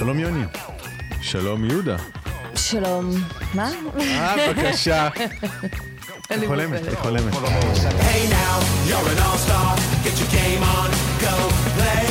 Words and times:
שלום 0.00 0.18
יוני. 0.18 0.44
שלום 1.20 1.64
יהודה. 1.64 1.96
שלום. 2.54 3.10
מה? 3.54 3.70
אה, 4.00 4.52
בבקשה. 4.52 5.08
חולמת. 6.46 6.86
היא 6.88 6.96
חולמת. 6.96 7.32
Hey 7.34 8.24
now, 8.30 8.54
you're 8.88 9.08
an 9.12 9.20
all-star. 9.26 9.76
Get 10.04 10.16
your 10.20 10.30
game 10.38 10.62
on, 10.76 10.88
go 11.24 11.34
play. 11.76 12.06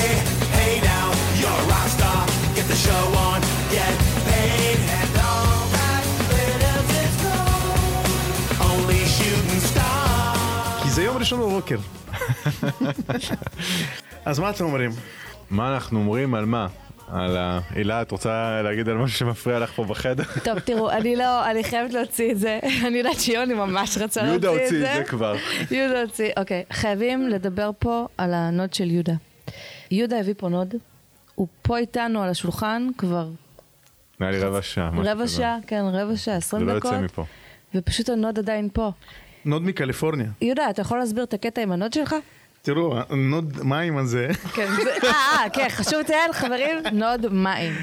Hey 0.57 0.75
now, 0.91 1.07
you're 1.41 1.61
a 1.63 1.71
rock 1.73 1.88
star. 1.97 2.21
Get 2.55 2.67
the 2.73 2.79
show 2.86 3.04
on, 3.27 3.39
get 3.75 3.95
paid. 4.29 4.79
And 4.99 5.13
all 5.27 5.59
that 5.77 6.03
glitters 6.29 6.89
is 7.03 7.15
gold. 7.25 8.05
Only 8.69 9.01
shooting 9.17 9.61
stars. 9.71 10.83
כי 10.83 10.89
זה 10.89 11.03
יום 11.03 11.17
ראשון 11.17 11.39
בבוקר. 11.39 11.77
אז 14.25 14.39
מה 14.39 14.50
אתם 14.50 14.64
אומרים? 14.65 14.92
מה 15.50 15.74
אנחנו 15.74 16.00
אומרים 16.00 16.36
על 16.36 16.46
מה? 16.46 16.68
על 17.11 17.37
ה... 17.37 17.59
הילה, 17.69 18.01
את 18.01 18.11
רוצה 18.11 18.61
להגיד 18.61 18.89
על 18.89 18.97
משהו 18.97 19.17
שמפריע 19.17 19.59
לך 19.59 19.71
פה 19.71 19.83
בחדר? 19.83 20.23
טוב, 20.43 20.59
תראו, 20.59 20.91
אני 20.91 21.15
לא, 21.15 21.51
אני 21.51 21.63
חייבת 21.63 21.93
להוציא 21.93 22.31
את 22.31 22.39
זה. 22.39 22.59
אני 22.87 22.97
יודעת 22.97 23.19
שיוני 23.19 23.54
ממש 23.54 23.97
רצה 23.97 24.23
להוציא 24.23 24.36
את 24.36 24.41
זה. 24.41 24.47
יהודה 24.47 24.63
הוציא 24.63 24.77
את 24.77 24.95
זה 24.95 25.04
כבר. 25.04 25.36
יהודה 25.71 26.01
הוציא, 26.01 26.31
אוקיי. 26.37 26.64
חייבים 26.73 27.27
לדבר 27.27 27.71
פה 27.79 28.07
על 28.17 28.33
הנוד 28.33 28.73
של 28.73 28.91
יהודה. 28.91 29.14
יהודה 29.91 30.19
הביא 30.19 30.33
פה 30.37 30.50
נוד. 30.50 30.75
הוא 31.36 31.47
פה 31.61 31.77
איתנו 31.77 32.23
על 32.23 32.30
השולחן 32.30 32.88
כבר 32.97 33.28
נראה 34.19 34.31
לי 34.31 34.39
רבע 34.39 34.61
שעה. 34.61 34.91
משהו 34.91 35.11
רבע. 35.11 35.28
שעה, 35.28 35.58
כן, 35.67 35.83
רבע 35.94 36.17
שעה, 36.17 36.33
זה 36.33 36.38
עשרים 36.38 36.67
לא 36.67 36.78
דקות. 36.78 36.91
יוצא 36.91 37.03
מפה. 37.03 37.25
ופשוט 37.75 38.09
הנוד 38.09 38.39
עדיין 38.39 38.69
פה. 38.73 38.91
נוד 39.45 39.61
מקליפורניה. 39.61 40.28
יהודה, 40.41 40.69
אתה 40.69 40.81
יכול 40.81 41.00
להסביר 41.00 41.23
את 41.23 41.33
הקטע 41.33 41.61
עם 41.61 41.72
הנוד 41.72 41.94
שלך? 41.94 42.16
תראו, 42.61 42.95
הנוד 43.09 43.53
מים 43.63 43.97
הזה, 43.97 44.27
כן, 44.55 44.67
זה- 44.83 45.08
אה, 45.08 45.11
אה, 45.44 45.50
כן, 45.53 45.67
חשוב 45.70 46.00
לציין, 46.00 46.34
חברים, 46.34 46.78
נוד 46.94 47.25
מים. 47.34 47.73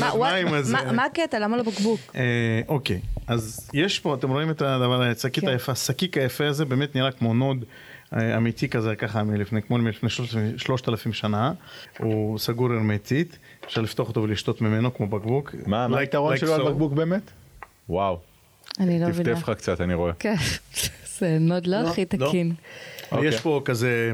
מה, 0.00 0.10
נוד 0.14 0.64
מים, 0.72 0.98
הקטע? 0.98 1.38
למה 1.38 1.56
לא 1.56 1.62
בקבוק? 1.62 2.00
אה, 2.16 2.60
אוקיי, 2.68 3.00
אז 3.26 3.70
יש 3.74 3.98
פה, 4.00 4.14
אתם 4.14 4.30
רואים 4.30 4.50
את 4.50 4.62
הדבר, 4.62 5.02
השקית 5.02 5.44
כן. 5.44 5.50
היפה, 5.50 5.72
השקיק 5.72 6.16
היפה 6.18 6.46
הזה 6.46 6.64
באמת 6.64 6.94
נראה 6.96 7.12
כמו 7.12 7.34
נוד 7.34 7.64
אמיתי 8.36 8.68
כזה, 8.68 8.96
ככה 8.96 9.22
מלפני, 9.22 9.62
כמו 9.62 9.78
מלפני 9.78 10.08
שלושת- 10.56 10.88
אלפים 10.88 11.12
שנה, 11.12 11.52
הוא 11.98 12.38
סגור 12.38 12.72
הרמטית, 12.72 13.38
אפשר 13.66 13.80
לפתוח 13.80 14.08
אותו 14.08 14.22
ולשתות 14.22 14.60
ממנו 14.60 14.94
כמו 14.94 15.06
בקבוק. 15.06 15.54
מה 15.66 15.98
היתרון 15.98 16.36
שלו 16.36 16.54
על. 16.54 16.62
בקבוק 16.62 16.92
באמת? 16.92 17.22
וואו, 17.88 18.20
אני 18.80 19.00
לא 19.00 19.08
מבינה. 19.08 19.34
טפטף 19.34 19.48
לך 19.48 19.56
קצת, 19.58 19.80
אני 19.80 19.94
רואה. 19.94 20.12
כן, 20.18 20.34
זה 21.18 21.38
נוד 21.40 21.66
לא 21.66 21.82
לא, 21.82 21.88
הכי 21.88 22.04
לא. 22.18 22.28
תקין. 22.28 22.52
אוקיי. 23.12 23.28
יש 23.28 23.40
פה 23.40 23.60
כזה 23.64 24.12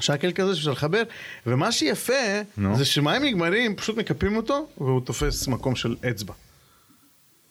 שקל 0.00 0.32
כזה 0.32 0.54
שאפשר 0.54 0.70
לחבר, 0.70 1.02
ומה 1.46 1.72
שיפה 1.72 2.12
נו. 2.56 2.76
זה 2.76 2.84
שמים 2.84 3.24
נגמרים, 3.24 3.76
פשוט 3.76 3.96
מקפים 3.96 4.36
אותו, 4.36 4.66
והוא 4.78 5.00
תופס 5.00 5.48
מקום 5.48 5.76
של 5.76 5.96
אצבע. 6.10 6.34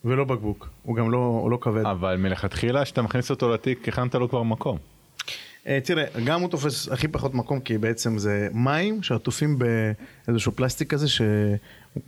ולא 0.06 0.24
בקבוק, 0.24 0.70
הוא 0.84 0.96
גם 0.96 1.12
לא, 1.12 1.18
הוא 1.18 1.52
לא 1.52 1.58
כבד. 1.62 1.86
אבל 1.86 2.16
מלכתחילה, 2.16 2.84
כשאתה 2.84 3.02
מכניס 3.02 3.30
אותו 3.30 3.54
לתיק, 3.54 3.88
הכנת 3.88 4.16
לו 4.16 4.30
כבר 4.30 4.44
מקום. 4.44 4.78
אה, 5.68 5.80
תראה, 5.84 6.06
גם 6.24 6.42
הוא 6.42 6.50
תופס 6.50 6.90
הכי 6.90 7.08
פחות 7.08 7.34
מקום, 7.34 7.60
כי 7.60 7.78
בעצם 7.78 8.18
זה 8.18 8.48
מים 8.54 9.04
שעטופים 9.04 9.60
באיזשהו 10.28 10.52
פלסטיק 10.52 10.90
כזה 10.90 11.08
שהוא 11.08 11.58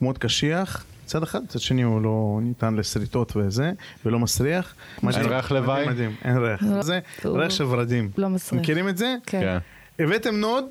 מאוד 0.02 0.18
קשיח. 0.18 0.86
צד 1.08 1.24
אחד, 1.24 1.40
צד 1.48 1.60
שני 1.60 1.82
הוא 1.82 2.02
לא 2.02 2.40
ניתן 2.42 2.76
לשריטות 2.76 3.34
וזה, 3.36 3.72
ולא 4.06 4.20
מסריח. 4.20 4.74
מדהים, 5.04 5.30
ריח 5.30 5.52
לוואי? 5.52 5.88
מדהים, 5.88 6.16
אין 6.26 6.38
ריח. 6.38 6.62
זה 6.82 7.00
הוא- 7.24 7.40
ריח 7.40 7.50
של 7.52 7.64
ורדים. 7.64 8.10
לא 8.18 8.30
מסריח. 8.30 8.62
מכירים 8.62 8.90
את 8.90 8.98
זה? 8.98 9.16
כן. 9.26 9.42
כן. 9.42 9.58
הבאתם 10.04 10.36
נוד, 10.36 10.66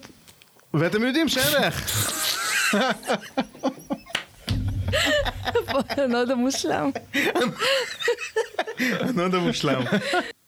ואתם 0.75 1.03
יודעים 1.03 1.29
שאין 1.29 1.63
ריח. 1.63 1.83
הנוד 5.97 6.31
המושלם. 6.31 6.91
הנוד 9.01 9.35
המושלם. 9.35 9.83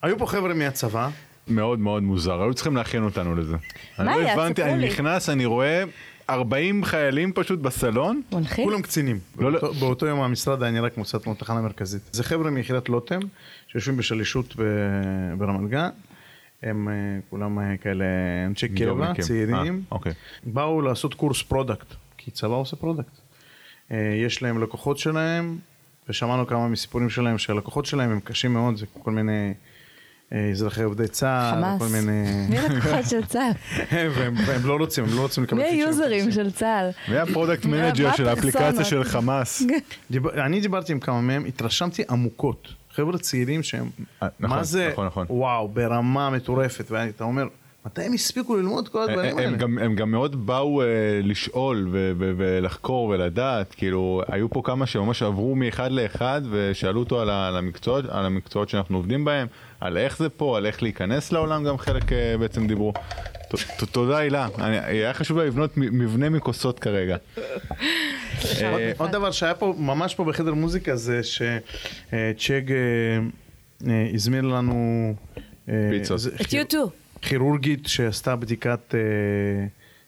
היו 0.03 0.19
פה 0.19 0.27
חבר'ה 0.27 0.55
מהצבא, 0.55 1.09
מאוד 1.49 1.79
מאוד 1.79 2.03
מוזר, 2.03 2.43
היו 2.43 2.55
צריכים 2.55 2.77
להכין 2.77 3.03
אותנו 3.05 3.35
לזה. 3.37 3.57
אני 3.99 4.07
לא 4.07 4.21
היה? 4.21 4.33
הבנתי, 4.33 4.63
אני. 4.63 4.87
נכנס, 4.87 5.29
אני 5.29 5.45
רואה 5.45 5.85
40 6.31 6.85
חיילים 6.85 7.33
פשוט 7.33 7.59
בסלון. 7.61 8.23
מנחים? 8.33 8.65
כולם 8.65 8.83
קצינים. 8.83 9.19
לא, 9.39 9.53
לא. 9.53 9.61
באותו- 9.61 9.75
באותו 9.81 10.07
יום 10.07 10.21
המשרד 10.21 10.63
היה 10.63 10.73
נראה 10.73 10.91
כמו 10.91 11.05
קצת 11.05 11.23
כמו 11.25 11.35
תחנה 11.35 11.61
מרכזית. 11.61 12.03
זה 12.13 12.25
חבר'ה 12.25 12.51
מיחידת 12.51 12.89
לוטם, 12.89 13.21
שיושבים 13.69 13.97
בשלישות 13.97 14.55
ב- 14.59 14.63
ברמת 15.39 15.71
גן. 15.71 15.89
הם 16.63 16.89
אה, 16.89 16.95
כולם 17.31 17.59
אה, 17.59 17.77
כאלה 17.77 18.05
אנשי 18.47 18.69
קבע, 18.69 18.87
ג'ובניקים. 18.91 19.25
צעירים. 19.25 19.57
אה, 19.75 19.97
אוקיי. 19.97 20.13
באו 20.45 20.83
לעשות 20.83 21.15
קורס 21.15 21.43
product, 21.43 21.87
כי 22.17 22.31
צבא 22.31 22.55
עושה 22.55 22.77
product. 22.77 23.19
אה, 23.93 23.97
יש 24.25 24.43
להם 24.43 24.63
לקוחות 24.63 24.99
שלהם, 24.99 25.59
ושמענו 26.09 26.47
כמה 26.47 26.69
מסיפורים 26.69 27.11
שלהם, 27.11 27.39
שהלקוחות 27.39 27.87
שלהם 27.87 28.11
הם 28.11 28.21
קשים 28.21 28.53
מאוד, 28.53 28.77
זה 28.77 28.87
כל 29.03 29.11
מיני 29.11 29.33
אה, 29.33 29.53
אזרחי 30.33 30.83
עובדי 30.83 31.09
צה"ל, 31.09 31.55
חמאס. 31.55 31.79
כל 31.79 31.89
מיני... 31.99 32.47
מי 32.49 32.59
הלקוחות 32.59 33.05
של 33.11 33.25
צה"ל? 33.25 33.53
והם, 34.17 34.35
והם 34.47 34.61
לא 34.65 34.77
רוצים, 34.77 35.05
הם 35.05 35.11
לא 35.17 35.21
רוצים 35.21 35.45
לקבל 35.45 35.59
מי 35.59 35.65
היוזרים. 35.65 36.31
של 36.31 36.51
צה"ל? 36.51 36.91
מי 37.09 37.19
ה 37.19 37.24
product 37.25 37.65
manager 37.65 38.13
של 38.17 38.29
האפליקציה? 38.29 38.85
של 38.85 39.05
חמאס? 39.05 39.63
דיבר, 40.11 40.45
אני 40.47 40.61
דיברתי 40.61 40.93
עם 40.93 41.01
כמה 41.01 41.21
מהם, 41.21 41.45
התרשמתי 41.45 42.03
עמוקות. 42.11 42.69
חבר'ה 42.95 43.19
צעירים 43.19 43.63
שהם, 43.63 43.91
אה, 44.23 44.29
נכון, 44.41 44.57
מה 44.57 44.65
זה, 44.65 44.89
נכון, 44.93 45.07
נכון. 45.07 45.27
וואו, 45.31 45.69
ברמה 45.69 46.31
מטורפת, 46.31 46.91
ואתה 46.91 47.25
אומר, 47.25 47.47
מתי 47.87 48.03
הם 48.03 48.13
הספיקו 48.13 48.57
ללמוד 48.57 48.89
כל 48.89 49.03
הדברים 49.03 49.31
הם 49.31 49.39
האלה? 49.39 49.57
גם, 49.57 49.79
הם 49.79 49.95
גם 49.95 50.11
מאוד 50.11 50.47
באו 50.47 50.83
uh, 50.83 50.85
לשאול 51.23 51.89
ו- 51.93 52.13
ו- 52.19 52.33
ולחקור 52.37 53.05
ולדעת, 53.09 53.75
כאילו 53.75 54.23
היו 54.29 54.51
פה 54.51 54.63
כמה 54.65 54.87
שממש 54.87 55.23
עברו 55.23 55.55
מאחד 55.55 55.93
לאחד 55.93 56.43
ושאלו 56.51 57.01
אותו 57.01 57.21
על, 57.21 57.31
ה- 57.31 57.49
על 57.49 57.57
המקצועות, 57.57 58.05
על 58.09 58.27
המקצועות 58.27 58.69
שאנחנו 58.69 58.97
עובדים 58.97 59.25
בהם, 59.25 59.47
על 59.81 59.99
איך 59.99 60.19
זה 60.19 60.29
פה, 60.29 60.57
על 60.57 60.67
איך 60.67 60.83
להיכנס 60.83 61.33
לעולם 61.33 61.65
גם 61.65 61.79
חלק 61.79 62.03
uh, 62.03 62.15
בעצם 62.39 62.67
דיברו. 62.67 62.93
תודה 63.93 64.19
הילה, 64.19 64.49
אני- 64.59 64.79
היה 64.79 65.15
חשוב 65.15 65.39
לה 65.39 65.45
לבנות 65.45 65.71
מבנה 65.77 66.29
מכוסות 66.29 66.79
כרגע. 66.79 67.17
אה, 68.63 68.93
עוד 68.99 69.11
דבר 69.11 69.31
שהיה 69.31 69.55
פה, 69.55 69.75
ממש 69.79 70.15
פה 70.15 70.25
בחדר 70.25 70.55
מוזיקה, 70.55 70.97
זה 70.97 71.21
שצ'ג 71.23 72.73
אה, 72.73 74.11
הזמין 74.15 74.45
לנו... 74.45 75.15
אה, 75.69 75.75
פיצות. 75.91 76.21
את 76.41 76.53
יוטו. 76.53 76.91
כירורגית 77.23 77.87
שעשתה 77.87 78.37
בדיקת 78.37 78.95
אה, 78.95 79.01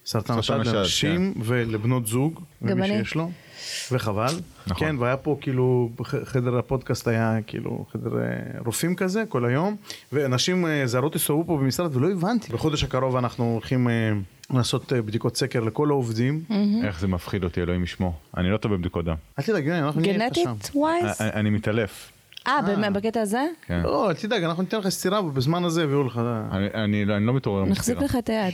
סרטן 0.05 0.39
השד 0.39 0.53
לנשים 0.65 1.33
ולבנות 1.43 2.07
זוג, 2.07 2.41
גם 2.63 2.77
למי 2.77 2.87
אני. 2.87 2.97
שיש 3.05 3.15
לו, 3.15 3.31
וחבל. 3.91 4.25
נכון. 4.67 4.87
כן, 4.87 4.95
והיה 4.99 5.17
פה 5.17 5.37
כאילו, 5.41 5.89
חדר 6.23 6.57
הפודקאסט 6.57 7.07
היה 7.07 7.37
כאילו 7.47 7.85
חדר 7.91 8.17
אה, 8.17 8.23
רופאים 8.65 8.95
כזה 8.95 9.23
כל 9.29 9.45
היום, 9.45 9.75
ואנשים 10.11 10.65
אה, 10.65 10.87
זרות 10.87 11.15
הסתובבו 11.15 11.43
פה 11.47 11.63
במשרד 11.63 11.95
ולא 11.95 12.11
הבנתי. 12.11 12.53
בחודש 12.53 12.83
הקרוב 12.83 13.15
אנחנו 13.15 13.51
הולכים 13.53 13.87
אה, 13.89 13.93
לעשות 14.53 14.93
בדיקות 14.93 15.35
סקר 15.37 15.59
לכל 15.59 15.89
העובדים. 15.89 16.43
איך 16.83 16.99
זה 16.99 17.07
מפחיד 17.07 17.43
אותי, 17.43 17.61
אלוהים 17.61 17.83
ישמור. 17.83 18.13
אני 18.37 18.49
לא 18.49 18.57
טוב 18.57 18.73
בבדיקות 18.73 19.05
דם. 19.05 19.15
אל 19.39 19.43
תדאג, 19.43 19.69
אנחנו 19.69 20.01
נהיה 20.01 20.25
איתך 20.25 20.35
שם. 20.35 20.43
גנטית 20.45 20.71
ווייז? 20.75 21.21
אני- 21.21 21.49
מתעלף. 21.49 22.11
אה, 22.47 22.61
באמת, 22.61 22.93
בקטע 22.93 23.21
הזה? 23.21 23.41
כן. 23.67 23.81
לא, 23.83 24.09
אל 24.09 24.13
תדאג, 24.15 24.43
אנחנו 24.43 24.63
ניתן 24.63 24.77
לך 24.77 24.89
סטירה 24.89 25.21
ובזמן 25.25 25.63
הזה 25.63 25.83
יביאו 25.83 26.03
לך... 26.03 26.21
אני- 26.51 27.05
לא- 27.05 27.33
מתעורר 27.33 27.65
נחזיק. 27.65 27.97
לך 27.97 28.15
את 28.15 28.29
היד. 28.29 28.53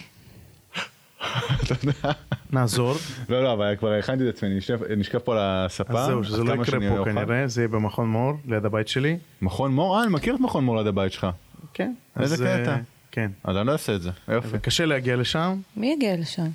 אתה 1.64 1.76
יודע. 1.84 2.12
נעזור. 2.52 2.94
לא, 3.30 3.44
לא, 3.44 3.54
אבל 3.54 3.76
כבר 3.80 3.94
הכנתי 3.94 4.30
את 4.30 4.36
עצמי, 4.36 4.50
נשכב- 4.98 5.20
פה 5.20 5.34
על 5.34 5.40
הספה. 5.42 6.00
אז 6.00 6.06
זהו, 6.06 6.24
שזה 6.24 6.44
לא 6.44 6.54
יקרה 6.54 6.80
פה. 6.98 7.06
כנראה, 7.06 7.48
זה 7.48 7.62
יהיה 7.62 7.68
במכון 7.68 8.08
מור, 8.10 8.34
ליד 8.48 8.66
הבית 8.66 8.88
שלי. 8.88 9.18
מכון 9.42 9.72
מור? 9.72 9.98
אה, 9.98 10.04
אני 10.04 10.12
מכיר 10.14 10.36
את 10.36 10.40
מכון 10.40 10.64
מור 10.66 10.78
ליד 10.78 10.88
הבית 10.88 11.12
שלך. 11.12 11.28
כן. 11.74 11.94
איזה 12.20 12.36
אז, 12.36 12.42
אה, 12.42 12.62
קטע. 12.64 12.76
כן. 13.12 13.32
אז 13.44 13.58
אני 13.58 13.68
לא 13.68 13.72
אעשה 13.72 13.96
את 13.96 14.02
זה. 14.02 14.10
יופי. 14.28 14.48
וקשה 14.52 14.86
להגיע 14.86 15.16
לשם, 15.16 15.60
מי 15.78 15.94
יגיע 15.94 16.16
לשם? 16.18 16.48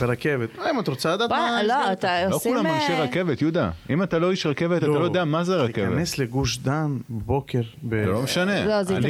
ברכבת. 0.00 0.58
אה, 0.58 0.70
אם 0.70 0.80
את 0.80 0.88
רוצה 0.88 1.14
לדעת 1.14 1.30
מה... 1.30 1.62
לא, 1.62 1.92
אתה 1.92 2.28
לא 2.28 2.34
עושים... 2.34 2.52
כולם 2.52 2.66
אנשי 2.66 2.92
אה, 2.92 3.02
רכבת, 3.02 3.42
יהודה. 3.42 3.70
אם 3.90 4.02
אתה 4.02 4.18
לא 4.18 4.30
איש 4.30 4.46
רכבת, 4.46 4.78
אתה 4.78 4.86
לא 4.86 5.04
יודע 5.04 5.24
מה 5.24 5.44
זה 5.44 5.56
רכבת. 5.56 5.76
להיכנס 5.76 6.18
לגוש 6.18 6.58
דן 6.58 6.96
בבוקר. 7.10 7.60
זה 7.90 8.04
לא 8.06 8.22
משנה. 8.22 8.66
לא, 8.66 8.82
זה 8.82 8.96
עם 8.96 9.04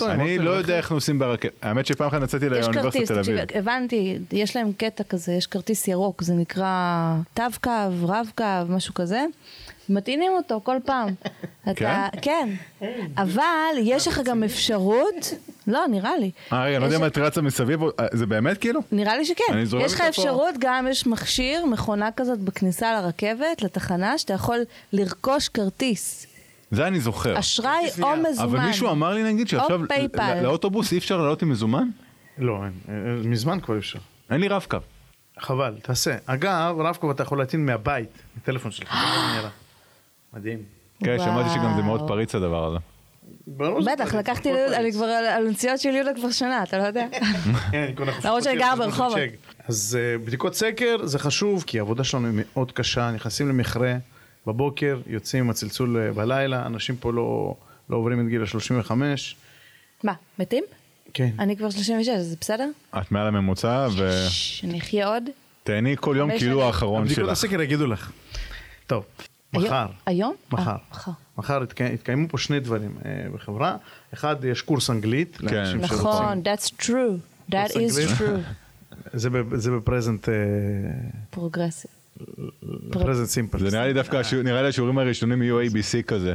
אני 0.00 0.38
לא 0.38 0.50
יודע 0.50 0.76
איך 0.76 0.92
נוסעים 0.92 1.18
ברכבת. 1.18 1.52
האמת 1.62 1.86
שפעם 1.86 2.08
אחת 2.08 2.22
יש 2.22 2.34
לאוניברסיטת 2.42 3.06
תל 3.06 3.18
אביב. 3.18 3.38
הבנתי, 3.54 4.18
יש 4.32 4.56
להם 4.56 4.72
קטע 4.72 5.04
כזה, 5.04 5.32
יש 5.32 5.46
כרטיס 5.46 5.88
ירוק, 5.88 6.22
זה 6.22 6.34
נקרא 6.34 7.14
תו 7.34 7.42
קו, 7.62 7.70
רב 8.02 8.30
קו, 8.36 8.44
משהו 8.68 8.94
כזה. 8.94 9.24
מטעינים 9.88 10.32
אותו 10.32 10.60
כל 10.64 10.76
פעם. 10.84 11.08
אתה, 11.70 12.06
כן, 12.22 12.48
אבל 13.16 13.74
יש 13.82 14.08
לך 14.08 14.20
גם 14.24 14.42
אפשרות, 14.42 15.34
לא, 15.66 15.86
נראה 15.90 16.16
לי. 16.16 16.30
אה, 16.52 16.64
רגע, 16.64 16.76
אני 16.76 16.80
לא 16.80 16.86
יודע 16.86 16.98
מה 16.98 17.06
את 17.06 17.18
רצה 17.18 17.42
מסביב, 17.42 17.82
אה, 17.82 17.88
זה 18.12 18.26
באמת 18.26 18.58
כאילו? 18.58 18.80
נראה 18.92 19.16
לי 19.16 19.24
שכן. 19.24 19.44
אני 19.52 19.66
זורם 19.66 19.84
יש 19.84 19.94
לך. 19.94 20.00
אפשרות, 20.00 20.54
גם 20.58 20.86
יש 20.90 21.06
מכשיר, 21.06 21.66
מכונה 21.66 22.08
כזאת 22.16 22.38
בכניסה 22.38 22.92
לרכבת, 22.92 23.62
לתחנה, 23.62 24.18
שאתה 24.18 24.32
יכול 24.32 24.58
לרכוש 24.92 25.48
כרטיס. 25.48 26.26
זה 26.70 26.86
אני 26.86 27.00
זוכר. 27.00 27.38
אשראי 27.38 27.72
או 28.02 28.08
מזומן. 28.30 28.48
אבל 28.48 28.58
מישהו 28.58 28.90
אמר 28.90 29.14
לי 29.14 29.22
נגיד 29.22 29.48
שעכשיו. 29.48 29.80
לא- 30.14 30.40
לאוטובוס 30.42 30.92
אי 30.92 30.98
אפשר 30.98 31.16
לעלות 31.16 31.42
עם 31.42 31.48
מזומן? 31.48 31.88
לא, 32.38 32.58
מזמן 33.24 33.60
כבר 33.60 33.78
אפשר. 33.78 33.98
אין 34.30 34.40
לי 34.40 34.48
רב-קו. 34.48 34.78
חבל, 35.38 35.74
תעשה. 35.82 36.16
אגב, 36.26 36.76
רב-קו 36.78 37.10
אתה 37.10 37.22
יכול 37.22 37.38
להטעין 37.38 37.66
מהבית, 37.66 38.08
מטלפון 38.36 38.70
שלך. 38.70 38.94
מדהים. 40.34 40.58
כן, 41.04 41.16
שמעתי 41.18 41.50
שגם 41.50 41.72
זה 41.76 41.82
מאוד. 41.82 42.08
פריץ 42.08 42.34
הדבר 42.34 42.66
הזה. 42.66 42.78
שזה 43.80 43.90
בטח, 43.92 44.14
לקחתי, 44.14 44.50
אני. 44.74 44.92
כבר 44.92 45.04
על 45.04 45.46
הנסיעות 45.46 45.80
של 45.80 45.88
יהודה 45.88 46.10
כבר 46.14 46.30
שנה, 46.30 46.62
אתה 46.62 46.78
לא 46.78 46.82
יודע. 46.82 47.06
כן, 47.12 47.22
אני 47.74 47.92
למרות 48.24 48.42
שאני 48.42 48.56
גרה 48.56 48.70
חופשי, 48.76 48.86
ברחובות. 48.90 49.18
אז 49.68 49.98
אה, 50.00 50.18
בדיקות 50.18 50.54
סקר 50.54 50.96
זה 51.06 51.18
חשוב, 51.18 51.64
כי 51.66 51.78
העבודה 51.78 52.04
שלנו 52.04 52.26
היא 52.26 52.34
מאוד 52.36 52.72
קשה, 52.72 53.10
נכנסים 53.10 53.48
למכרה 53.48 53.94
בבוקר, 54.46 55.00
יוצאים 55.06 55.44
עם 55.44 55.50
הצלצול 55.50 55.96
אה, 55.98 56.12
בלילה, 56.12 56.66
אנשים 56.66 56.96
פה 56.96 57.12
לא 57.12 57.54
לא 57.90 57.96
עוברים 57.96 58.20
את 58.20 58.28
גיל 58.28 58.42
ה-35. 58.42 58.90
מה, 60.04 60.12
מתים? 60.38 60.64
כן. 61.14 61.30
אני 61.38 61.56
כבר 61.56 61.70
36, 61.70 62.08
אז 62.08 62.26
זה 62.26 62.36
בסדר? 62.40 62.68
את 62.98 63.12
מעל 63.12 63.26
הממוצע, 63.26 63.88
שאני 64.28 64.78
אחיה 64.78 65.08
עוד? 65.08 65.22
ותהני 65.62 65.96
כל 66.00 66.14
יום 66.18 66.38
כאילו. 66.38 66.62
האחרון 66.64 67.04
בדיקות 67.04 67.24
שלך. 67.24 67.32
הסקר 67.32 67.60
יגידו 67.62 67.86
לך. 67.86 68.10
טוב, 68.86 69.04
היום- 69.52 69.64
מחר. 69.64 69.86
היום? 70.06 70.34
מחר. 70.52 70.76
אה, 71.38 71.42
מחר. 71.42 71.54
מחר 71.58 71.62
יתקי- 71.62 71.92
יתקיימו 71.94 72.28
פה 72.28 72.38
שני 72.38 72.60
דברים 72.60 72.90
אה, 73.04 73.26
בחברה. 73.34 73.76
אחד, 74.14 74.36
יש 74.44 74.62
קורס 74.62 74.90
אנגלית. 74.90 75.38
שרוצים. 75.40 75.80
נכון, 75.80 76.42
that's 76.44 76.82
true. 76.82 77.50
That 77.50 77.70
is 77.70 78.18
true. 78.18 78.22
זה 79.54 79.70
ב 79.70 79.76
present, 79.76 80.28
אה, 80.28 80.34
progressive. 81.30 81.90
פרזנט 82.90 83.28
סימפל. 83.28 83.58
זה 83.58 83.76
נראה 83.76 83.86
לי 83.86 83.92
דווקא, 83.92 84.20
נראה 84.44 84.62
לי 84.62 84.68
השיעורים 84.68 84.98
הראשונים 84.98 85.42
יהיו 85.42 85.60
ABC 85.62 86.02
כזה. 86.06 86.34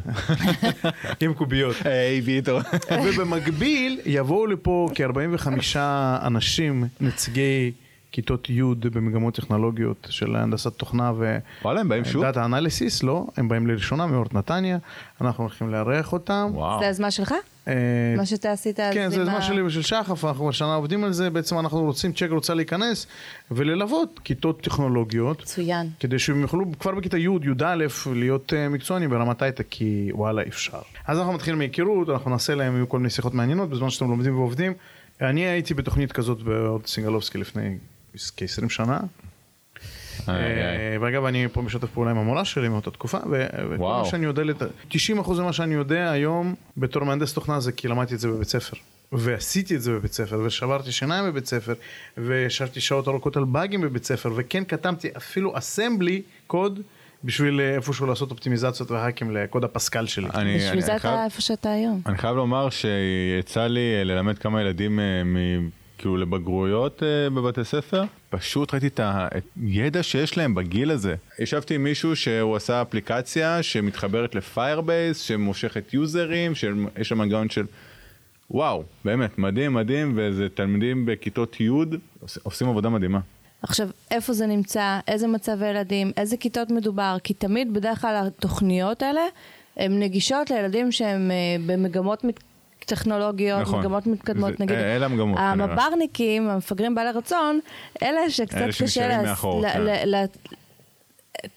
עם 1.21 1.33
קוביות. 1.33 1.75
היי 1.86 2.21
ביטו. 2.21 2.59
ובמקביל 3.06 4.00
יבואו 4.06 4.48
לפה 4.48 4.89
כ-45 4.95 5.77
אנשים, 6.27 6.83
נציגי 7.01 7.71
כיתות 8.11 8.49
י' 8.49 8.61
במגמות 8.91 9.35
טכנולוגיות 9.35 10.07
של 10.09 10.35
הנדסת 10.35 10.73
תוכנה 10.73 11.11
ו... 11.17 11.37
וואלה, 11.61 11.79
הם 11.81 11.89
באים 11.89 12.05
שוב? 12.05 12.23
דאטה 12.23 12.45
אנליסיס, 12.45 13.03
לא, 13.03 13.27
הם 13.37 13.47
באים 13.47 13.67
לראשונה 13.67 14.05
מאורט 14.05 14.33
נתניה, 14.33 14.77
אנחנו 15.21 15.43
הולכים 15.43 15.69
לארח 15.69 16.13
אותם. 16.13 16.49
וואו. 16.53 16.79
זה 16.79 16.89
הזמן 16.89 17.11
שלך? 17.11 17.33
אה, 17.67 17.73
מה 18.17 18.25
שאתה 18.25 18.51
עשית 18.51 18.79
אז 18.79 18.93
כן, 18.93 19.09
זה 19.09 19.19
עם 19.19 19.25
זמן 19.25 19.35
ה- 19.35 19.41
שלי 19.41 19.61
ושל 19.61 19.81
שחף, 19.81 20.25
אנחנו 20.25 20.49
השנה 20.49 20.75
עובדים 20.75 21.03
על 21.03 21.13
זה, 21.13 21.29
בעצם 21.29 21.59
אנחנו 21.59 21.81
רוצים, 21.81 22.13
צ'ק 22.13 22.27
רוצה 22.29 22.53
להיכנס 22.53 23.07
וללוות 23.51 24.19
כיתות 24.23 24.61
טכנולוגיות. 24.61 25.41
מצוין. 25.41 25.89
כדי 25.99 26.19
שהם 26.19 26.41
יוכלו 26.41 26.65
כבר 26.79 26.95
בכיתה 26.95 27.17
י', 27.17 27.21
י"א, 27.21 27.75
להיות 28.15 28.53
uh, 28.53 28.69
מקצוענים 28.73 29.09
ברמת 29.09 29.41
הייטק, 29.41 29.65
כי 29.69 30.09
וואלה 30.13 30.41
אפשר. 30.47 30.79
אז 31.07 31.17
אנחנו 31.17 31.33
מתחילים 31.33 31.57
מהיכרות, 31.57 32.09
אנחנו 32.09 32.31
נעשה 32.31 32.55
להם 32.55 32.75
יהיו 32.75 32.89
כל 32.89 32.97
מיני 32.97 33.09
שיחות 33.09 33.33
מעניינות 33.33 33.69
בזמן 33.69 33.89
שאתם 33.89 34.09
לומדים 34.09 34.35
ועובדים. 34.37 34.73
אני 35.21 35.41
הייתי 35.41 35.73
בתוכנית 35.73 36.11
כזאת 36.11 36.41
בעוד 36.41 36.87
סינגלובסקי 36.87 37.37
לפני 37.37 37.77
כ-20 38.37 38.69
שנה. 38.69 38.99
אה, 40.29 40.35
ואגב, 41.01 41.25
אני 41.25 41.47
פה 41.51 41.61
משתף 41.61 41.87
פעולה 41.93 42.11
עם 42.11 42.17
המורה 42.17 42.45
שלי 42.45 42.69
מאותה 42.69 42.91
תקופה, 42.91 43.17
ו- 43.31 43.45
וכל. 43.71 43.77
מה 43.83 44.05
שאני 44.05 44.25
יודע, 44.25 44.43
לת- 44.43 44.61
90% 44.89 44.93
ממה 45.41 45.53
שאני 45.53 45.75
יודע 45.75 46.11
היום 46.11 46.55
בתור 46.77 47.03
מהנדס 47.03 47.33
תוכנה 47.33 47.59
זה 47.59 47.71
כי 47.71 47.87
למדתי 47.87 48.13
את 48.15 48.19
זה 48.19 48.27
בבית 48.27 48.47
ספר. 48.47 48.77
ועשיתי 49.11 49.75
את 49.75 49.81
זה 49.81 49.91
בבית 49.91 50.13
ספר, 50.13 50.39
ושברתי 50.45 50.91
שיניים 50.91 51.25
בבית 51.25 51.45
ספר, 51.45 51.73
וישבתי 52.17 52.81
שעות 52.81 53.07
ארוכות 53.07 53.37
על 53.37 53.43
באגים 53.43 53.81
בבית 53.81 54.03
ספר, 54.05 54.31
וכן 54.35 54.63
כתבתי 54.67 55.09
אפילו 55.17 55.57
אסמבלי 55.57 56.21
קוד 56.47 56.79
בשביל 57.23 57.59
אה, 57.61 57.75
איפשהו 57.75 58.05
לעשות 58.05 58.31
אופטימיזציות 58.31 58.91
והאקים 58.91 59.31
לקוד 59.37 59.63
הפסקל 59.63 60.05
שלי. 60.05 60.27
אני- 60.33 60.55
בשביל 60.55 60.71
אני 60.71 60.81
זה 60.81 60.87
חייב- 60.87 61.13
אתה 61.13 61.25
איפה 61.25 61.41
שאתה 61.41 61.71
היום. 61.71 62.01
אני 62.05 62.17
חייב 62.17 62.35
לומר 62.35 62.69
שיצא 62.69 63.67
לי 63.67 63.95
אה, 63.99 64.03
ללמד 64.03 64.37
כמה 64.37 64.61
ילדים 64.61 64.99
מ... 65.25 65.69
כאילו 66.01 66.18
לבגרויות 66.18 67.03
אה, 67.03 67.30
בבתי 67.30 67.63
ספר, 67.63 68.03
פשוט 68.30 68.74
ראיתי 68.74 68.88
את 68.88 69.00
הידע 69.62 70.03
שיש 70.03 70.38
להם 70.38 70.56
בגיל 70.56 70.92
הזה. 70.92 71.15
ישבתי 71.39 71.75
עם 71.75 71.83
מישהו 71.83 72.15
שהוא 72.15 72.56
עשה 72.56 72.81
אפליקציה 72.81 73.63
שמתחברת 73.63 74.36
לפיירבייס, 74.36 75.19
שמושכת 75.19 75.94
יוזרים, 75.94 76.56
שיש 76.56 77.09
שם 77.09 77.18
מנגנון 77.18 77.50
של... 77.50 77.65
וואו, 78.51 78.83
באמת, 79.06 79.38
מדהים, 79.39 79.74
מדהים, 79.74 80.13
וזה 80.15 80.48
תלמידים 80.50 81.06
בכיתות 81.06 81.59
י' 81.62 81.69
עוש- 82.21 82.38
עושים 82.44 82.69
עבודה 82.69 82.89
מדהימה. 82.89 83.19
עכשיו, 83.62 83.89
איפה 84.12 84.33
זה 84.33 84.45
נמצא, 84.48 85.00
איזה 85.07 85.27
מצב 85.27 85.62
הילדים, 85.62 86.12
איזה 86.18 86.38
כיתות 86.38 86.71
מדובר, 86.71 87.18
כי 87.24 87.33
תמיד 87.33 87.74
בדרך 87.74 88.01
כלל 88.01 88.24
התוכניות 88.27 89.01
האלה 89.01 89.21
הן 89.77 90.00
נגישות 90.00 90.50
לילדים 90.50 90.92
שהם 90.92 91.31
אה, 91.31 91.36
במגמות 91.65 92.24
מת... 92.24 92.39
טכנולוגיות, 92.85 93.61
נכון. 93.61 93.79
מגמות 93.79 94.07
מתקדמות, 94.07 94.49
זה- 94.57 94.63
נגיד. 94.63 94.77
אה, 94.77 94.95
אלה 94.95 95.05
המגמות, 95.05 95.37
כנראה. 95.37 95.51
המב"רניקים, 95.51 96.49
המפגרים 96.49 96.95
בעלי 96.95 97.11
רצון, 97.11 97.59
אלה 98.03 98.29
שקצת 98.29 98.55
אלה 98.57 98.71
קשה, 98.81 99.07
להס- 99.07 99.25
מאחור, 99.25 99.63
כן. 99.69 99.81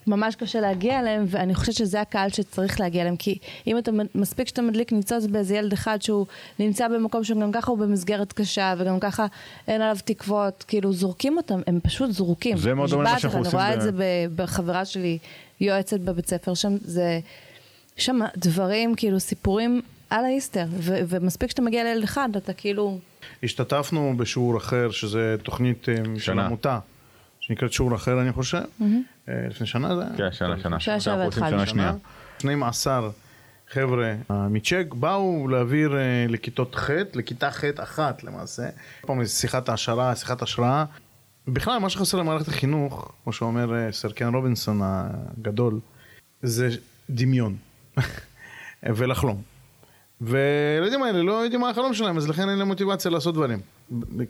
ממש 0.06 0.34
קשה 0.36 0.60
להגיע 0.60 1.00
אליהם, 1.00 1.24
ואני 1.28 1.54
חושבת 1.54 1.74
שזה 1.74 2.00
הקהל 2.00 2.30
שצריך 2.30 2.80
להגיע 2.80 3.00
אליהם, 3.02 3.16
כי 3.16 3.38
אם 3.66 3.78
אתה, 3.78 3.90
מספיק 4.14 4.48
שאתה 4.48 4.62
מדליק 4.62 4.92
ניצוץ 4.92 5.26
באיזה 5.26 5.56
ילד 5.56 5.72
אחד 5.72 6.02
שהוא 6.02 6.26
נמצא 6.58 6.88
במקום 6.88 7.24
שגם 7.24 7.52
ככה 7.52 7.70
הוא 7.70 7.78
במסגרת 7.78 8.32
קשה, 8.32 8.74
וגם 8.78 9.00
ככה 9.00 9.26
אין 9.68 9.80
עליו 9.82 9.96
תקוות, 10.04 10.64
כאילו 10.68 10.92
זורקים 10.92 11.36
אותם, 11.36 11.60
הם 11.66 11.80
פשוט 11.82 12.10
זרוקים. 12.10 12.56
זה 12.56 12.74
מאוד 12.74 12.90
דומה 12.90 13.02
למה 13.10 13.18
שאנחנו 13.18 13.38
עושים 13.38 13.58
אני 13.58 13.74
רואה 13.74 13.76
ב- 13.76 13.88
את 13.88 13.94
זה 13.96 14.02
בחברה 14.36 14.84
שלי, 14.84 15.18
יועצת 15.60 16.00
בבית 16.00 16.26
ספר 16.28 16.54
שם, 16.54 16.76
זה, 16.80 17.20
יש 17.98 18.06
שם 18.06 18.18
דברים, 18.36 18.94
כאילו 18.94 19.20
סיפורים 19.20 19.82
על 20.10 20.24
האיסטר, 20.24 20.64
ו- 20.70 20.98
ומספיק 21.08 21.50
שאתה 21.50 21.62
מגיע 21.62 21.84
לילד 21.84 22.02
אחד, 22.02 22.28
אתה 22.36 22.52
כאילו... 22.52 22.98
השתתפנו 23.42 24.14
בשיעור 24.16 24.56
אחר, 24.56 24.90
שזה 24.90 25.36
תוכנית 25.42 25.88
אה, 25.88 25.94
של. 26.18 26.38
עמותה, 26.38 26.78
שנקראת 27.40 27.72
שיעור 27.72 27.94
אחר, 27.94 28.20
אני 28.20 28.32
חושב. 28.32 28.62
אה, 29.28 29.46
לפני 29.50 29.66
שנה 29.66 29.96
זה 29.96 30.02
היה? 30.02 30.10
כן, 30.16 30.32
שנה, 30.32 30.58
שנה. 30.62 30.80
שנה 30.80 31.00
שעברה 31.00 31.26
התחלנו. 31.26 31.58
שנה 31.58 31.66
שנייה. 31.66 31.92
12 32.38 33.10
חבר'ה 33.72 34.14
אה, 34.30 34.48
מצ'ק 34.48 34.86
באו 34.94 35.48
להעביר 35.48 35.96
לכיתות 36.28 36.74
ח', 36.74 36.90
לכיתה 37.14 37.50
ח' 37.50 37.64
אחת 37.76 38.24
למעשה. 38.24 38.68
פעם 39.00 39.20
איזו 39.20 39.32
שיחת 39.34 39.68
העשרה, 39.68 40.16
שיחת 40.16 40.42
השראה. 40.42 40.84
בכלל, 41.48 41.78
מה 41.78 41.90
שחסר 41.90 42.18
למערכת 42.18 42.48
החינוך, 42.48 43.12
כמו 43.24 43.32
שאומר 43.32 43.74
אה, 43.74 43.92
סר 43.92 44.12
קן 44.12 44.34
רובינסון 44.34 44.80
הגדול, 44.82 45.80
זה 46.42 46.68
דמיון 47.10 47.56
ולחלום. 48.82 49.42
והילדים 50.26 51.02
האלה 51.02 51.22
לא 51.22 51.32
יודעים 51.32 51.60
מה 51.60 51.70
החלום 51.70 51.94
שלהם, 51.94 52.16
אז 52.16 52.28
לכן 52.28 52.48
אין 52.48 52.58
להם 52.58 52.68
מוטיבציה 52.68 53.10
לעשות 53.10 53.34
דברים. 53.34 53.60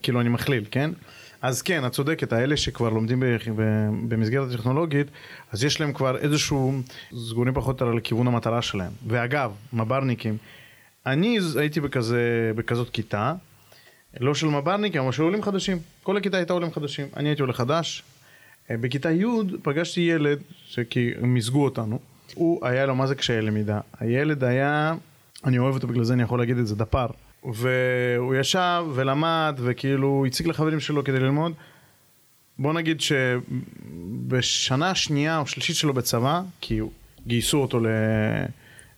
כאילו, 0.03 0.21
אני 0.21 0.29
מכליל, 0.29 0.65
כן? 0.71 0.91
אז 1.43 1.63
כן, 1.63 1.87
את 1.87 1.93
צודקת, 1.93 2.33
האלה 2.33 2.57
שכבר 2.57 2.89
לומדים 2.89 3.23
במסגרת 4.09 4.53
הטכנולוגית, 4.53 5.07
אז 5.53 5.65
יש 5.65 5.81
להם 5.81 5.93
כבר 5.93 6.17
איזשהו, 6.17 6.73
סגורים 7.29 7.55
פחות 7.55 7.81
או 7.81 7.87
יותר 7.87 7.97
לכיוון 7.97 8.27
המטרה 8.27 8.63
שלהם. 8.63 8.93
ואגב, 9.07 9.53
מב"רניקים, 9.73 10.37
אני 11.07 11.39
הייתי 11.57 11.81
בכזה, 11.81 12.53
בכזאת 12.57 12.91
כיתה, 12.91 13.35
לא 14.21 14.35
של 14.35 14.47
מב"רניקים, 14.47 15.03
אבל 15.03 15.13
של 15.13 15.23
עולים 15.23 15.43
חדשים. 15.43 15.79
כל 16.03 16.17
הכיתה 16.17 16.37
הייתה 16.37 16.53
עולים 16.53 16.73
חדשים. 16.73 17.07
אני 17.17 17.29
הייתי 17.29 17.43
עולה 17.43 17.53
חדש. 17.53 18.03
אה, 18.71 18.77
בכיתה 18.77 19.11
י' 19.11 19.27
פגשתי 19.63 20.01
ילד, 20.01 20.39
כי 20.91 21.11
הם 21.21 21.35
מיזגו 21.35 21.65
אותנו, 21.65 21.99
הוא 22.35 22.67
היה 22.67 22.87
לו 22.87 22.95
מה 22.95 23.07
זה 23.07 23.15
קשיי 23.15 23.43
למידה. 23.43 23.81
הילד 24.01 24.45
היה, 24.45 24.95
אני 25.45 25.59
אוהב 25.59 25.75
אותו 25.75 25.87
בגלל 25.87 26.05
זה 26.05 26.15
אני 26.15 26.23
יכול 26.23 26.39
להגיד 26.39 26.59
את 26.59 26.67
זה, 26.67 26.77
דפר. 26.77 27.07
והוא 27.45 28.35
ישב 28.35 28.85
ולמד 28.95 29.59
וכאילו 29.63 30.25
הציג 30.27 30.49
לחברים 30.49 30.81
שלו 30.81 31.05
כדי 31.05 31.21
ללמוד. 31.21 31.53
בוא 32.59 32.73
נגיד 32.73 33.01
שבשנה 33.01 34.91
השנייה 34.91 35.39
או 35.39 35.47
שלישית 35.47 35.77
שלו 35.77 35.93
בצבא, 35.93 36.43
כי 36.61 36.81
גייסו 37.27 37.59
אותו. 37.59 37.81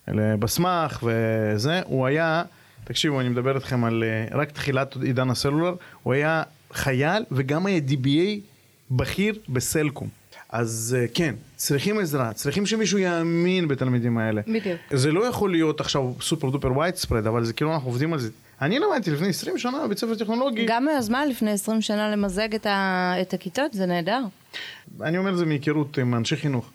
לבסמך 0.07 1.03
וזה, 1.03 1.81
הוא 1.85 2.05
היה, 2.05 2.43
תקשיבו, 2.83 3.21
אני 3.21 3.29
מדבר 3.29 3.55
איתכם 3.55 3.83
על 3.83 4.03
אה, 4.03 4.37
רק 4.37 4.51
תחילת 4.51 4.95
עידן 4.95 5.29
הסלולר, 5.29 5.75
הוא 6.03 6.13
היה 6.13 6.43
חייל 6.73 7.23
וגם 7.31 7.65
היה 7.65 7.81
DBA 7.87 8.39
בכיר 8.91 9.39
בסלקום. 9.49 10.09
אז 10.49 10.97
אה, 10.99 11.05
כן, 11.13 11.35
צריכים 11.55 11.99
עזרה, 11.99 12.33
צריכים 12.33 12.65
שמישהו 12.65 12.97
יאמין 12.97 13.67
בתלמידים 13.67 14.17
האלה. 14.17 14.41
בדיוק. 14.47 14.81
זה 14.91 15.11
לא 15.11 15.25
יכול 15.25 15.51
להיות 15.51 15.79
עכשיו 15.79 16.13
סופר 16.21 16.49
דופר 16.49 16.71
ווייט 16.71 16.95
ספרד, 16.95 17.27
אבל 17.27 17.45
זה 17.45 17.53
כאילו 17.53 17.73
אנחנו 17.73 17.89
עובדים 17.89 18.13
על 18.13 18.19
זה. 18.19 18.29
אני 18.61 18.79
למדתי 18.79 19.11
לפני 19.11 19.27
20 19.27 19.57
שנה 19.57 19.85
בבית 19.85 19.97
ספר 19.97 20.15
טכנולוגי. 20.15 20.65
גם 20.67 20.87
היוזמה 20.87 21.25
לפני 21.25 21.51
20 21.51 21.81
שנה 21.81 22.11
למזג 22.11 22.55
את, 22.55 22.65
ה... 22.65 23.13
את 23.21 23.33
הכיתות, 23.33 23.73
זה 23.73 23.85
נהדר. 23.85 24.21
אני 25.01 25.17
אומר 25.17 25.31
את 25.31 25.37
זה 25.37 25.45
מהיכרות 25.45 25.97
עם 25.97 26.15
אנשי 26.15 26.35
חינוך. 26.35 26.69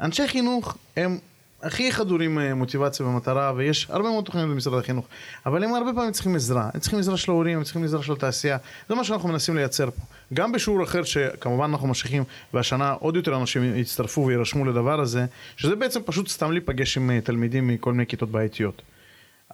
אנשי 0.00 0.28
חינוך 0.28 0.76
הם 0.96 1.18
הכי 1.62 1.92
חדורים 1.92 2.38
אה, 2.38 2.54
מוטיבציה 2.54 3.06
ומטרה, 3.06 3.52
ויש 3.56 3.86
הרבה 3.90 4.08
מאוד 4.08 4.24
תוכניות 4.24 4.48
במשרד 4.50 4.78
החינוך, 4.78 5.06
אבל 5.46 5.64
הם 5.64 5.74
הרבה 5.74 5.92
פעמים 5.94 6.12
צריכים 6.12 6.34
עזרה. 6.36 6.70
הם 6.74 6.80
צריכים 6.80 6.98
עזרה 6.98 7.16
של 7.16 7.30
ההורים, 7.30 7.58
הם 7.58 7.64
צריכים 7.64 7.84
עזרה 7.84 8.02
של 8.02 8.12
התעשייה. 8.12 8.58
זה 8.88 8.94
מה 8.94 9.04
שאנחנו 9.04 9.28
מנסים 9.28 9.56
לייצר 9.56 9.90
פה. 9.90 10.02
גם 10.34 10.52
בשיעור 10.52 10.82
אחר, 10.82 11.02
שכמובן 11.02 11.70
אנחנו 11.70 11.88
ממשיכים, 11.88 12.24
והשנה 12.54 12.92
עוד 12.92 13.16
יותר 13.16 13.36
אנשים 13.36 13.76
יצטרפו 13.76 14.26
ויירשמו 14.26 14.64
לדבר 14.64 15.00
הזה, 15.00 15.26
שזה 15.56 15.76
בעצם 15.76 16.00
פשוט 16.04 16.28
סתם 16.28 16.52
להיפגש 16.52 16.96
עם 16.96 17.10
אה, 17.10 17.20
תלמידים 17.20 17.68
מכל 17.68 17.92
מיני 17.92 18.06
כיתות 18.06 18.30
בעייתיות. 18.30 18.82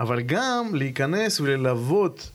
אבל 0.01 0.21
גם 0.21 0.71
להיכנס 0.75 1.41
וללוות 1.41 2.31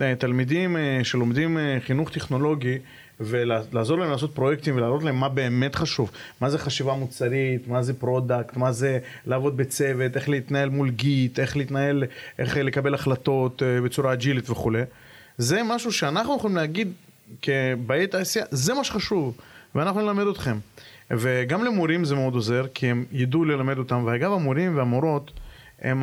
אה, 0.00 0.14
תלמידים 0.18 0.76
שלומדים 1.02 1.58
חינוך 1.86 2.10
טכנולוגי 2.10 2.78
ולעזור 3.24 3.98
להם 3.98 4.10
לעשות 4.10 4.34
פרויקטים 4.34 4.76
ולהראות 4.76 5.02
להם 5.02 5.16
מה 5.16 5.28
באמת 5.28 5.74
חשוב, 5.74 6.10
מה 6.40 6.50
זה 6.50 6.58
חשיבה 6.58 6.94
מוצרית, 6.94 7.68
מה 7.68 7.82
זה 7.82 7.94
product, 7.94 8.56
מה 8.56 8.72
זה 8.72 8.98
לעבוד 9.26 9.56
בצוות, 9.56 10.16
איך 10.16 10.28
להתנהל 10.28 10.68
מול 10.68 10.90
Git, 10.90 11.38
איך 11.38 11.56
להתנהל, 11.56 12.04
איך 12.38 12.56
אה, 12.56 12.62
לקבל 12.62 12.94
החלטות 12.94 13.62
אה, 13.62 13.80
בצורה 13.80 14.12
אג'ילית 14.12 14.50
וכולי. 14.50 14.82
זה 15.38 15.60
משהו 15.64 15.92
שאנחנו 15.92 16.36
יכולים 16.36 16.56
להגיד 16.56 16.92
כבאי 17.42 18.06
תעשייה, 18.06 18.44
זה 18.50 18.74
מה 18.74 18.84
שחשוב, 18.84 19.36
ואנחנו 19.74 20.00
נלמד 20.00 20.26
אתכם. 20.26 20.58
וגם 21.10 21.64
למורים 21.64 22.04
זה 22.04 22.14
מאוד 22.14 22.34
עוזר, 22.34 22.66
כי 22.74 22.86
הם 22.86 23.04
ידעו 23.12 23.44
ללמד 23.44 23.78
אותם, 23.78 24.02
ואגב 24.06 24.32
המורים 24.32 24.76
והמורות 24.76 25.30
הם 25.82 26.02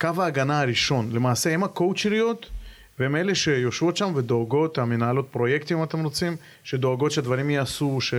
קו 0.00 0.22
ההגנה 0.22 0.60
הראשון, 0.60 1.08
למעשה 1.12 1.50
הם 1.50 1.64
הקואוצ'ריות 1.64 2.50
והם 2.98 3.16
אלה 3.16 3.34
שיושבות 3.34 3.96
שם 3.96 4.12
ודואגות, 4.16 4.78
המנהלות 4.78 5.28
פרויקטים 5.30 5.78
אם 5.78 5.82
אתם 5.82 6.04
רוצים, 6.04 6.36
שדואגות 6.64 7.12
שהדברים 7.12 7.50
ייעשו, 7.50 8.00
ש... 8.00 8.14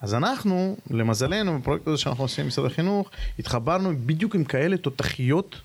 אז 0.00 0.14
אנחנו, 0.14 0.76
למזלנו, 0.90 1.58
בפרויקט 1.58 1.88
הזה 1.88 1.96
שאנחנו 1.96 2.24
עושים 2.24 2.44
במשרד 2.44 2.66
החינוך, 2.66 3.10
התחברנו 3.38 3.92
בדיוק 4.06 4.34
עם 4.34 4.44
כאלה 4.44 4.76
תותחיות. 4.76 5.60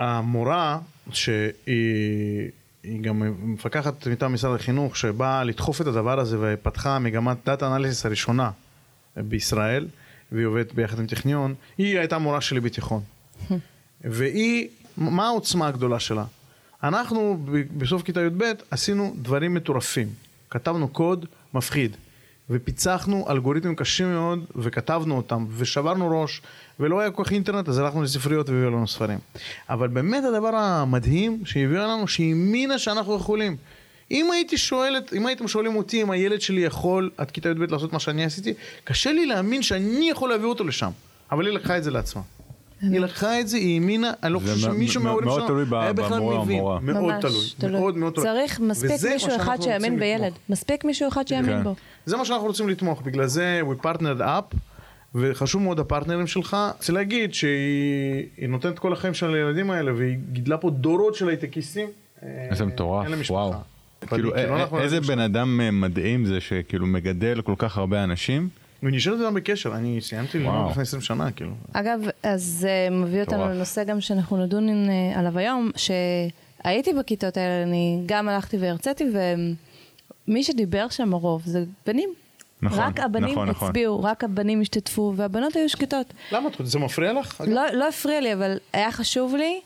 המורה, 0.00 0.78
שהיא 1.12 2.50
היא 2.82 3.00
גם 3.00 3.22
מפקחת 3.52 4.06
מטעם 4.06 4.34
משרד 4.34 4.54
החינוך, 4.54 4.96
שבאה 4.96 5.44
לדחוף 5.44 5.80
את 5.80 5.86
הדבר 5.86 6.20
הזה 6.20 6.36
ופתחה 6.40 6.98
מגמת 6.98 7.36
דאטה 7.46 7.66
אנליסיס 7.66 8.06
הראשונה 8.06 8.50
בישראל, 9.16 9.88
והיא 10.32 10.46
עובדת 10.46 10.72
ביחד 10.72 10.98
עם 10.98 11.06
טכניון, 11.06 11.54
היא 11.78 11.98
הייתה 11.98 12.18
מורה 12.18 12.40
שלי 12.40 12.60
בתיכון. 12.60 13.02
והיא, 14.04 14.68
מה 14.96 15.26
העוצמה 15.26 15.68
הגדולה 15.68 16.00
שלה? 16.00 16.24
אנחנו 16.82 17.38
בסוף 17.76 18.02
כיתה 18.02 18.20
י"ב 18.20 18.44
עשינו 18.70 19.14
דברים 19.22 19.54
מטורפים. 19.54 20.08
כתבנו 20.50 20.88
קוד 20.88 21.26
מפחיד, 21.54 21.96
ופיצחנו 22.50 23.26
אלגוריתמים 23.30 23.76
קשים 23.76 24.12
מאוד, 24.12 24.44
וכתבנו 24.56 25.16
אותם, 25.16 25.46
ושברנו 25.56 26.22
ראש, 26.22 26.42
ולא 26.80 27.00
היה 27.00 27.10
כל 27.10 27.24
כך 27.24 27.32
אינטרנט, 27.32 27.68
אז 27.68 27.78
הלכנו 27.78 28.02
לספריות 28.02 28.48
והביאו 28.48 28.70
לנו 28.70 28.88
ספרים. 28.88 29.18
אבל 29.70 29.88
באמת 29.88 30.24
הדבר 30.24 30.56
המדהים 30.56 31.42
שהביאה 31.44 31.86
לנו, 31.86 32.08
שהאמינה 32.08 32.78
שאנחנו 32.78 33.16
יכולים. 33.16 33.56
אם 34.10 34.30
הייתי 34.32 34.58
שואלת, 34.58 35.12
אם 35.12 35.26
הייתם 35.26 35.48
שואלים 35.48 35.76
אותי 35.76 36.02
אם 36.02 36.10
הילד 36.10 36.40
שלי 36.40 36.60
יכול 36.60 37.10
עד 37.16 37.30
כיתה 37.30 37.48
י"ב 37.48 37.72
לעשות 37.72 37.92
מה 37.92 37.98
שאני 37.98 38.24
עשיתי, 38.24 38.54
קשה 38.84 39.12
לי 39.12 39.26
להאמין 39.26 39.62
שאני 39.62 40.10
יכול 40.10 40.30
להביא 40.30 40.46
אותו 40.46 40.64
לשם. 40.64 40.90
אבל 41.32 41.46
היא 41.46 41.54
לקחה 41.54 41.78
את 41.78 41.84
זה 41.84 41.90
לעצמה. 41.90 42.22
היא 42.82 43.00
לקחה 43.00 43.40
את 43.40 43.48
זה, 43.48 43.56
היא 43.56 43.74
האמינה, 43.80 44.12
אני 44.22 44.32
לא 44.32 44.40
זה 44.44 44.52
חושב 44.54 44.66
שמישהו 44.72 45.00
מ- 45.00 45.04
מההורים 45.04 45.24
מאוד 45.28 45.40
שלנו 45.46 45.76
היה 45.82 45.92
בכלל 45.92 46.18
במורה 46.18 46.36
או 46.36 46.44
מבין. 46.44 46.58
המורה. 46.58 46.80
מאוד 46.80 47.02
ממש, 47.24 47.54
תלוי, 47.58 47.72
מאוד 47.80 47.96
מאוד 47.96 48.12
תלוי. 48.12 48.24
צריך 48.26 48.60
מספיק 48.60 48.90
מישהו 49.12 49.36
אחד 49.36 49.58
שיאמין 49.62 49.98
בילד. 49.98 50.32
מספיק 50.48 50.84
מישהו 50.84 51.08
אחד 51.08 51.28
שיאמין 51.28 51.56
כן. 51.56 51.62
בו. 51.62 51.74
זה 52.06 52.16
מה 52.16 52.24
שאנחנו 52.24 52.46
רוצים 52.46 52.68
לתמוך, 52.68 53.02
בגלל 53.02 53.26
זה 53.26 53.60
we 53.70 53.84
partnered 53.86 54.20
up, 54.20 54.56
וחשוב 55.14 55.62
מאוד 55.62 55.80
הפרטנרים 55.80 56.26
שלך. 56.26 56.56
רוצה 56.78 56.92
להגיד 56.92 57.34
שהיא 57.34 58.26
היא 58.36 58.48
נותנת 58.48 58.78
כל 58.78 58.92
החיים 58.92 59.14
של 59.14 59.34
הילדים 59.34 59.70
האלה, 59.70 59.92
והיא 59.96 60.16
גידלה 60.32 60.56
פה 60.58 60.70
דורות 60.70 61.14
של 61.14 61.28
הייטקיסטים. 61.28 61.88
איזה 62.50 62.64
אה, 62.64 62.68
מטורף, 62.68 63.08
להם 63.08 63.20
משפחה. 63.20 63.34
וואו. 63.38 63.52
כאילו, 64.08 64.32
כאילו, 64.34 64.54
א- 64.56 64.60
אנחנו- 64.60 64.78
איזה 64.80 65.00
בן 65.00 65.18
אדם 65.18 65.60
אה, 65.60 65.70
מדהים 65.70 66.24
זה 66.24 66.40
שכאילו 66.40 66.86
מגדל 66.86 67.40
כל 67.44 67.54
כך 67.58 67.78
הרבה 67.78 68.04
אנשים. 68.04 68.48
ונשארת 68.82 69.20
איתם 69.20 69.34
בקשר, 69.34 69.76
אני 69.76 70.00
סיימתי. 70.00 70.38
ללמוד 70.38 70.70
לפני 70.70 70.82
20 70.82 71.02
שנה, 71.02 71.30
כאילו. 71.30 71.52
אגב, 71.72 72.00
אז 72.22 72.42
זה 72.42 72.88
מביא 72.90 73.20
אותנו. 73.20 73.48
לנושא 73.48 73.84
גם 73.84 74.00
שאנחנו 74.00 74.36
נדון 74.36 74.68
אה, 74.68 75.18
עליו 75.18 75.38
היום, 75.38 75.70
שהייתי 75.76 76.92
בכיתות 76.92 77.36
האלה, 77.36 77.62
אני 77.62 78.02
גם 78.06 78.28
הלכתי 78.28 78.56
והרציתי, 78.56 79.04
ומי 80.28 80.42
שדיבר 80.42 80.88
שם 80.88 81.14
הרוב 81.14 81.42
זה 81.44 81.64
בנים. 81.86 82.10
נכון, 82.62 82.78
רק 82.78 83.00
הבנים 83.00 83.30
נכון, 83.30 83.48
נכון. 83.48 83.68
הצביעו, 83.68 84.02
רק 84.02 84.24
הבנים 84.24 84.60
השתתפו, 84.60 85.12
והבנות 85.16 85.56
היו 85.56 85.68
שקטות. 85.68 86.06
למה? 86.32 86.48
זה 86.64 86.78
מפריע 86.78 87.12
לך? 87.12 87.44
לא, 87.46 87.62
לא 87.72 87.88
הפריע 87.88 88.20
לי, 88.20 88.32
אבל 88.32 88.58
היה 88.72 88.92
חשוב 88.92 89.34
לי, 89.34 89.60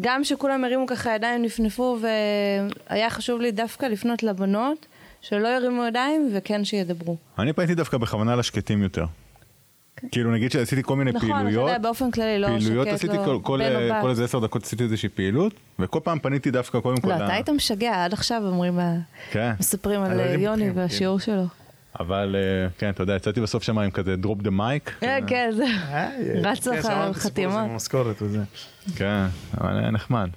גם 0.00 0.24
שכולם 0.24 0.64
הרימו 0.64 0.86
ככה 0.86 1.14
ידיים, 1.14 1.42
נפנפו, 1.42 1.98
והיה 2.90 3.10
חשוב 3.10 3.40
לי 3.40 3.50
דווקא 3.50 3.86
לפנות 3.86 4.22
לבנות, 4.22 4.86
שלא 5.28 5.48
ירימו 5.48 5.84
ידיים 5.84 6.30
וכן 6.34 6.64
שידברו. 6.64 7.16
אני 7.38 7.52
פניתי 7.52 7.74
דווקא 7.74 7.98
בכוונה 7.98 8.36
לשקטים 8.36 8.82
יותר. 8.82 9.04
כאילו 10.12 10.32
נגיד 10.32 10.50
שעשיתי 10.52 10.82
כל 10.82 10.96
מיני 10.96 11.12
נכון, 11.12 11.30
אתה 11.30 11.38
פעילויות. 11.38 11.68
יודע, 11.68 11.78
באופן 11.78 12.10
כללי, 12.10 12.38
לא 12.38 12.46
פעילויות 12.46 12.86
שקט, 12.86 12.94
עשיתי 12.96 13.16
לא 13.16 13.24
כל- 13.24 13.38
כל 13.42 13.62
אה. 13.62 14.00
כל 14.02 14.10
איזה 14.10 14.24
עשר 14.24 14.38
דקות 14.38 14.62
עשיתי 14.62 14.82
איזושהי 14.84 15.08
פעילות, 15.08 15.52
וכל 15.78 16.00
פעם 16.02 16.18
פניתי 16.18 16.50
דווקא 16.50 16.80
קודם 16.80 16.96
כל. 16.96 17.08
לא, 17.08 17.16
אתה 17.16 17.32
היית 17.32 17.48
משגע, 17.50 18.04
עד 18.04 18.12
עכשיו 18.12 18.42
אומרים, 18.46 18.78
כן. 19.30 19.52
מספרים 19.60 20.00
על 20.02 20.20
הילדים 20.20 20.40
יוני 20.40 20.64
פותחים, 20.64 20.82
והשיעור 20.82 21.20
שלו. 21.20 21.44
אבל 22.00 22.36
אה, 22.38 22.68
כן, 22.78 22.90
אתה 22.90 23.02
יודע, 23.02 23.16
יצאתי 23.16 23.40
בסוף 23.40 23.62
שם 23.62 23.78
עם 23.78 23.90
כזה 23.90 24.16
דרופ 24.16 24.42
דה 24.42 24.50
מייק. 24.50 24.96
כן, 25.26 25.50
זה... 25.56 25.64
אה, 25.64 26.08
רץ 26.42 26.68
כן, 26.68 26.74
לך 26.76 26.82
שמענו 26.82 27.10
את 27.10 27.16
הסיפור 27.16 27.22
חתימות. 27.22 27.56
כן, 28.96 29.24
אבל 29.60 29.90
נחמד. 29.90 30.28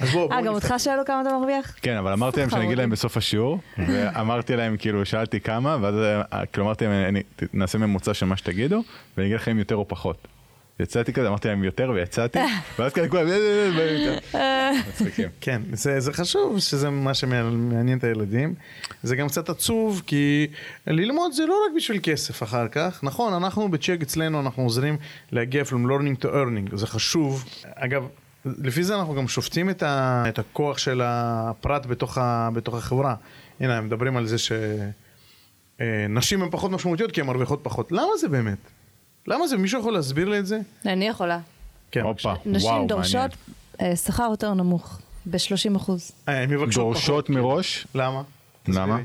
אז 0.00 0.10
בואו, 0.10 0.32
אה, 0.32 0.42
גם 0.42 0.54
אותך 0.54 0.74
שאלו 0.78 1.02
כמה 1.04 1.20
אתה 1.20 1.30
מרוויח? 1.38 1.74
כן, 1.82 1.96
אבל 1.96 2.12
אמרתי 2.12 2.40
להם 2.40 2.50
שאני 2.50 2.64
אגיד 2.64 2.78
להם 2.78 2.90
בסוף 2.90 3.16
השיעור, 3.16 3.58
ואמרתי 3.78 4.56
להם, 4.56 4.76
כאילו, 4.76 5.04
שאלתי 5.06 5.40
כמה, 5.40 5.76
ואז 5.80 5.94
אה, 6.32 6.46
כאילו 6.46 6.66
אמרתי 6.66 6.84
להם, 6.86 7.16
נעשה 7.52 7.78
ממוצע 7.78 8.14
של 8.14 8.26
מה 8.26 8.36
שתגידו, 8.36 8.82
ואני 9.16 9.26
אגיד 9.28 9.36
לכם 9.40 9.58
יותר 9.58 9.76
או 9.76 9.88
פחות. 9.88 10.28
יצאתי 10.80 11.12
כזה, 11.12 11.28
אמרתי 11.28 11.48
להם 11.48 11.64
יותר 11.64 11.90
ויצאתי, 11.94 12.38
ואז 12.78 12.92
כאלה 12.92 13.08
כולם, 13.08 13.28
"אה, 13.28 13.32
אה, 13.32 14.18
אה, 14.34 14.40
אה", 14.40 14.70
מצחיקים. 14.88 15.28
כן, 15.40 15.62
זה, 15.72 16.00
זה 16.00 16.12
חשוב 16.12 16.58
שזה 16.58 16.90
מה 16.90 17.14
שמעניין 17.14 17.98
את 17.98 18.04
הילדים. 18.04 18.54
זה 19.02 19.16
גם 19.16 19.28
קצת 19.28 19.48
עצוב, 19.48 20.02
כי 20.06 20.46
ללמוד 20.86 21.32
זה 21.32 21.46
לא 21.46 21.54
רק 21.66 21.76
בשביל 21.76 21.98
כסף 22.02 22.42
אחר 22.42 22.68
כך. 22.68 23.00
נכון, 23.02 23.34
אנחנו 23.34 23.68
בצ'ק 23.68 23.98
אצלנו, 24.02 24.40
אנחנו 24.40 24.62
עוזרים 24.62 24.96
להגיע 25.32 25.62
from 25.62 25.88
learning 25.88 26.24
to 26.24 26.26
earning, 26.26 26.76
זה 26.76 26.86
חשוב. 26.86 27.44
אגב, 27.74 28.08
לפי 28.58 28.84
זה 28.84 28.94
אנחנו 28.98 29.14
גם 29.14 29.28
שופטים 29.28 29.70
את, 29.70 29.82
ה, 29.82 30.24
את 30.28 30.38
הכוח 30.38 30.78
של 30.78 31.00
הפרט 31.04 31.86
בתוך, 31.86 32.18
ה, 32.18 32.48
בתוך 32.52 32.74
החברה. 32.74 33.14
הנה, 33.60 33.76
הם 33.76 33.86
מדברים 33.86 34.16
על 34.16 34.26
זה 34.26 34.36
שנשים 35.78 36.42
הן 36.42 36.50
פחות 36.50 36.70
משמעותיות 36.70 37.12
כי 37.12 37.20
הן 37.20 37.26
מרוויחות 37.26 37.60
פחות. 37.62 37.92
למה 37.92 38.16
זה 38.20 38.28
באמת? 38.28 38.58
למה 39.26 39.46
זה? 39.46 39.56
מישהו 39.56 39.80
יכול 39.80 39.92
להסביר 39.92 40.28
לי 40.28 40.38
את 40.38 40.46
זה? 40.46 40.60
אני 40.86 41.08
יכולה. 41.08 41.38
כן. 41.90 42.00
הופה, 42.00 42.34
נשים 42.46 42.70
וואו, 42.70 42.86
דורשות 42.86 43.30
אה, 43.80 43.96
שכר 43.96 44.28
יותר 44.30 44.54
נמוך, 44.54 45.00
ב-30 45.26 45.76
אחוז. 45.76 46.12
אה, 46.28 46.42
הן 46.42 46.50
מבקשות 46.50 46.82
פחות. 46.82 46.92
דורשות 46.92 47.30
מראש, 47.30 47.86
למה? 47.94 48.22
למה? 48.68 48.98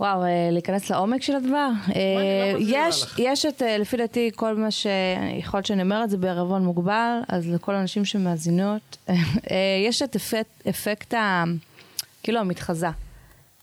וואו, 0.00 0.22
אה, 0.24 0.48
להיכנס 0.52 0.90
לעומק 0.90 1.22
של 1.22 1.36
הדבר? 1.36 1.70
אה, 1.88 2.52
זה 2.52 2.58
נראה 2.58 2.88
יש? 2.88 3.04
יש 3.18 3.46
את, 3.46 3.62
אה, 3.62 3.78
לפי 3.78 3.96
דעתי, 3.96 4.30
כל 4.34 4.54
מה 4.54 4.70
ש... 4.70 4.86
יכול 5.38 5.58
להיות 5.58 5.66
שאני 5.66 5.82
אומרת 5.82 6.10
זה 6.10 6.16
בערבון 6.16 6.64
מוגבל, 6.64 7.18
אז 7.28 7.48
לכל 7.48 7.74
הנשים 7.74 8.04
שמאזינות, 8.04 8.96
אה, 9.08 9.56
יש 9.86 10.02
את 10.02 10.16
אפקט, 10.16 10.66
אפקט 10.68 11.14
ה... 11.14 11.44
כאילו 12.22 12.40
המתחזה. 12.40 12.88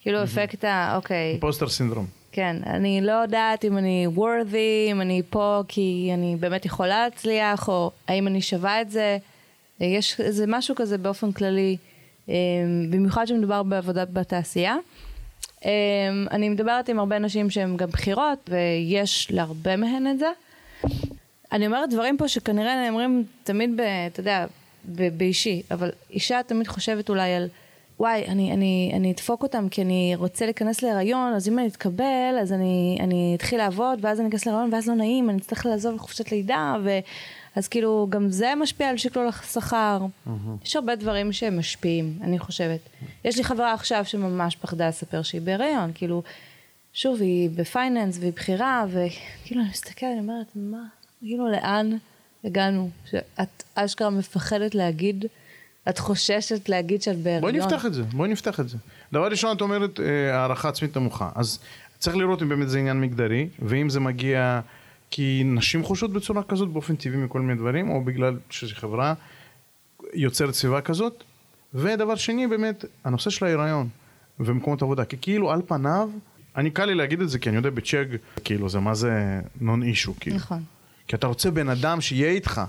כאילו 0.02 0.24
אפקט 0.24 0.64
ה... 0.64 0.96
אוקיי. 0.96 1.38
פוסטר 1.40 1.70
סינדרום. 1.70 2.06
כן, 2.32 2.56
אני 2.66 3.02
לא 3.02 3.12
יודעת 3.12 3.66
אם 3.66 3.78
אני 3.78 4.08
worthy, 4.16 4.92
אם 4.92 5.02
אני 5.02 5.22
פה 5.30 5.62
כי 5.68 6.12
אני 6.14 6.36
באמת 6.40 6.66
יכולה 6.66 7.04
להצליח, 7.04 7.70
או 7.70 7.92
האם 8.08 8.28
אני 8.28 8.42
שווה 8.42 8.82
את 8.82 8.92
זה. 8.92 9.18
יש 9.80 10.20
איזה 10.20 10.46
משהו 10.48 10.76
כזה 10.76 10.98
באופן 10.98 11.32
כללי, 11.32 11.78
אה, 12.30 12.36
במיוחד 12.90 13.28
שמדובר 13.28 13.64
בעבודה 13.64 14.06
בתעשייה. 14.06 14.76
אה, 15.66 15.72
אני 16.32 16.50
מדברת 16.50 16.90
עם 16.90 17.00
הרבה 17.00 17.20
נשים 17.20 17.50
שהן 17.50 17.78
גם 17.78 17.90
בכירות, 17.90 18.50
ויש 18.50 19.28
להרבה 19.32 19.76
מהן 19.76 20.08
את 20.08 20.20
זה. 20.20 20.30
אני 21.52 21.66
אומרת 21.66 21.90
דברים 21.90 22.18
פה 22.18 22.28
שכנראה 22.28 22.76
נאמרים 22.76 23.24
תמיד, 23.44 23.78
ב, 23.78 23.82
אתה 23.82 24.20
יודע, 24.20 24.46
ב, 24.86 25.18
באישי, 25.18 25.62
אבל 25.72 25.90
אישה 26.10 26.44
תמיד 26.48 26.68
חושבת 26.68 27.10
אולי 27.10 27.34
על, 27.34 27.48
וואי, 28.00 28.26
אני, 28.28 28.54
אני, 28.54 28.92
אני 28.96 29.12
אדפוק 29.12 29.44
אותם 29.44 29.70
כי 29.70 29.82
אני 29.82 30.14
רוצה 30.16 30.46
להיכנס 30.46 30.82
להיריון, 30.82 31.34
אז 31.34 31.48
אם 31.48 31.60
אני 31.60 31.68
אתקבל, 31.68 32.38
אז 32.42 32.54
אני, 32.54 32.98
אני 33.00 33.34
אתחיל 33.38 33.58
לעבוד, 33.58 34.00
ואז 34.02 34.20
אני 34.20 34.30
אכנס 34.30 34.46
להיריון, 34.46 34.74
ואז 34.74 34.88
לא 34.88 34.96
נעים, 34.96 35.30
אני 35.30 35.38
אצטרך 35.38 35.66
לעזוב 35.66 35.96
לחופשת 35.96 36.32
לידה, 36.32 36.76
ו... 36.84 37.00
אז 37.56 37.68
כאילו, 37.68 38.08
גם 38.10 38.30
זה 38.30 38.54
משפיע 38.60 38.90
על 38.90 38.98
שקלול 38.98 39.28
השכר. 39.28 40.00
יש 40.66 40.76
הרבה 40.76 40.96
דברים 40.96 41.32
שמשפיעים, 41.32 42.20
אני 42.22 42.40
חושבת. 42.40 42.80
יש 43.26 43.38
לי 43.38 43.44
חברה 43.44 43.74
עכשיו 43.74 44.06
שממש 44.06 44.56
פחדה 44.56 44.88
לספר 44.88 45.22
שהיא 45.22 45.42
בהיריון, 45.42 45.92
כאילו, 45.96 46.24
שוב, 46.94 47.22
היא 47.22 47.50
בפייננס 47.56 48.18
והיא 48.20 48.34
בכירה, 48.34 48.86
וכאילו, 48.88 49.62
אני 49.62 49.70
מסתכלת, 49.70 50.10
אני 50.12 50.20
אומרת, 50.20 50.48
מה, 50.56 50.84
כאילו, 51.20 51.52
לאן 51.52 51.98
הגענו? 52.44 52.90
שאת 53.06 53.64
אשכרה 53.76 54.10
מפחדת 54.10 54.76
להגיד, 54.76 55.26
את 55.90 56.00
חוששת 56.00 56.70
להגיד 56.70 57.02
שאת 57.02 57.18
בהיריון. 57.18 57.42
בואי 57.42 57.66
נפתח 57.66 57.86
את 57.86 57.94
זה, 57.94 58.04
בואי 58.04 58.30
נפתח 58.30 58.60
את 58.60 58.70
זה. 58.70 58.78
דבר 59.14 59.28
ראשון, 59.28 59.58
את 59.58 59.62
אומרת 59.62 60.00
אה, 60.00 60.36
הערכה 60.36 60.70
עצמית 60.70 60.98
נמוכה. 60.98 61.30
אז 61.36 61.60
צריך 62.00 62.16
לראות 62.16 62.42
אם 62.42 62.50
באמת 62.50 62.70
זה 62.70 62.80
עניין 62.80 63.02
מגדרי, 63.02 63.48
ואם 63.60 63.90
זה 63.90 64.00
מגיע 64.00 64.62
כי 65.12 65.42
נשים 65.46 65.84
חושות 65.84 66.12
בצורה 66.14 66.44
כזאת 66.44 66.70
באופן 66.70 66.96
טבעי 66.96 67.18
מכל 67.18 67.42
מיני 67.42 67.60
דברים, 67.60 67.90
או 67.90 68.02
בגלל 68.04 68.38
שזו 68.50 68.76
חברה 68.76 69.14
יוצרת 70.14 70.54
סביבה 70.54 70.82
כזאת. 70.82 71.24
ודבר 71.74 72.16
שני, 72.16 72.48
באמת, 72.48 72.86
הנושא 73.04 73.30
של 73.30 73.46
ההיריון 73.46 73.88
ומקומות 74.40 74.82
עבודה, 74.82 75.06
כי 75.06 75.18
כאילו 75.22 75.52
על 75.52 75.62
פניו, 75.68 76.10
אני 76.58 76.70
קל 76.72 76.86
לי 76.86 76.96
להגיד 76.96 77.22
את 77.22 77.30
זה, 77.30 77.40
כי 77.40 77.50
אני 77.50 77.58
יודע 77.58 77.70
בצ'ק, 77.70 78.08
כאילו 78.44 78.70
זה 78.70 78.80
מה 78.80 78.94
זה 78.96 79.12
נון 79.62 79.84
אישו, 79.84 80.14
כאילו. 80.20 80.36
נכון. 80.36 80.64
כי 81.08 81.16
אתה 81.16 81.28
רוצה 81.28 81.52
בן 81.52 81.70
אדם 81.70 82.02
שיהיה 82.02 82.30
איתך. 82.32 82.62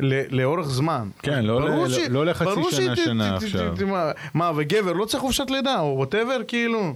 ל- 0.00 0.40
לאורך 0.40 0.66
זמן. 0.68 1.08
כן, 1.22 1.44
לא 1.44 1.60
ברור 1.60 1.86
ל- 1.86 1.90
ש- 1.90 1.98
לא 2.10 2.26
לחצי 2.26 2.50
שנה, 2.70 2.96
שנה 2.96 3.36
ת- 3.38 3.40
ת- 3.40 3.42
עכשיו. 3.44 3.76
ת- 3.76 3.82
מה- 3.82 4.10
מה, 4.34 4.50
וגבר 4.56 4.92
לא 4.92 5.04
צריך 5.04 5.20
חופשת 5.22 5.50
לידה, 5.50 5.80
או 5.80 5.96
ווטאבר, 5.98 6.40
כאילו. 6.48 6.94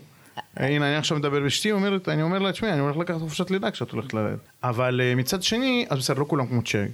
הנה, 0.57 0.87
אני 0.89 0.97
עכשיו 0.97 1.19
מדבר 1.19 1.41
באשתי, 1.41 1.73
אומרת, 1.73 2.09
אני 2.09 2.23
אומר 2.23 2.39
לה, 2.39 2.53
תשמעי, 2.53 2.73
אני 2.73 2.81
הולך 2.81 2.97
לקחת 2.97 3.19
חופשת 3.21 3.51
לידה 3.51 3.71
כשאת 3.71 3.91
הולכת 3.91 4.15
ללדת. 4.15 4.39
אבל 4.65 5.01
אה, 5.01 5.15
מצד 5.15 5.43
שני, 5.43 5.87
אז 5.91 5.99
בסדר, 5.99 6.19
לא 6.19 6.25
כולם 6.29 6.47
כמו 6.47 6.63
צ'ק. 6.63 6.87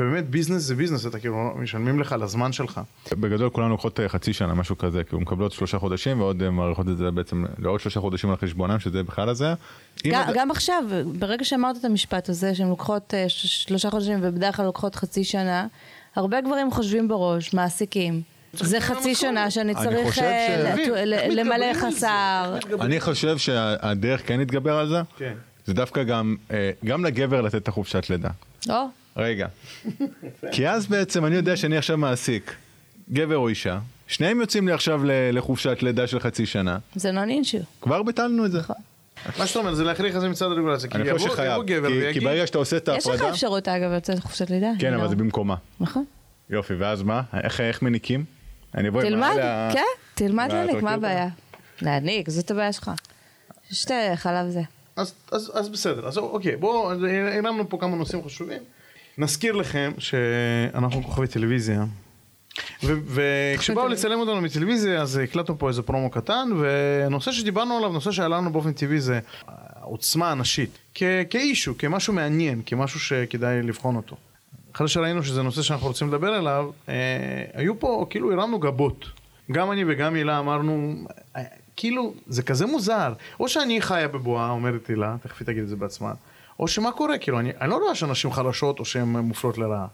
ובאמת, 0.00 0.30
ביזנס 0.30 0.62
זה 0.62 0.74
ביזנס, 0.74 1.06
אתה 1.06 1.18
כאילו, 1.18 1.52
משלמים 1.56 2.00
לך 2.00 2.12
על 2.12 2.22
הזמן 2.22 2.52
שלך. 2.52 2.80
בגדול 3.12 3.50
כולנו 3.50 3.68
לוקחות 3.70 4.00
אה, 4.00 4.08
חצי 4.08 4.32
שנה, 4.32 4.54
משהו 4.54 4.78
כזה, 4.78 5.04
כי 5.04 5.14
הוא 5.14 5.22
מקבלות 5.22 5.52
שלושה 5.52 5.78
חודשים 5.78 6.20
ועוד 6.20 6.42
אה, 6.42 6.50
מאריכות 6.50 6.88
את 6.88 6.96
זה 6.96 7.10
בעצם 7.10 7.44
לעוד 7.58 7.80
שלושה 7.80 8.00
חודשים 8.00 8.30
על 8.30 8.36
חשבונם, 8.36 8.78
שזה 8.78 9.02
בכלל 9.02 9.28
הזה. 9.28 9.54
גם, 10.06 10.22
עד- 10.28 10.34
גם 10.34 10.50
עכשיו, 10.50 10.82
ברגע 11.18 11.44
שאמרת 11.44 11.76
את 11.76 11.84
המשפט 11.84 12.28
הזה, 12.28 12.54
שהן 12.54 12.68
לוקחות 12.68 13.14
שלושה 13.28 13.90
חודשים 13.90 14.18
ובדרך 14.22 14.56
כלל 14.56 14.64
לוקחות 14.64 14.94
חצי 14.94 15.24
שנה, 15.24 15.66
הרבה 16.16 16.40
גברים 16.40 16.70
חושבים 16.70 17.08
בראש, 17.08 17.54
מעסיקים. 17.54 18.20
זה 18.52 18.80
חצי 18.80 19.14
שנה 19.14 19.50
שאני 19.50 19.72
אני 19.74 19.84
צריך 19.84 20.18
אה, 20.18 21.04
למלא? 21.30 21.74
חסר. 21.74 22.56
אני 22.80 23.00
חושב 23.00 23.38
שהדרך 23.38 24.22
כן 24.28 24.38
להתגבר 24.38 24.76
על 24.78 24.88
זה, 24.88 25.00
כן. 25.16 25.32
זה 25.66 25.74
דווקא 25.74 26.02
גם, 26.02 26.36
אה, 26.50 26.70
גם 26.84 27.04
לגבר 27.04 27.40
לתת 27.40 27.54
את 27.62 27.68
החופשת 27.68 28.10
לידה. 28.10 28.28
או, 28.70 28.74
רגע. 29.16 29.46
כי 30.52 30.68
אז 30.68 30.86
בעצם 30.86 31.24
אני 31.26 31.34
יודע 31.36 31.56
שאני 31.56 31.76
עכשיו 31.76 31.96
מעסיק 31.98 32.54
גבר 33.12 33.36
או 33.36 33.48
אישה, 33.48 33.78
שניהם 34.06 34.40
יוצאים 34.40 34.68
לי 34.68 34.74
עכשיו 34.74 35.00
לחופשת 35.32 35.78
לידה 35.82 36.06
של 36.06 36.20
חצי 36.20 36.46
שנה, 36.46 36.78
זה 36.94 37.10
נון 37.10 37.28
אינשו. 37.30 37.58
כבר 37.80 38.02
ביטלנו 38.02 38.46
את 38.46 38.52
זה. 38.52 38.60
מה 39.38 39.46
שאתה 39.46 39.58
אומר, 39.58 39.74
זה 39.74 39.84
להכריח 39.84 40.16
את 40.16 40.20
זה 40.20 40.28
מצד 40.28 40.46
הרגולציה. 40.46 40.90
כי 40.90 40.96
אני 40.98 41.12
חושב 41.12 41.24
יבוא- 41.24 41.34
שחייב, 41.34 41.62
גבר 41.62 41.88
כי- 41.88 41.94
כי 41.94 42.00
ויגיד, 42.00 42.24
ברגע 42.24 42.46
שאתה 42.46 42.58
עושה 42.58 42.76
את 42.76 42.88
יש 42.96 43.06
לך 43.06 43.12
ההפרדה, 43.12 43.30
אפשרות 43.30 43.68
אגב 43.68 43.90
לצאת 43.92 44.16
לחופשת 44.18 44.50
לידה. 44.50 44.70
כן, 44.78 44.86
אני 44.86 44.96
אבל 44.96 45.04
לא- 45.04 45.08
זה 45.10 45.16
במקומה. 45.16 45.54
נכון. 45.80 46.04
יופי, 46.50 46.74
ואז 46.74 47.02
מה? 47.02 47.22
איך 47.60 47.82
מניקים? 47.82 48.24
אני 48.74 48.88
אבוא 48.88 49.00
עם 49.02 49.08
תלמד, 49.08 49.26
האלה 49.28 49.68
ה- 49.68 49.72
כן, 49.72 49.84
תלמד 50.14 50.48
להניק, 50.52 50.82
מה 50.82 50.92
הבעיה? 50.92 51.28
להניק, 51.82 52.30
זאת 52.30 52.50
הבעיה 52.50 52.72
שלך. 52.72 52.90
שתי 53.70 53.94
חלב 54.16 54.48
זה. 54.50 54.60
אז, 54.96 55.14
אז, 55.32 55.50
אז 55.54 55.68
בסדר, 55.68 56.08
אז 56.08 56.18
אוקיי, 56.18 56.56
בואו, 56.56 56.92
הרמנו 57.32 57.68
פה 57.68 57.78
כמה 57.80 57.96
נושאים 57.96 58.24
חשובים. 58.24 58.62
נזכיר 59.18 59.52
לכם 59.54 59.92
שאנחנו 59.98 61.02
כוכבי 61.02 61.26
טלוויזיה, 61.26 61.84
ו- 62.84 62.98
וכשבאו 63.06 63.88
לצלם 63.92 64.18
אותנו 64.20 64.40
מטלוויזיה 64.40 65.02
אז 65.02 65.16
הקלטנו 65.16 65.58
פה 65.58 65.68
איזה 65.68 65.82
פרומו 65.82 66.10
קטן, 66.10 66.48
ונושא 66.60 67.32
שדיברנו 67.32 67.76
עליו, 67.76 67.92
נושא 67.92 68.12
שעלה 68.12 68.36
לנו 68.36 68.52
באופן 68.52 68.72
טבעי 68.72 69.00
זה 69.00 69.20
העוצמה 69.46 70.30
הנשית, 70.30 70.78
כ- 70.94 71.02
כאישו, 71.30 71.78
כמשהו 71.78 72.12
מעניין, 72.12 72.62
כמשהו 72.66 73.00
שכדאי 73.00 73.62
לבחון 73.62 73.96
אותו. 73.96 74.16
אחרי 74.74 74.88
שראינו 74.88 75.22
שזה 75.22 75.42
נושא 75.42 75.62
שאנחנו 75.62 75.86
רוצים 75.86 76.08
לדבר 76.08 76.34
עליו, 76.34 76.70
אה, 76.88 76.94
היו 77.54 77.80
פה, 77.80 78.06
כאילו 78.10 78.32
הרמנו 78.32 78.58
גבות. 78.58 79.04
גם 79.52 79.72
אני 79.72 79.84
וגם 79.88 80.14
הילה 80.14 80.38
אמרנו, 80.38 80.94
אה, 81.36 81.42
כאילו, 81.76 82.14
זה 82.26 82.42
כזה 82.42 82.66
מוזר. 82.66 83.12
או 83.40 83.48
שאני 83.48 83.80
חיה 83.82 84.08
בבועה, 84.08 84.50
אומרת 84.50 84.86
הילה, 84.86 85.16
תכף 85.22 85.40
היא 85.40 85.46
תגיד 85.46 85.62
את 85.62 85.68
זה 85.68 85.76
בעצמה, 85.76 86.12
או 86.60 86.68
שמה 86.68 86.92
קורה, 86.92 87.18
כאילו, 87.18 87.40
אני, 87.40 87.50
אני 87.60 87.70
לא 87.70 87.76
רואה 87.76 87.94
שנשים 87.94 88.32
חלשות 88.32 88.78
או 88.78 88.84
שהן 88.84 89.08
מופלות 89.08 89.58
לרעה. 89.58 89.86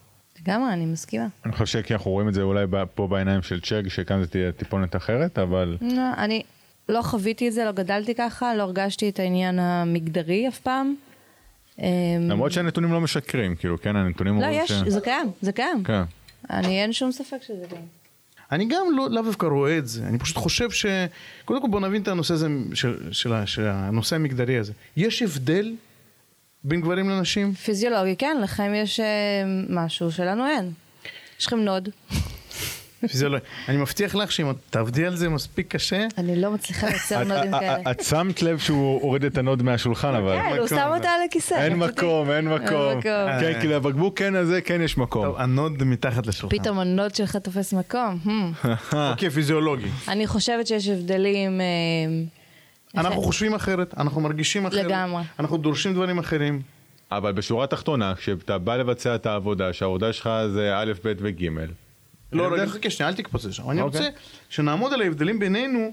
לגמרי, 0.42 0.72
אני 0.72 0.86
מסכימה. 0.86 1.26
אני 1.44 1.52
חושב 1.52 1.66
שכי 1.66 1.94
אנחנו 1.94 2.10
רואים 2.10 2.28
את 2.28 2.34
זה 2.34 2.42
אולי 2.42 2.66
ב- 2.70 2.84
פה 2.94 3.06
בעיניים 3.06 3.42
של 3.42 3.60
צ'ק, 3.60 3.82
שכאן 3.88 4.22
זה 4.22 4.28
תהיה 4.28 4.52
טיפונת 4.52 4.96
אחרת, 4.96 5.38
אבל 5.38 5.76
לא, 5.80 6.02
אני 6.18 6.42
לא 6.88 7.02
חוויתי 7.02 7.48
את 7.48 7.52
זה, 7.52 7.64
לא 7.64 7.72
גדלתי 7.72 8.14
ככה, 8.14 8.54
לא 8.54 8.62
הרגשתי 8.62 9.08
את 9.08 9.18
העניין 9.18 9.58
המגדרי 9.58 10.48
אף 10.48 10.58
פעם. 10.58 10.94
אמ, 11.78 11.86
למרות 12.30 12.52
שהנתונים 12.52 12.92
לא 12.92 13.00
משקרים, 13.00 13.56
כאילו, 13.56 13.80
כן, 13.80 13.96
הנתונים 13.96 14.40
לא, 14.40 14.46
יש, 14.46 14.72
ש... 14.72 14.74
זה 14.86 15.00
קיים, 15.00 15.30
זה 15.40 15.52
קיים. 15.52 15.84
כן. 15.84 16.02
אני, 16.50 16.82
אין 16.82 16.92
שום 16.92 17.12
ספק 17.12 17.36
שזה 17.46 17.64
קיים. 17.68 17.86
אני 18.52 18.64
גם 18.64 18.86
לא, 18.96 19.10
לאו 19.10 19.22
דווקא 19.22 19.46
רואה 19.46 19.78
את 19.78 19.88
זה, 19.88 20.06
אני 20.06 20.18
פשוט 20.18 20.36
חושב 20.36 20.70
ש... 20.70 20.86
קודם 21.44 21.62
כל 21.62 21.68
בוא 21.68 21.80
נבין 21.80 22.02
את 22.02 22.08
הנושא 22.08 22.34
הזה, 22.34 22.48
של, 22.74 23.12
של, 23.12 23.46
של 23.46 23.66
הנושא 23.66 24.16
המגדרי 24.16 24.58
הזה. 24.58 24.72
יש 24.96 25.22
הבדל 25.22 25.74
בין 26.64 26.80
גברים 26.80 27.10
לנשים? 27.10 27.54
פיזיולוגי, 27.54 28.16
כן, 28.16 28.36
לכם 28.42 28.72
יש 28.74 29.00
אה, 29.00 29.06
משהו 29.68 30.12
שלנו 30.12 30.46
אין. 30.46 30.70
יש 31.40 31.46
לכם 31.46 31.58
נוד. 31.58 31.88
זה 33.12 33.28
לא... 33.28 33.38
אני 33.68 33.76
מבטיח 33.76 34.14
לך 34.14 34.32
שאם 34.32 34.50
את 34.50 34.56
תעבדי 34.70 35.06
על 35.06 35.16
זה 35.16 35.28
מספיק 35.28 35.68
קשה, 35.68 36.06
אני 36.18 36.40
לא 36.40 36.50
מצליחה 36.50 36.86
לייצר 36.86 37.24
נודים 37.24 37.50
כאלה. 37.60 37.90
את- 37.90 38.00
שמת 38.00 38.42
לב 38.42 38.58
שהוא 38.58 39.00
הוריד 39.02 39.24
את 39.24 39.38
הנוד 39.38 39.62
מהשולחן, 39.62 40.14
אבל... 40.14 40.36
כן, 40.38 40.56
הוא 40.58 40.66
שם 40.68 40.90
אותה 40.96 41.08
על 41.10 41.20
הכיסא. 41.28 41.54
אין 41.54 41.76
מקום, 41.76 42.30
אין 42.30 42.44
מקום. 42.48 42.98
מקום. 42.98 43.02
כן, 43.40 43.60
כי 43.60 43.66
לבקבוק 43.68 44.18
כן 44.18 44.34
הזה 44.34 44.60
כן 44.60 44.80
יש 44.82 44.98
מקום. 44.98 45.24
טוב, 45.26 45.36
הנוד 45.38 45.84
מתחת 45.84 46.26
לשולחן. 46.26 46.58
פתאום 46.58 46.78
הנוד 46.78 47.14
שלך 47.14 47.36
תופס 47.36 47.72
מקום. 47.72 48.18
Hmm. 48.24 48.68
אוקיי, 49.12 49.30
פיזיולוגי. 49.30 49.88
אני 50.08 50.26
חושבת 50.26 50.66
שיש 50.66 50.88
הבדלים... 50.88 51.60
אה, 51.60 51.66
אנחנו 53.00 53.22
חושבים 53.22 53.54
אחרת, 53.54 53.94
אנחנו 53.98 54.20
מרגישים 54.20 54.66
אחרת. 54.66 54.84
לגמרי. 54.84 55.22
אנחנו 55.40 55.56
דורשים 55.56 55.94
דברים 55.94 56.18
אחרים. 56.18 56.62
אבל 57.12 57.32
בשורה 57.32 57.64
התחתונה, 57.64 58.14
כשאתה 58.14 58.58
בא 58.58 58.76
לבצע 58.76 59.14
את 59.14 59.26
העבודה, 59.26 59.72
שהעבודה 59.72 60.12
שלך 60.12 60.30
זה 60.52 60.72
א', 60.78 60.92
ב' 61.04 61.12
וג', 61.18 61.48
לא? 62.32 62.48
רגע, 62.52 62.66
חכה 62.66 62.90
שנייה, 62.90 63.10
אל 63.10 63.14
תקפוץ 63.14 63.44
לשם. 63.44 63.70
אני 63.70 63.80
אוקיי. 63.80 64.00
רוצה 64.00 64.10
שנעמוד 64.48 64.92
על 64.92 65.02
ההבדלים 65.02 65.38
בינינו, 65.38 65.92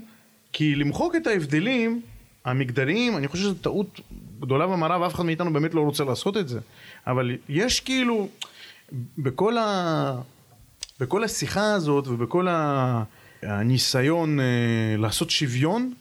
כי 0.54 0.76
למחוק 0.76 1.16
את 1.16 1.28
ההבדלים 1.28 2.02
המגדריים, 2.46 3.18
אני 3.18 3.28
חושב 3.28 3.44
שזו 3.44 3.54
טעות 3.54 4.00
גדולה 4.40 4.68
במערב, 4.68 5.02
אף 5.02 5.16
אחד 5.16 5.26
מאיתנו 5.26 5.54
באמת 5.54 5.74
לא 5.74 5.82
רוצה 5.82 6.04
לעשות 6.04 6.38
את 6.38 6.48
זה. 6.48 6.60
אבל 7.08 7.32
יש 7.50 7.80
כאילו, 7.80 8.28
בכל, 9.18 9.58
ה... 9.58 10.22
בכל 11.00 11.24
השיחה 11.24 11.74
הזאת 11.74 12.08
ובכל 12.08 12.48
ה... 12.48 13.04
הניסיון 13.46 14.40
אה, 14.40 14.46
לעשות 14.98 15.30
שוויון, 15.30 15.94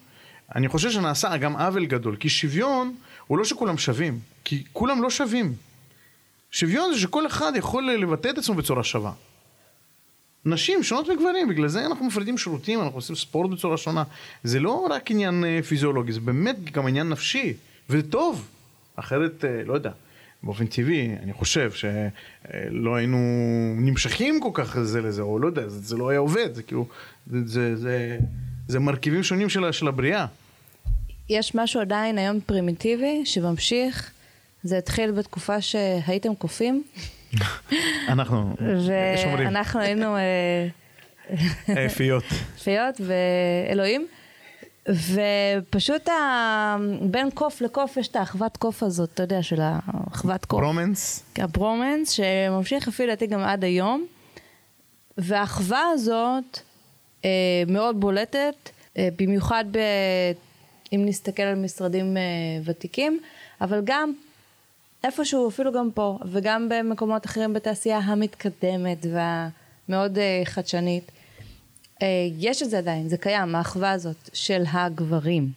אני 0.54 0.68
חושב 0.68 0.90
שנעשה 0.90 1.36
גם 1.36 1.56
עוול 1.56 1.86
גדול, 1.86 2.16
כי 2.16 2.28
שוויון 2.28 2.94
הוא 3.26 3.38
לא 3.38 3.44
שכולם 3.44 3.78
שווים, 3.78 4.18
כי 4.44 4.64
כולם 4.72 5.02
לא 5.02 5.10
שווים. 5.10 5.54
שוויון 6.50 6.92
זה 6.92 7.00
שכל 7.00 7.26
אחד 7.26 7.52
יכול 7.56 7.90
לבטא 7.92 8.28
את 8.28 8.38
עצמו 8.38 8.54
בצורה 8.54 8.84
שווה. 8.84 9.12
נשים 10.44 10.82
שונות 10.82 11.08
מגברים, 11.08 11.48
בגלל 11.48 11.68
זה 11.68 11.86
אנחנו 11.86 12.06
מפרידים 12.06 12.38
שירותים, 12.38 12.80
אנחנו 12.80 12.98
עושים 12.98 13.16
ספורט 13.16 13.50
בצורה 13.50 13.76
שונה. 13.76 14.04
זה 14.44 14.60
לא 14.60 14.86
רק 14.90 15.10
עניין 15.10 15.44
אה, 15.44 15.62
פיזיולוגי, 15.62 16.12
זה 16.12 16.20
באמת 16.20 16.70
גם 16.72 16.86
עניין 16.86 17.08
נפשי, 17.08 17.52
וזה 17.90 18.10
טוב. 18.10 18.48
אחרת, 18.96 19.44
אה, 19.44 19.62
לא 19.64 19.74
יודע, 19.74 19.90
באופן 20.42 20.66
טבעי, 20.66 21.16
אני 21.22 21.32
חושב 21.32 21.70
שלא 21.72 22.94
היינו 22.94 23.18
נמשכים 23.76 24.40
כל 24.40 24.50
כך 24.54 24.78
זה 24.80 25.00
לזה, 25.00 25.22
או 25.22 25.38
לא 25.38 25.46
יודע, 25.46 25.68
זה, 25.68 25.80
זה 25.80 25.96
לא 25.96 26.08
היה 26.08 26.18
עובד, 26.18 26.54
זה 26.54 26.62
כאילו, 26.62 26.86
זה, 27.26 27.38
זה, 27.46 27.76
זה, 27.76 28.18
זה 28.68 28.78
מרכיבים 28.78 29.22
שונים 29.22 29.48
של, 29.48 29.72
של 29.72 29.88
הבריאה. 29.88 30.26
יש 31.28 31.54
משהו 31.54 31.80
עדיין 31.80 32.18
היום 32.18 32.40
פרימיטיבי 32.40 33.22
שממשיך. 33.24 34.10
זה 34.62 34.78
התחיל 34.78 35.10
בתקופה 35.10 35.60
שהייתם 35.60 36.34
קופים, 36.34 36.84
אנחנו, 38.08 38.54
יש 39.14 39.24
אומרים, 39.24 39.46
ואנחנו 39.46 39.80
היינו 39.80 40.16
אה, 40.16 40.68
אה, 41.68 41.88
פיות. 41.88 42.24
פיות 42.64 43.00
ואלוהים. 43.00 44.06
ופשוט 44.88 46.08
ה... 46.08 46.76
בין 47.00 47.30
קוף 47.30 47.60
לקוף 47.60 47.96
יש 47.96 48.08
את 48.08 48.16
האחוות 48.16 48.56
קוף 48.56 48.82
הזאת, 48.82 49.10
אתה 49.14 49.22
יודע, 49.22 49.42
של 49.42 49.60
האחוות 49.60 50.44
קוף. 50.44 50.60
ברומנס. 50.60 51.24
הברומנס, 51.36 52.10
שממשיך 52.10 52.88
לפי 52.88 53.06
דעתי 53.06 53.26
גם 53.26 53.40
עד 53.40 53.64
היום. 53.64 54.06
והאחווה 55.18 55.82
הזאת 55.92 56.58
אה, 57.24 57.30
מאוד 57.66 58.00
בולטת, 58.00 58.70
אה, 58.98 59.08
במיוחד 59.18 59.64
ב... 59.70 59.78
אם 60.92 61.02
נסתכל 61.06 61.42
על 61.42 61.54
משרדים 61.54 62.16
אה, 62.16 62.22
ותיקים, 62.64 63.20
אבל 63.60 63.80
גם 63.84 64.12
איפשהו, 65.04 65.48
אפילו 65.48 65.72
גם 65.72 65.90
פה, 65.94 66.18
וגם 66.26 66.68
במקומות 66.68 67.26
אחרים 67.26 67.52
בתעשייה 67.52 67.98
המתקדמת 67.98 69.06
והמאוד 69.12 70.18
אה, 70.18 70.42
חדשנית. 70.44 71.10
אה, 72.02 72.06
יש 72.38 72.62
את 72.62 72.70
זה 72.70 72.78
עדיין, 72.78 73.08
זה 73.08 73.16
קיים, 73.16 73.54
האחווה 73.54 73.90
הזאת 73.90 74.30
של 74.32 74.62
הגברים. 74.72 75.48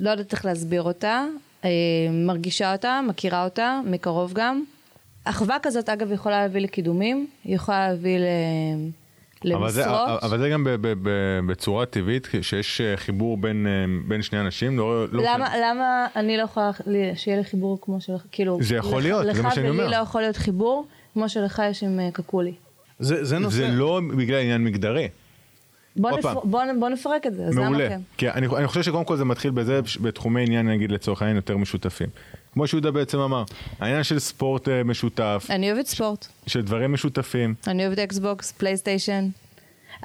לא 0.00 0.10
יודעת 0.10 0.32
איך 0.32 0.44
להסביר 0.44 0.82
אותה, 0.82 1.24
אה, 1.64 1.70
מרגישה 2.12 2.72
אותה, 2.72 3.00
מכירה 3.08 3.44
אותה, 3.44 3.80
מקרוב 3.84 4.32
גם. 4.32 4.64
אחווה 5.24 5.56
כזאת, 5.62 5.88
אגב, 5.88 6.12
יכולה 6.12 6.42
להביא 6.42 6.60
לקידומים, 6.60 7.26
יכולה 7.44 7.88
להביא 7.88 8.18
ל... 8.18 8.24
אבל 9.52 9.70
זה, 9.70 9.80
למשרות. 9.80 10.22
אבל 10.22 10.38
זה 10.38 10.48
גם 10.48 10.64
ב, 10.64 10.70
ב, 10.70 10.94
ב, 11.02 11.10
בצורה 11.46 11.86
טבעית, 11.86 12.28
שיש 12.42 12.80
אה, 12.80 12.96
חיבור 12.96 13.36
בין, 13.36 13.66
אה, 13.66 13.72
בין 14.08 14.22
שני 14.22 14.40
אנשים, 14.40 14.78
לא, 14.78 15.04
לא 15.12 15.22
למה, 15.22 15.48
למה 15.62 16.06
אני 16.16 16.36
לא 16.36 16.42
יכולה 16.42 16.70
שיהיה 17.14 17.36
לי 17.38 17.44
חיבור 17.44 17.78
כמו 17.82 18.00
שלך, 18.00 18.22
כאילו... 18.32 18.58
זה 18.60 18.76
יכול 18.76 18.98
לך- 18.98 19.04
להיות, 19.04 19.34
זה 19.34 19.42
מה 19.42 19.50
שאני 19.54 19.66
לך 19.66 19.72
אומר. 19.72 19.82
ולי 19.84 19.92
לא 19.92 20.02
יכול 20.02 20.20
להיות 20.20 20.36
חיבור 20.36 20.86
כמו 21.14 21.28
שלך 21.28 21.62
יש 21.70 21.82
עם 21.82 22.00
אה, 22.00 22.08
קקולי. 22.12 22.52
זה, 22.98 23.24
זה 23.24 23.38
נושא. 23.38 23.56
זה 23.56 23.68
לא 23.68 24.00
בגלל 24.16 24.40
עניין 24.40 24.64
מגדרי. 24.64 25.08
בוא, 25.96 26.18
נפר... 26.18 26.34
בוא, 26.44 26.64
בוא 26.80 26.88
נפרק 26.88 27.26
את 27.26 27.34
זה, 27.34 27.44
אז 27.44 27.56
למה 27.58 27.68
מעולה. 27.70 27.88
כן? 27.88 28.00
כי 28.16 28.30
אני, 28.30 28.46
אני 28.46 28.66
חושב 28.66 28.82
שקודם 28.82 29.04
כל 29.04 29.16
זה 29.16 29.24
מתחיל 29.24 29.50
בזה, 29.50 29.80
ש- 29.84 29.98
בתחומי 29.98 30.42
עניין, 30.42 30.68
נגיד 30.68 30.92
לצורך 30.92 31.22
העניין, 31.22 31.36
יותר 31.36 31.56
משותפים. 31.56 32.08
כמו 32.54 32.66
שיהודה 32.66 32.90
בעצם 32.90 33.18
אמר, 33.18 33.44
העניין 33.80 34.02
של 34.02 34.18
ספורט 34.18 34.68
אה, 34.68 34.84
משותף, 34.84 35.46
אני 35.50 35.72
אוהבת 35.72 35.86
ספורט, 35.86 36.26
של 36.46 36.62
דברים 36.62 36.92
משותפים. 36.92 37.54
אני 37.66 37.86
אוהבת 37.86 37.98
Xbox, 37.98 38.52
PlayStation. 38.52 39.28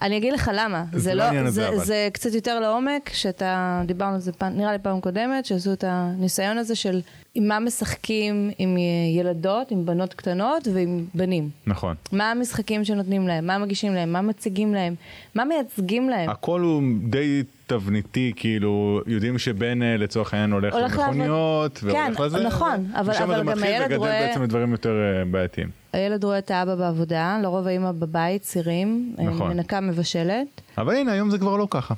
אני 0.01 0.17
אגיד 0.17 0.33
לך 0.33 0.51
למה, 0.53 0.83
זה 0.91 0.99
זה, 0.99 1.13
לא 1.13 1.17
לא, 1.17 1.23
העניין 1.23 1.45
הזה, 1.45 1.61
זה, 1.61 1.69
אבל. 1.69 1.85
זה 1.85 2.09
קצת 2.13 2.33
יותר 2.33 2.59
לעומק, 2.59 3.09
שאתה, 3.13 3.81
דיברנו 3.85 4.15
על 4.15 4.21
זה 4.21 4.31
פעם, 4.31 4.57
נראה 4.57 4.71
לי 4.71 4.79
פעם 4.79 5.01
קודמת, 5.01 5.45
שעשו 5.45 5.73
את 5.73 5.83
הניסיון 5.87 6.57
הזה 6.57 6.75
של 6.75 7.01
עם 7.35 7.47
מה 7.47 7.59
משחקים 7.59 8.51
עם 8.57 8.77
ילדות, 9.17 9.71
עם 9.71 9.85
בנות 9.85 10.13
קטנות 10.13 10.67
ועם 10.73 11.05
בנים. 11.13 11.49
נכון. 11.67 11.95
מה 12.11 12.31
המשחקים 12.31 12.85
שנותנים 12.85 13.27
להם, 13.27 13.47
מה 13.47 13.57
מגישים 13.57 13.93
להם, 13.93 14.13
מה 14.13 14.21
מציגים 14.21 14.73
להם, 14.73 14.95
מה 15.35 15.45
מייצגים 15.45 16.09
להם. 16.09 16.29
הכל 16.29 16.61
הוא 16.61 16.83
די 17.03 17.43
תבניתי, 17.67 18.33
כאילו, 18.35 19.01
יודעים 19.07 19.37
שבן 19.37 19.83
אה, 19.83 19.97
לצורך 19.97 20.33
העניין 20.33 20.51
הולך 20.51 20.73
הולך 20.73 20.91
לעבוד. 20.97 21.15
למכוניות, 21.15 21.79
והולך 21.83 22.17
כן, 22.17 22.23
לזה. 22.23 22.39
נכון, 22.43 22.85
אבל- 22.95 23.11
ושם 23.13 23.23
אבל 23.23 23.33
זה 23.35 23.39
גם 23.39 23.47
מתחיל 23.47 23.63
הילד 23.63 23.81
לגדל 23.81 23.95
רואה- 23.95 24.27
בעצם 24.27 24.43
לדברים 24.43 24.71
יותר 24.71 24.89
אה, 25.19 25.25
בעייתיים. 25.25 25.69
הילד 25.93 26.23
רואה 26.23 26.37
את 26.37 26.51
האבא 26.51 26.75
בעבודה, 26.75 27.39
לרוב 27.43 27.67
האמא 27.67 27.91
בבית, 27.91 28.43
סירים, 28.43 29.15
אה, 29.19 29.23
נכון. 29.23 29.47
מנקה 29.53 29.79
מבשלת. 29.81 30.47
אבל 30.77 30.95
הנה, 30.95 31.11
היום 31.11 31.29
זה 31.29 31.37
כבר 31.37 31.57
לא 31.57 31.67
ככה. 31.69 31.93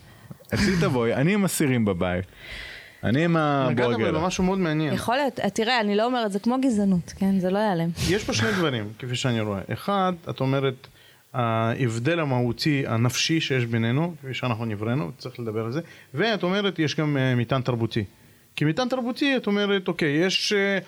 אצלי 0.54 0.74
תבואי, 0.82 1.14
אני 1.14 1.34
עם 1.34 1.46
הסירים 1.46 1.86
בבית. 1.86 2.26
אני 3.04 3.26
עם 3.26 3.38
נגעת 3.70 3.88
הבורגר. 3.88 4.12
במשהו 4.12 4.44
מאוד 4.44 4.60
מעניין. 4.60 4.94
יכול 4.94 5.16
להיות, 5.16 5.40
אה, 5.40 5.50
תראה, 5.50 5.80
אני 5.82 5.96
לא 5.96 6.06
אומרת, 6.06 6.32
זה 6.32 6.40
כמו 6.40 6.58
גזענות, 6.62 7.14
כן? 7.18 7.40
זה 7.40 7.50
לא 7.50 7.60
ייעלם. 7.60 7.90
יש 8.10 8.24
פה 8.24 8.34
שני 8.34 8.52
דברים, 8.52 8.90
כפי 9.00 9.16
שאני 9.16 9.42
רואה. 9.42 9.62
אחד, 9.74 10.14
את 10.30 10.40
אומרת, 10.40 10.88
ההבדל 11.34 12.20
המהותי 12.20 12.84
הנפשי 12.88 13.42
שיש 13.42 13.66
בינינו, 13.66 14.14
כפי 14.22 14.34
שאנחנו 14.34 14.66
נבראנו, 14.66 15.12
צריך 15.18 15.40
לדבר 15.40 15.66
על 15.66 15.72
זה, 15.72 15.82
ואת 16.14 16.44
אומרת, 16.44 16.80
יש 16.80 16.96
גם 16.96 17.18
אה, 17.18 17.36
מטען 17.36 17.62
תרבותי. 17.62 18.04
כי 18.56 18.66
מטען 18.66 18.90
תרבותי, 18.90 19.38
את 19.38 19.48
אומרת, 19.48 19.88
אוקיי, 19.88 20.26
יש... 20.26 20.54
אה, 20.54 20.80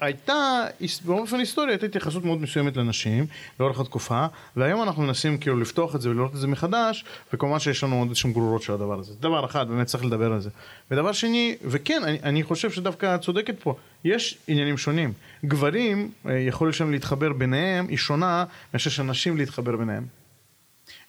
הייתה, 0.00 0.64
באופן 1.04 1.38
היסטורי, 1.38 1.70
הייתה 1.70 1.86
התייחסות 1.86 2.24
מאוד 2.24 2.40
מסוימת 2.40 2.76
לנשים, 2.76 3.26
לאורך 3.60 3.80
התקופה, 3.80 4.26
והיום 4.56 4.82
אנחנו 4.82 5.02
מנסים 5.02 5.38
כאילו 5.38 5.56
לפתוח 5.56 5.96
את 5.96 6.00
זה 6.00 6.10
ולראות 6.10 6.34
את 6.34 6.40
זה 6.40 6.46
מחדש, 6.46 7.04
וכמובן 7.32 7.58
שיש 7.58 7.84
לנו 7.84 7.98
עוד 7.98 8.08
איזשהם 8.08 8.32
גרורות 8.32 8.62
של 8.62 8.72
הדבר 8.72 8.98
הזה. 8.98 9.12
דבר 9.20 9.44
אחד, 9.44 9.68
באמת 9.68 9.86
צריך 9.86 10.04
לדבר 10.04 10.32
על 10.32 10.40
זה. 10.40 10.50
ודבר 10.90 11.12
שני, 11.12 11.56
וכן, 11.64 12.02
אני, 12.04 12.18
אני 12.22 12.42
חושב 12.42 12.70
שדווקא 12.70 13.14
את 13.14 13.20
צודקת 13.20 13.54
פה, 13.62 13.74
יש 14.04 14.38
עניינים 14.48 14.78
שונים. 14.78 15.12
גברים, 15.44 16.10
אה, 16.26 16.38
יכול 16.38 16.66
להיות 16.66 16.76
שהם 16.76 16.90
להתחבר 16.90 17.32
ביניהם, 17.32 17.88
היא 17.88 17.96
שונה 17.96 18.44
מאשר 18.74 18.90
שנשים 18.90 19.36
להתחבר 19.36 19.76
ביניהם. 19.76 20.19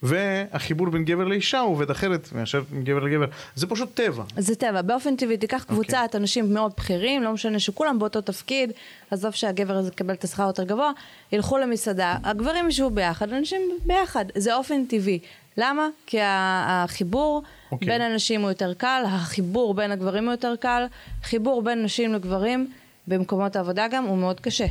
והחיבור 0.04 0.90
בין 0.90 1.06
גבר 1.06 1.24
לאישה 1.24 1.60
הוא 1.60 1.72
עובד 1.72 1.90
אחרת 1.90 2.30
מאשר 2.34 2.62
בין 2.72 2.84
גבר 2.84 3.00
לגבר. 3.00 3.26
זה 3.56 3.68
פשוט 3.68 3.90
טבע. 3.94 4.24
זה 4.38 4.56
טבע, 4.56 4.82
באופן 4.82 5.16
טבעי 5.16 5.38
תיקח 5.38 5.64
קבוצת 5.64 6.10
אנשים 6.16 6.54
מאוד 6.54 6.72
בכירים, 6.78 7.24
לא 7.24 7.34
משנה 7.34 7.60
שכולם 7.60 8.00
באותו 8.00 8.22
תפקיד, 8.22 8.72
עזוב 9.12 9.32
שהגבר 9.32 9.74
הזה 9.74 9.90
יקבל 9.90 10.14
את 10.14 10.24
השכר 10.24 10.48
יותר 10.48 10.64
גבוה, 10.64 10.92
ילכו 11.32 11.58
למסעדה, 11.58 12.18
הגברים 12.24 12.70
ישבו 12.70 12.90
ביחד, 12.90 13.34
אנשים 13.34 13.62
ביחד, 13.86 14.26
זה 14.36 14.56
אופן 14.56 14.86
טבעי. 14.86 15.20
למה? 15.58 15.88
כי 16.08 16.18
החיבור 16.22 17.44
אוקיי. 17.72 17.88
בין 17.88 18.02
אנשים 18.02 18.42
הוא 18.42 18.50
יותר 18.50 18.74
קל, 18.74 19.04
החיבור 19.08 19.74
בין 19.74 19.92
הגברים 19.92 20.24
הוא 20.24 20.32
יותר 20.32 20.54
קל, 20.60 20.86
חיבור 21.24 21.62
בין 21.62 21.84
נשים 21.84 22.14
לגברים 22.14 22.72
במקומות 23.08 23.56
העבודה 23.56 23.88
גם 23.88 24.04
הוא 24.04 24.18
מאוד 24.18 24.40
קשה. 24.40 24.66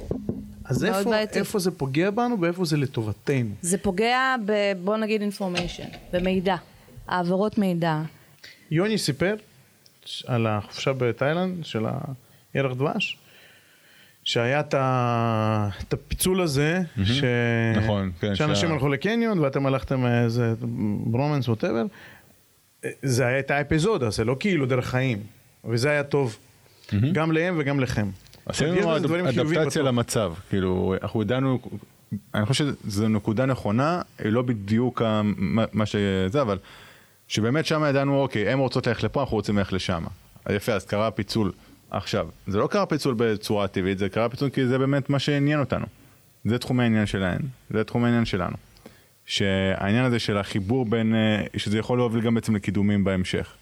אז 0.71 0.85
איפה, 0.85 1.11
בעייתי. 1.11 1.39
איפה 1.39 1.59
זה 1.59 1.71
פוגע 1.71 2.11
בנו 2.11 2.41
ואיפה 2.41 2.65
זה 2.65 2.77
לטובתנו? 2.77 3.51
זה 3.63 3.79
פוגע 3.79 4.35
ב... 4.47 4.53
בוא 4.85 4.97
נגיד 4.97 5.21
אינפורמיישן, 5.23 5.89
במידע, 6.13 6.57
העברות 7.09 7.59
מידע. 7.59 8.01
יוני 8.71 8.99
סיפר 8.99 9.35
על 10.27 10.47
החופשה 10.47 10.93
בתאילנד 10.93 11.65
של 11.65 11.85
הירח 12.55 12.73
דבש, 12.73 13.17
שהיה 14.25 14.61
את, 14.61 14.75
ה... 14.75 15.69
את 15.89 15.93
הפיצול 15.93 16.41
הזה, 16.41 16.81
ש... 17.05 17.23
נכון, 17.77 18.13
כן, 18.21 18.35
שאנשים 18.35 18.69
שה- 18.69 18.75
הלכו 18.75 18.89
לקניון 18.89 19.39
ואתם 19.39 19.67
הלכתם 19.67 20.07
איזה 20.07 20.55
ברומנס 21.07 21.49
ווטאבר. 21.49 21.85
זה 23.03 23.27
היה 23.27 23.39
את 23.39 23.51
האפיזודה, 23.51 24.11
זה 24.11 24.25
לא 24.25 24.37
כאילו 24.41 24.67
דרך 24.67 24.87
חיים, 24.87 25.19
וזה 25.65 25.91
היה 25.91 26.03
טוב, 26.05 26.37
גם 27.13 27.33
להם 27.33 27.55
וגם 27.59 27.81
לכם. 27.81 28.09
עשינו 28.51 28.99
חיוביים 28.99 29.27
אדפטציה. 29.27 29.83
למצב, 29.83 30.33
כאילו, 30.49 30.95
אנחנו 31.03 31.23
ידענו, 31.23 31.59
אני 32.35 32.47
חושב 32.47 32.65
שזו 32.85 33.09
נקודה 33.09 33.47
נכונה, 33.47 34.03
היא 34.19 34.33
לא 34.33 34.43
בדיוק 34.43 35.03
מה 35.37 35.65
מה 35.73 35.87
שזה, 35.87 36.43
אבל 36.43 36.59
שבאמת 37.29 37.67
שם 37.67 37.83
ידענו, 37.89 38.21
אוקיי, 38.21 38.53
הם 38.53 38.59
רוצות 38.59 38.87
ללכת 38.87 39.03
לפה, 39.03 39.21
אנחנו 39.21 39.37
רוצים 39.37 39.59
ללכת 39.59 39.73
לשם. 39.73 40.05
יפה, 40.51 40.73
אז 40.73 40.85
קרה 40.87 41.11
פיצול. 41.11 41.53
עכשיו, 41.91 42.29
זה 42.47 42.59
לא 42.59 42.67
קרה 42.67 42.87
פיצול 42.87 43.15
בצורה 43.19 43.69
טבעית, 43.69 43.99
זה 43.99 44.09
קרה 44.09 44.29
פיצול 44.29 44.51
כי 44.51 44.67
זה 44.67 44.79
באמת 44.79 45.11
מה 45.11 45.19
שעניין 45.19 45.61
אותנו. 45.61 45.87
זה 46.45 46.59
תחום 46.59 46.81
העניין 46.81 47.07
שלהם, 47.07 47.41
זה 47.71 47.85
תחום 47.85 48.05
העניין 48.05 48.25
שלנו. 48.25 48.57
שהעניין 49.27 50.05
הזה 50.05 50.19
של 50.19 50.39
החיבור 50.39 50.85
בין, 50.85 51.15
אה, 51.15 51.43
שזה 51.57 51.79
יכול 51.79 51.99
להוביל 51.99 52.21
גם 52.21 52.35
בעצם 52.35 52.55
לקידומים 52.55 53.05
בהמשך. 53.05 53.55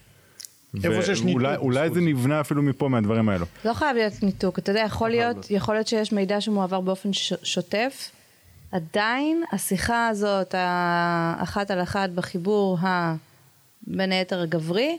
איפה 0.83 1.01
שיש 1.01 1.21
ניתוק 1.21 1.41
אולי. 1.57 1.89
זה 1.93 2.01
נבנה 2.01 2.41
אפילו 2.41 2.61
מפה 2.63 2.87
מהדברים 2.89 3.29
האלו. 3.29 3.45
לא 3.65 3.73
חייב 3.73 3.95
להיות 3.97 4.23
ניתוק, 4.23 4.59
אתה 4.59 4.71
יודע, 4.71 4.81
יכול 4.81 5.09
להיות, 5.09 5.51
יכול 5.51 5.75
להיות 5.75 5.87
שיש 5.87 6.11
מידע 6.11 6.41
שמועבר 6.41 6.81
באופן 6.81 7.13
ש- 7.13 7.33
שוטף, 7.43 8.11
עדיין 8.71 9.43
השיחה 9.51 10.07
הזאת, 10.07 10.55
האחת 10.57 11.71
על 11.71 11.81
אחת 11.81 12.09
בחיבור 12.09 12.77
ה... 12.81 13.15
בין 13.87 14.11
היתר 14.11 14.41
הגברי, 14.41 14.97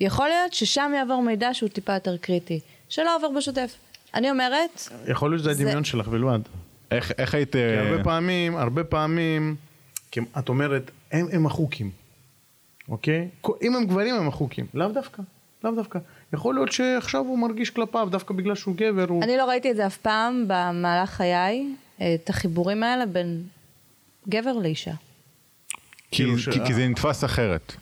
יכול 0.00 0.28
להיות 0.28 0.52
ששם 0.52 0.92
יעבור 0.96 1.22
מידע 1.22 1.54
שהוא 1.54 1.68
טיפה 1.68 1.94
יותר 1.94 2.16
קריטי, 2.16 2.60
שלא 2.88 3.16
עובר 3.16 3.28
בשוטף. 3.36 3.74
אני 4.14 4.30
אומרת, 4.30 4.88
יכול 5.08 5.30
להיות 5.30 5.42
שזה 5.42 5.54
זה- 5.54 5.62
הדמיון 5.62 5.84
שלך 5.84 6.08
בלבד. 6.08 6.38
איך, 6.90 7.12
איך 7.18 7.34
היית... 7.34 7.52
כי 7.52 7.58
אה, 7.58 7.88
הרבה 7.88 8.04
פעמים, 8.04 8.56
הרבה 8.56 8.84
פעמים, 8.84 9.56
את 10.38 10.48
אומרת, 10.48 10.90
הם, 11.12 11.26
הם 11.32 11.46
החוקים, 11.46 11.90
אוקיי? 12.88 13.28
אם 13.62 13.76
הם 13.76 13.86
גברים 13.86 14.14
הם 14.14 14.28
החוקים, 14.28 14.66
לאו 14.74 14.88
דווקא, 14.88 15.22
לאו 15.64 15.72
דווקא. 15.74 15.98
יכול 16.32 16.54
להיות 16.54 16.72
שעכשיו 16.72 17.20
הוא 17.20 17.38
מרגיש 17.38 17.70
כלפיו, 17.70 18.08
דווקא 18.10 18.34
בגלל 18.34 18.54
שהוא 18.54 18.74
גבר, 18.76 19.06
הוא... 19.08 19.22
אני 19.22 19.36
לא 19.36 19.44
ראיתי 19.44 19.70
את 19.70 19.76
זה 19.76 19.86
אף 19.86 19.96
פעם 19.96 20.44
במהלך 20.48 21.10
חיי, 21.10 21.74
את 21.96 22.30
החיבורים 22.30 22.82
האלה 22.82 23.06
בין 23.06 23.42
גבר 24.28 24.52
לאישה. 24.52 24.90
כי, 24.90 25.76
כאילו 26.10 26.38
ש- 26.38 26.48
כי, 26.48 26.58
כי 26.66 26.74
זה 26.74 26.88
נתפס 26.88 27.24
אחרת. 27.24 27.72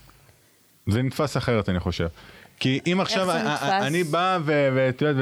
זה 0.87 1.03
נתפס 1.03 1.37
אחרת, 1.37 1.69
אני 1.69 1.81
חושב. 1.81 2.07
כי 2.59 2.81
אם 2.93 3.01
עכשיו? 3.01 3.31
אני 3.87 4.05
בא 4.05 4.39
ואת 4.45 5.03
יודעת, 5.03 5.17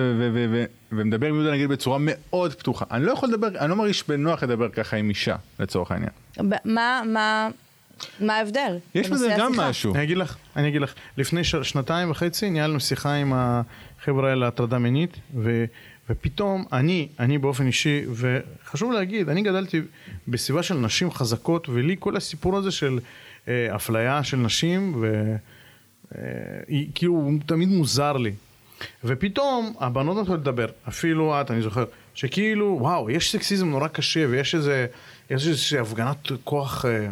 ומדבר 0.93 1.27
עם 1.27 1.35
יהודה 1.35 1.53
נגיד 1.53 1.69
בצורה 1.69 1.99
מאוד 2.01 2.55
פתוחה, 2.55 2.85
אני 2.91 3.05
לא 3.05 3.13
יכול 3.13 3.29
לדבר, 3.29 3.49
אני 3.59 3.71
לא 3.71 3.77
מרגיש 3.77 4.09
בנוח 4.09 4.43
לדבר 4.43 4.69
ככה 4.69 4.97
עם 4.97 5.09
אישה, 5.09 5.37
לצורך 5.59 5.91
העניין. 5.91 6.11
מה, 6.65 7.03
מה, 7.07 7.49
מה 8.21 8.37
ההבדל? 8.37 8.79
יש 8.95 9.09
בזה 9.09 9.35
גם 9.39 9.53
השיחה? 9.53 9.69
משהו. 9.69 9.95
אני 9.95 10.03
אגיד 10.03 10.17
לך, 10.17 10.37
אני 10.57 10.69
אגיד 10.69 10.81
לך, 10.81 10.95
לפני 11.17 11.45
ש... 11.45 11.57
שנתיים 11.57 12.11
וחצי 12.11 12.51
ניהלנו 12.51 12.81
שיחה 12.81 13.15
עם 13.15 13.33
החבר'ה 13.35 14.29
האלה 14.29 14.41
להטרדה 14.41 14.79
מינית, 14.79 15.17
ו... 15.35 15.65
ופתאום 16.11 16.65
אני, 16.73 17.09
אני 17.19 17.39
באופן 17.39 17.67
אישי, 17.67 18.03
וחשוב 18.13 18.93
להגיד, 18.93 19.29
אני 19.29 19.43
גדלתי 19.43 19.81
בסביבה 20.29 20.63
של 20.63 20.75
נשים 20.75 21.11
חזקות, 21.11 21.69
ולי 21.69 21.97
כל 21.99 22.17
הסיפור 22.17 22.57
הזה 22.57 22.71
של 22.71 22.99
אה, 23.49 23.77
אפליה 23.77 24.25
של 24.25 24.37
נשים, 24.37 24.95
ו... 25.01 25.37
אה, 26.15 26.23
היא, 26.69 26.89
כאילו, 26.95 27.13
הוא 27.13 27.33
תמיד 27.47 27.69
מוזר 27.69 28.17
לי. 28.17 28.33
ופתאום 29.05 29.73
הבנות 29.81 30.17
מתחילות 30.17 30.41
לדבר, 30.41 30.67
אפילו 30.89 31.41
את, 31.41 31.51
אני 31.51 31.63
זוכר, 31.63 31.85
שכאילו, 32.15 32.77
וואו, 32.81 33.11
יש 33.11 33.33
סקסיזם 33.33 33.71
נורא 33.71 33.89
קשה, 33.89 34.27
ויש 34.31 34.55
איזה, 34.55 34.87
יש 35.31 35.49
איזושהי 35.49 35.79
הפגנת 35.79 36.29
כוח, 36.45 36.85
אה, 36.85 37.09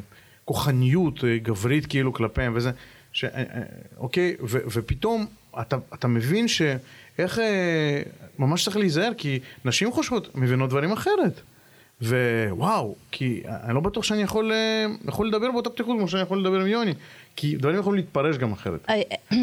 כוחניות 0.49 1.25
אה, 1.25 1.39
גברית 1.43 1.87
כאילו 1.87 2.13
כלפיהם, 2.13 2.53
וזה, 2.57 2.71
ש, 3.13 3.25
אה, 3.25 3.31
אה, 3.35 3.63
אוקיי, 3.99 4.37
ו, 4.41 4.59
ופתאום 4.73 5.27
אתה, 5.61 5.77
אתה 5.95 6.09
מבין 6.09 6.49
שאיך, 6.49 7.39
אה, 7.39 8.03
ממש 8.39 8.65
צריך 8.65 8.77
להיזהר, 8.77 9.13
כי 9.19 9.39
נשים 9.65 9.93
חושבות, 9.93 10.35
מבינות 10.35 10.71
דברים 10.71 10.93
אחרת. 10.93 11.41
ווואו, 12.03 12.95
כי 13.11 13.43
אני 13.47 13.75
לא 13.75 13.81
בטוח 13.81 14.05
שאני 14.05 14.23
יכול, 14.23 14.53
יכול 15.09 15.29
לדבר 15.29 15.51
באותה 15.53 15.71
פתיחות 15.71 15.97
כמו 15.99 16.09
שאני 16.09 16.23
יכול 16.23 16.41
לדבר 16.41 16.61
עם 16.61 16.67
יוני, 16.67 16.95
כי 17.37 17.57
דברים 17.57 17.79
יכולים 17.79 17.97
להתפרש 17.97 18.37
גם 18.37 18.53
אחרת. 18.53 18.91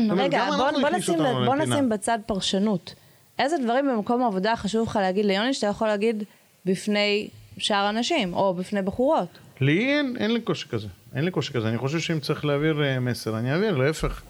רגע, 0.10 0.48
בוא, 0.58 0.72
בוא, 0.82 0.90
נשים, 0.90 1.18
בוא. 1.46 1.56
נשים 1.56 1.90
בצד 1.90 2.20
פרשנות. 2.26 2.96
איזה 3.40 3.56
דברים 3.64 3.88
במקום 3.88 4.22
העבודה 4.22 4.56
חשוב 4.56 4.88
לך 4.88 4.96
להגיד 4.96 5.26
ליוני 5.26 5.54
שאתה 5.54 5.68
יכול 5.68 5.88
להגיד 5.88 6.24
בפני 6.66 7.28
שאר 7.58 7.86
האנשים, 7.86 8.34
או 8.34 8.54
בפני 8.54 8.82
בחורות? 8.82 9.45
לי 9.62 9.94
אין, 9.94 10.16
אין 10.20 10.32
לי 10.34 10.42
קושי 10.42 10.68
כזה, 10.70 10.88
אין 11.16 11.26
לי 11.26 11.32
קושי 11.32 11.54
כזה, 11.54 11.70
אני 11.70 11.78
חושב 11.78 12.00
שאם 12.00 12.20
צריך 12.20 12.46
להעביר 12.46 12.84
אה, 12.84 13.00
מסר, 13.00 13.38
אני 13.40 13.54
אעביר, 13.54 13.78
להפך. 13.78 14.22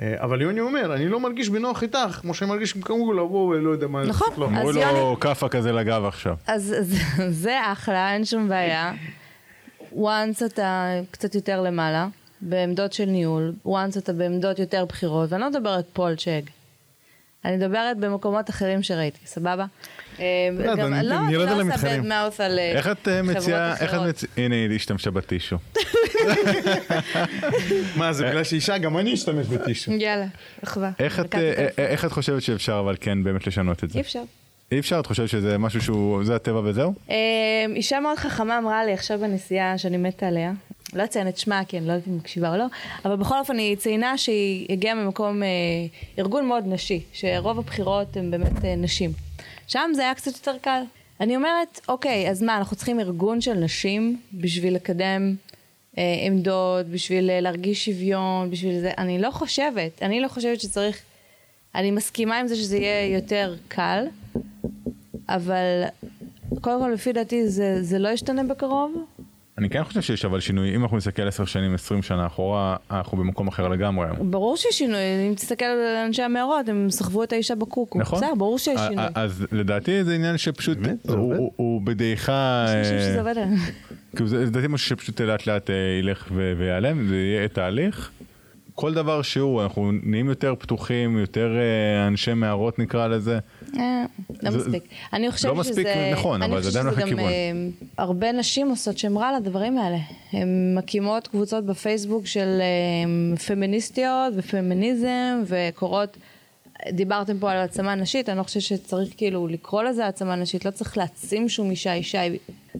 אה, 0.00 0.14
אבל 0.18 0.40
יוני 0.42 0.60
אומר, 0.60 0.94
אני 0.94 1.08
לא 1.08 1.20
מרגיש 1.20 1.48
בנוח 1.48 1.82
איתך, 1.82 2.18
כמו 2.20 2.34
שאני 2.34 2.50
מרגיש 2.50 2.76
עם 2.76 2.82
כמובן 2.82 3.16
לבוא 3.16 3.48
ולא 3.48 3.70
יודע 3.70 3.86
מה, 3.86 4.02
נכון. 4.04 4.28
לא. 4.38 4.46
אז 4.46 4.52
אמרו 4.52 4.72
לו 4.72 4.80
יוני- 4.80 5.20
כאפה 5.20 5.48
כזה 5.48 5.72
לגב 5.72 6.04
עכשיו. 6.04 6.36
אז 6.46 6.74
אז 6.78 6.94
זה 7.42 7.58
אחלה, 7.72 8.12
אין 8.14 8.24
שום 8.24 8.48
בעיה. 8.48 8.92
once 9.94 10.44
אתה 10.46 10.86
קצת 11.10 11.34
יותר 11.34 11.62
למעלה, 11.62 12.08
בעמדות 12.40 12.92
של 12.92 13.04
ניהול, 13.04 13.52
once 13.66 13.98
אתה 13.98 14.12
בעמדות 14.12 14.58
יותר 14.58 14.84
בכירות, 14.84 15.32
ואני 15.32 15.42
לא 15.42 15.50
מדברת 15.50 15.84
פה 15.92 16.08
על 16.08 16.16
צ'אג. 16.16 16.44
אני 17.44 17.56
מדברת 17.56 17.96
במקומות 17.96 18.50
אחרים 18.50 18.82
שראיתי, 18.82 19.18
סבבה? 19.26 19.64
אה, 20.20 20.24
לא, 20.58 20.76
גם- 20.76 20.94
אני- 20.94 21.08
לא, 21.08 21.14
אני 21.14 21.32
יורד 21.32 21.48
לא 21.48 21.62
עושה 21.74 21.74
bad 21.74 22.04
mouth 22.04 22.42
על 22.42 22.58
אה, 22.58 22.78
את 22.92 23.08
אה, 23.08 23.22
חברות 23.22 23.36
מציעה, 23.36 23.72
איך 23.72 23.82
את 23.82 23.88
אחרות. 23.88 24.06
מציעה, 24.08 24.32
הנה 24.36 24.54
היא 24.54 24.76
השתמשה 24.76 25.10
בטישו. 25.10 25.56
מה, 27.96 28.12
זה 28.12 28.26
בגלל 28.28 28.44
שאישה? 28.44 28.78
גם 28.78 28.98
אני 28.98 29.14
אשתמש 29.14 29.46
בטישו. 29.46 29.92
יאללה, 29.92 30.26
אחווה. 30.64 30.90
איך 30.98 31.20
את, 31.20 31.34
אה. 31.34 31.66
איך 31.78 32.04
את 32.04 32.12
חושבת 32.12 32.42
שאפשר 32.42 32.80
אבל 32.84 32.96
כן 33.00 33.24
באמת 33.24 33.46
לשנות 33.46 33.84
את 33.84 33.90
זה? 33.90 33.98
אי 33.98 34.02
אפשר. 34.02 34.22
אי 34.72 34.78
אפשר? 34.78 35.00
את 35.00 35.06
חושבת 35.06 35.28
שזה 35.28 35.58
משהו 35.58 35.80
שהוא, 35.82 36.24
זה 36.24 36.36
הטבע 36.36 36.60
וזהו? 36.64 36.94
אה, 37.10 37.16
אישה 37.76 38.00
מאוד 38.00 38.18
חכמה 38.18 38.58
אמרה 38.58 38.84
לי 38.84 38.92
עכשיו 38.92 39.18
בנסיעה 39.18 39.78
שאני 39.78 39.96
מתה 39.96 40.26
עליה, 40.28 40.52
לא 40.94 41.04
אציין 41.04 41.28
את 41.28 41.38
שמה 41.38 41.60
כי 41.68 41.78
אני 41.78 41.86
לא 41.86 41.92
יודעת 41.92 42.06
אם 42.08 42.12
היא 42.12 42.20
מקשיבה 42.20 42.52
או 42.52 42.56
לא, 42.56 42.64
אבל 43.04 43.16
בכל 43.16 43.38
אופן 43.38 43.58
היא 43.58 43.76
ציינה 43.76 44.18
שהיא 44.18 44.66
הגיעה 44.70 44.94
ממקום, 44.94 45.42
אה, 45.42 45.48
ארגון 46.18 46.46
מאוד 46.48 46.64
נשי, 46.66 47.00
שרוב 47.12 47.58
הבחירות 47.58 48.16
הן 48.16 48.30
באמת 48.30 48.64
אה, 48.64 48.74
נשים. 48.76 49.10
שם 49.68 49.90
זה 49.94 50.02
היה 50.02 50.14
קצת 50.14 50.36
יותר 50.36 50.58
קל. 50.60 50.82
אני 51.20 51.36
אומרת, 51.36 51.80
אוקיי, 51.88 52.30
אז 52.30 52.42
מה, 52.42 52.56
אנחנו 52.56 52.76
צריכים 52.76 53.00
ארגון 53.00 53.40
של 53.40 53.54
נשים 53.54 54.20
בשביל 54.34 54.74
לקדם 54.74 55.34
אה, 55.98 56.02
עמדות, 56.26 56.86
בשביל 56.86 57.30
אה, 57.30 57.40
להרגיש 57.40 57.84
שוויון, 57.84 58.50
בשביל 58.50 58.80
זה, 58.80 58.90
אני 58.98 59.18
לא 59.18 59.30
חושבת, 59.30 60.02
אני 60.02 60.20
לא 60.20 60.28
חושבת 60.28 60.60
שצריך, 60.60 61.02
אני 61.74 61.90
מסכימה 61.90 62.38
עם 62.38 62.48
זה 62.48 62.56
שזה 62.56 62.76
יהיה 62.76 63.14
יותר 63.14 63.54
קל, 63.68 64.06
אבל 65.28 65.82
קודם 66.60 66.80
כל 66.80 66.90
לפי 66.94 67.12
דעתי 67.12 67.48
זה, 67.48 67.82
זה 67.82 67.98
לא 67.98 68.08
ישתנה 68.08 68.44
בקרוב. 68.44 69.04
אני 69.58 69.70
כן 69.70 69.84
חושב 69.84 70.00
שיש 70.02 70.24
אבל 70.24 70.40
שינוי, 70.40 70.74
אם 70.76 70.82
אנחנו 70.82 70.96
נסתכל 70.96 71.28
10 71.28 71.44
שנים, 71.44 71.74
20 71.74 72.02
שנה 72.02 72.26
אחורה, 72.26 72.76
אנחנו 72.90 73.18
במקום 73.18 73.48
אחר 73.48 73.68
לגמרי 73.68 74.06
היום. 74.06 74.30
ברור 74.30 74.56
שיש 74.56 74.78
שינוי, 74.78 74.98
אם 75.28 75.34
תסתכל 75.34 75.64
על 75.64 75.78
אנשי 76.06 76.22
המערות, 76.22 76.68
הם 76.68 76.90
סחבו 76.90 77.22
את 77.24 77.32
האישה 77.32 77.54
בקוקו. 77.54 77.98
נכון? 77.98 78.18
בסדר, 78.18 78.34
ברור 78.34 78.58
שיש 78.58 78.80
שינוי. 78.88 79.04
אז 79.14 79.46
לדעתי 79.52 80.04
זה 80.04 80.14
עניין 80.14 80.38
שפשוט, 80.38 80.78
הוא- 81.08 81.82
בדעיכה, 81.84 82.64
אני 82.68 82.82
חושבת 82.82 83.00
שזה 83.00 83.14
אה, 83.14 83.18
עובד 83.18 83.30
עליהם. 83.30 83.54
כאילו 84.16 84.28
לדעתי 84.40 84.66
משהו 84.68 84.88
שפשוט 84.88 85.20
לאט 85.20 85.46
לאט 85.46 85.70
אה, 85.70 85.74
ילך 86.00 86.28
ויעלם, 86.56 87.08
זה 87.08 87.16
יהיה 87.16 87.48
תהליך. 87.48 88.10
כל 88.78 88.94
דבר 88.94 89.22
שהוא, 89.22 89.62
אנחנו 89.62 89.90
נהיים 90.02 90.28
יותר 90.28 90.54
פתוחים, 90.58 91.18
יותר 91.18 91.56
אה, 91.56 92.06
אנשי 92.06 92.34
מערות 92.34 92.78
נקרא 92.78 93.06
לזה. 93.06 93.38
אה, 93.76 94.04
לא 94.42 94.50
מספיק. 94.50 94.82
אני 95.12 95.30
חושבת 95.30 95.56
לא 95.56 95.64
שזה... 95.64 95.70
מספיק, 95.70 95.86
נכון, 96.12 96.42
אבל 96.42 96.62
זה 96.62 96.68
עדיין 96.68 96.86
אני 96.86 96.94
הולך 96.94 97.04
חושבת 97.04 97.18
שזה. 97.18 97.22
גם 97.22 97.28
אה, 97.28 98.04
הרבה 98.04 98.32
נשים 98.32 98.68
עושות 98.68 98.98
שם 98.98 99.18
רע 99.18 99.30
לדברים 99.36 99.78
האלה. 99.78 99.98
הן 100.32 100.74
מקימות 100.78 101.28
קבוצות 101.28 101.64
בפייסבוק 101.64 102.26
של 102.26 102.60
פמיניסטיות 103.46 104.34
ופמיניזם 104.36 105.42
וקוראות... 105.46 106.16
דיברתם 106.92 107.38
פה 107.38 107.50
על 107.50 107.56
העצמה 107.56 107.94
נשית, 107.94 108.28
אני 108.28 108.38
לא 108.38 108.42
חושבת 108.42 108.62
שצריך 108.62 109.10
כאילו 109.16 109.48
לקרוא 109.48 109.82
לזה 109.82 110.04
העצמה 110.04 110.36
נשית, 110.36 110.64
לא 110.64 110.70
צריך 110.70 110.96
להעצים 110.96 111.48
שום 111.48 111.70
אישה 111.70 111.94
אישה, 111.94 112.22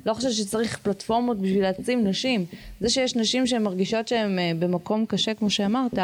לא 0.07 0.15
חושבת 0.15 0.33
שצריך 0.33 0.79
פלטפורמות 0.79 1.39
בשביל 1.39 1.63
להעצים 1.63 2.07
נשים. 2.07 2.45
זה 2.81 2.89
שיש 2.89 3.17
נשים 3.17 3.47
שהן 3.47 3.63
מרגישות 3.63 4.09
שהן 4.09 4.39
אה, 4.39 4.53
במקום 4.59 5.07
קשה 5.07 5.35
כמו 5.35 5.51
שאמרת, 5.51 5.99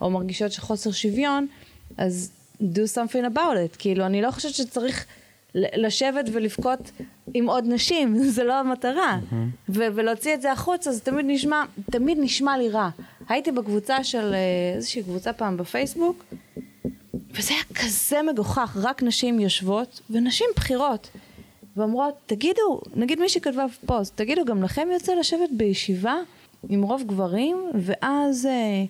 או 0.00 0.10
מרגישות 0.10 0.52
שחוסר 0.52 0.92
שוויון, 0.92 1.46
אז 1.96 2.30
do 2.60 2.80
something 2.94 3.34
about 3.34 3.74
it. 3.74 3.76
כאילו, 3.78 4.06
אני 4.06 4.22
לא 4.22 4.30
חושבת 4.30 4.54
שצריך 4.54 5.06
לשבת 5.54 6.24
ולבכות 6.32 6.90
עם 7.34 7.48
עוד 7.48 7.64
נשים, 7.66 8.18
זה 8.34 8.44
לא 8.44 8.60
המטרה. 8.60 9.18
ו- 9.68 9.86
ולהוציא 9.94 10.34
את 10.34 10.42
זה 10.42 10.52
החוצה, 10.52 10.92
זה 10.92 11.00
תמיד 11.00 11.26
נשמע, 11.28 11.62
תמיד 11.90 12.18
נשמע 12.20 12.58
לי 12.58 12.68
רע. 12.68 12.88
הייתי 13.28 13.52
בקבוצה 13.52 14.04
של 14.04 14.34
אה, 14.34 14.74
איזושהי 14.76 15.02
קבוצה 15.02 15.32
פעם 15.32 15.56
בפייסבוק, 15.56 16.24
וזה 17.38 17.54
היה 17.54 17.62
כזה 17.74 18.22
מגוחך, 18.22 18.76
רק 18.82 19.02
נשים 19.02 19.40
יושבות, 19.40 20.00
ונשים 20.10 20.46
בכירות. 20.56 21.08
ואומרות, 21.76 22.14
תגידו, 22.26 22.80
נגיד 22.94 23.20
מישהי 23.20 23.40
כתבה 23.40 23.64
פוסט, 23.86 24.16
תגידו, 24.16 24.44
גם 24.44 24.62
לכם 24.62 24.88
יוצא 24.92 25.14
לשבת 25.14 25.50
בישיבה 25.50 26.14
עם 26.68 26.82
רוב 26.82 27.02
גברים, 27.06 27.56
ואז 27.74 28.46
אה, 28.46 28.84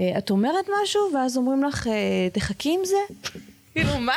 אה, 0.00 0.18
את 0.18 0.30
אומרת 0.30 0.64
משהו, 0.82 1.00
ואז 1.14 1.36
אומרים 1.36 1.64
לך, 1.64 1.86
אה, 1.86 2.28
תחכי 2.32 2.74
עם 2.74 2.84
זה? 2.84 3.30
כאילו, 3.74 4.00
מה? 4.00 4.12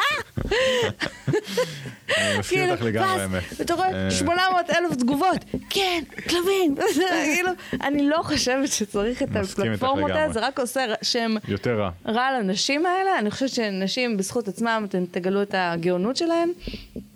אני 2.17 2.39
מסכים 2.39 2.71
איתך 2.71 2.81
לגמרי 2.83 3.21
האמת. 3.21 3.43
אתה 3.61 3.73
רואה 3.73 4.05
אה, 4.05 4.11
800 4.11 4.69
אלף 4.69 4.95
תגובות, 4.95 5.37
כן, 5.69 6.03
כלבים, 6.29 6.75
כאילו, 7.35 7.49
אני 7.81 8.09
לא 8.09 8.19
חושבת 8.23 8.67
שצריך 8.71 9.23
את 9.23 9.35
הפלטפורמות 9.35 10.11
האלה. 10.11 10.33
זה 10.33 10.39
רק 10.39 10.59
עושה 10.59 10.81
שם 11.01 11.35
יותר 11.47 11.79
רע. 11.79 11.89
רע 12.07 12.39
לנשים 12.39 12.85
האלה, 12.85 13.19
אני 13.19 13.31
חושבת 13.31 13.49
שנשים 13.49 14.17
בזכות 14.17 14.47
עצמם, 14.47 14.85
אתם 14.89 15.05
תגלו 15.11 15.41
את 15.41 15.55
הגאונות 15.57 16.15
שלהם, 16.17 16.49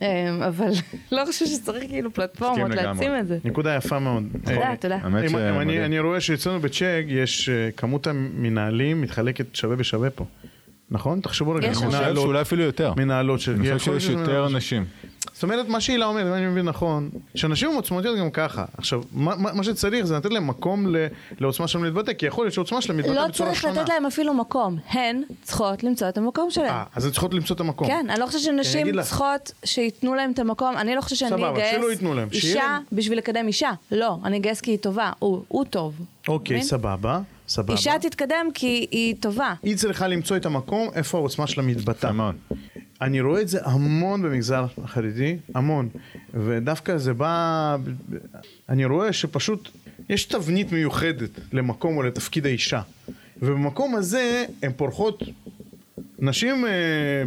אה, 0.02 0.08
אבל 0.48 0.70
לא 1.12 1.26
חושבת 1.26 1.48
שצריך 1.48 1.84
כאילו 1.90 2.14
פלטפורמות. 2.14 2.70
להעצים 2.72 3.12
את 3.20 3.28
זה. 3.28 3.38
נקודה 3.44 3.76
יפה 3.76 4.00
מאוד. 4.00 4.24
תודה, 4.46 4.62
אה, 4.62 4.76
תודה. 4.80 4.98
אני- 5.86 6.00
רואה 6.00 6.22
שאצלנו 6.22 6.60
בצ'ק 6.60 7.04
יש 7.08 7.50
אה, 7.50 7.70
כמות 7.78 8.08
המנהלים 8.08 9.02
מתחלקת 9.02 9.56
שווה 9.56 9.76
בשווה 9.76 10.10
פה. 10.10 10.26
נכון? 10.92 11.20
תחשבו 11.22 11.52
רגע, 11.52 11.68
יש 11.68 11.78
אני 11.78 11.86
חושב 11.86 12.00
מנהלות- 12.00 12.24
שאולי 12.24 12.42
אפילו 12.42 12.64
יותר. 12.64 12.94
מנהלות 12.98 13.40
של... 13.40 13.52
אני 13.52 13.68
יכול 13.68 13.78
חושב 13.80 14.00
שיש 14.00 14.10
יותר 14.10 14.50
נשים. 14.50 14.86
זאת 15.34 15.44
אומרת, 15.44 15.68
מה 15.70 15.82
שהילה 15.82 16.06
אומרת, 16.06 16.28
אם 16.28 16.34
אני 16.34 16.46
מבין 16.48 16.66
נכון, 16.66 17.10
שאנשים 17.36 17.70
עם 17.70 17.76
עוצמתיות 17.76 18.20
גם 18.20 18.30
ככה. 18.32 18.66
עכשיו, 18.78 19.02
מה, 19.12 19.34
מה 19.38 19.64
שצריך 19.64 20.06
זה 20.06 20.16
לתת 20.16 20.32
להם 20.32 20.48
מקום 20.48 20.96
ל, 20.96 21.06
לעוצמה 21.40 21.68
שלהם 21.68 21.84
להתבטא, 21.86 22.14
כי 22.14 22.26
יכול 22.26 22.46
להיות 22.46 22.54
שעוצמה 22.54 22.82
שלהם 22.82 22.98
מתבטא 22.98 23.14
לא 23.14 23.28
בצורה 23.28 23.50
צריך 23.50 23.62
שונה. 23.62 23.82
לתת 23.82 23.90
להם 23.90 24.06
אפילו 24.06 24.34
מקום, 24.34 24.78
הן 24.90 25.22
צריכות 25.44 25.84
למצוא 25.84 26.10
את 26.10 26.18
המקום 26.18 26.52
שלהם. 26.52 26.70
אה, 26.70 26.84
אז 26.96 27.06
הן 27.06 27.12
צריכות 27.12 27.34
למצוא 27.34 27.56
את 27.56 27.62
המקום. 27.62 27.88
כן, 27.88 28.06
אני 28.10 28.20
לא 28.20 28.26
חושבת 28.26 28.54
אני 28.54 28.64
שנשים. 28.64 29.02
צריכות 29.02 29.52
שייתנו 29.64 30.16
להם 30.16 30.32
את 30.32 30.40
המקום, 30.40 30.78
אני 30.78 30.96
לא 30.96 31.02
חושבת 31.02 31.18
שאני 31.30 31.50
אגייס 31.50 32.04
אישה. 32.32 32.78
בשביל 32.92 33.18
לקדם 33.18 33.48
אישה. 33.48 33.72
לא, 33.92 34.18
אני 34.26 34.38
אגייס 34.38 34.62
כי 34.62 34.72
היא 34.72 34.78
טובה, 34.80 35.12
הוא 35.20 35.44
הוא 35.48 35.66
טוב. 35.66 35.94
אוקיי, 36.28 36.56
מבין? 36.56 36.68
סבבה, 36.68 37.20
סבבה. 37.48 37.74
אישה 37.74 37.94
תתקדם 38.02 38.48
כי 38.54 38.88
היא 38.92 39.16
טובה. 39.20 39.54
היא 39.64 39.78
צריכה 39.78 40.08
למצוא 40.08 40.38
את 40.38 40.46
המקום 40.46 40.90
איפה 40.94 41.18
העוצמה 41.18 41.48
שלה 41.48 41.64
מתבטאה. 41.64 42.12
מאוד. 42.12 42.36
אני 43.02 43.22
רואה 43.22 43.42
את 43.42 43.48
זה 43.48 43.60
המון 43.64 44.22
במגזר 44.22 44.66
החרדי, 44.84 45.38
המון. 45.56 45.90
ודווקא 46.34 46.98
זה 46.98 47.14
בא... 47.14 47.78
אני 48.70 48.86
רואה 48.86 49.14
שפשוט 49.14 49.70
יש 50.10 50.26
תבנית 50.26 50.72
מיוחדת 50.72 51.30
למקום 51.54 51.98
או 51.98 52.04
לתפקיד 52.04 52.46
האישה. 52.46 52.82
ובמקום 53.42 53.96
הזה 53.96 54.46
הן 54.64 54.72
פורחות, 54.76 55.24
נשים 56.20 56.66
אה, 56.66 56.72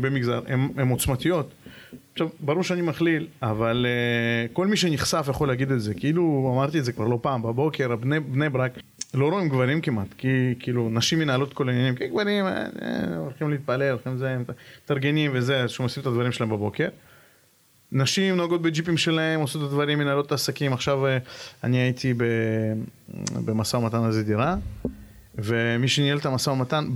במגזר, 0.00 0.40
הן 0.76 0.88
עוצמתיות. 0.88 1.50
עכשיו, 2.12 2.28
ברור 2.40 2.62
שאני 2.62 2.82
מכליל, 2.82 3.26
אבל 3.42 3.86
uh, 3.86 4.52
כל 4.52 4.66
מי 4.66 4.76
שנחשף 4.76 5.26
יכול 5.30 5.48
להגיד 5.48 5.70
את 5.70 5.80
זה. 5.80 5.94
כאילו, 5.94 6.52
אמרתי 6.54 6.78
את 6.78 6.84
זה 6.84 6.92
כבר 6.92 7.04
לא 7.04 7.18
פעם, 7.22 7.42
בבוקר, 7.42 7.96
בני, 7.96 8.20
בני 8.20 8.48
ברק, 8.48 8.72
לא 9.14 9.28
רואים 9.28 9.48
גברים 9.48 9.80
כמעט, 9.80 10.06
כי 10.18 10.54
כאילו, 10.58 10.88
נשים 10.90 11.18
מנהלות 11.18 11.52
כל 11.52 11.68
העניינים, 11.68 11.94
כי 11.94 12.06
גברים 12.06 12.46
אה, 12.46 12.66
אה, 12.82 13.16
הולכים 13.16 13.50
להתפלל, 13.50 13.90
הולכים 13.90 14.18
זה, 14.18 14.30
הם 14.30 14.44
מתארגנים 14.84 15.30
וזה, 15.34 15.68
שהם 15.68 15.84
עושים 15.84 16.00
את 16.00 16.06
הדברים 16.06 16.32
שלהם 16.32 16.50
בבוקר. 16.50 16.88
נשים 17.92 18.36
נוהגות 18.36 18.62
בג'יפים 18.62 18.96
שלהם, 18.96 19.40
עושות 19.40 19.62
את 19.62 19.66
הדברים, 19.66 19.98
מנהלות 19.98 20.26
את 20.26 20.32
העסקים. 20.32 20.72
עכשיו 20.72 21.06
אה, 21.06 21.18
אני 21.64 21.76
הייתי 21.76 22.14
במשא 23.44 23.76
ומתן 23.76 24.02
על 24.02 24.12
זה 24.12 24.22
דירה, 24.22 24.56
ומי 25.34 25.88
שניהל 25.88 26.18
את 26.18 26.26
המשא 26.26 26.50
ומתן, 26.50 26.88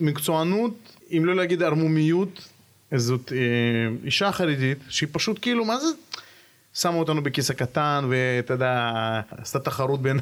במקצוענות, 0.00 0.96
אם 1.16 1.24
לא 1.24 1.36
להגיד 1.36 1.62
ערמומיות, 1.62 2.48
זאת 2.94 3.32
אישה 4.04 4.32
חרדית, 4.32 4.78
שהיא 4.88 5.08
פשוט 5.12 5.38
כאילו, 5.42 5.64
מה 5.64 5.80
זה? 5.80 5.86
שמה 6.74 6.96
אותנו 6.96 7.22
בכיס 7.22 7.50
הקטן, 7.50 8.04
ואתה 8.08 8.54
יודע, 8.54 8.90
עשתה 9.30 9.58
תחרות 9.58 10.02
בין, 10.02 10.20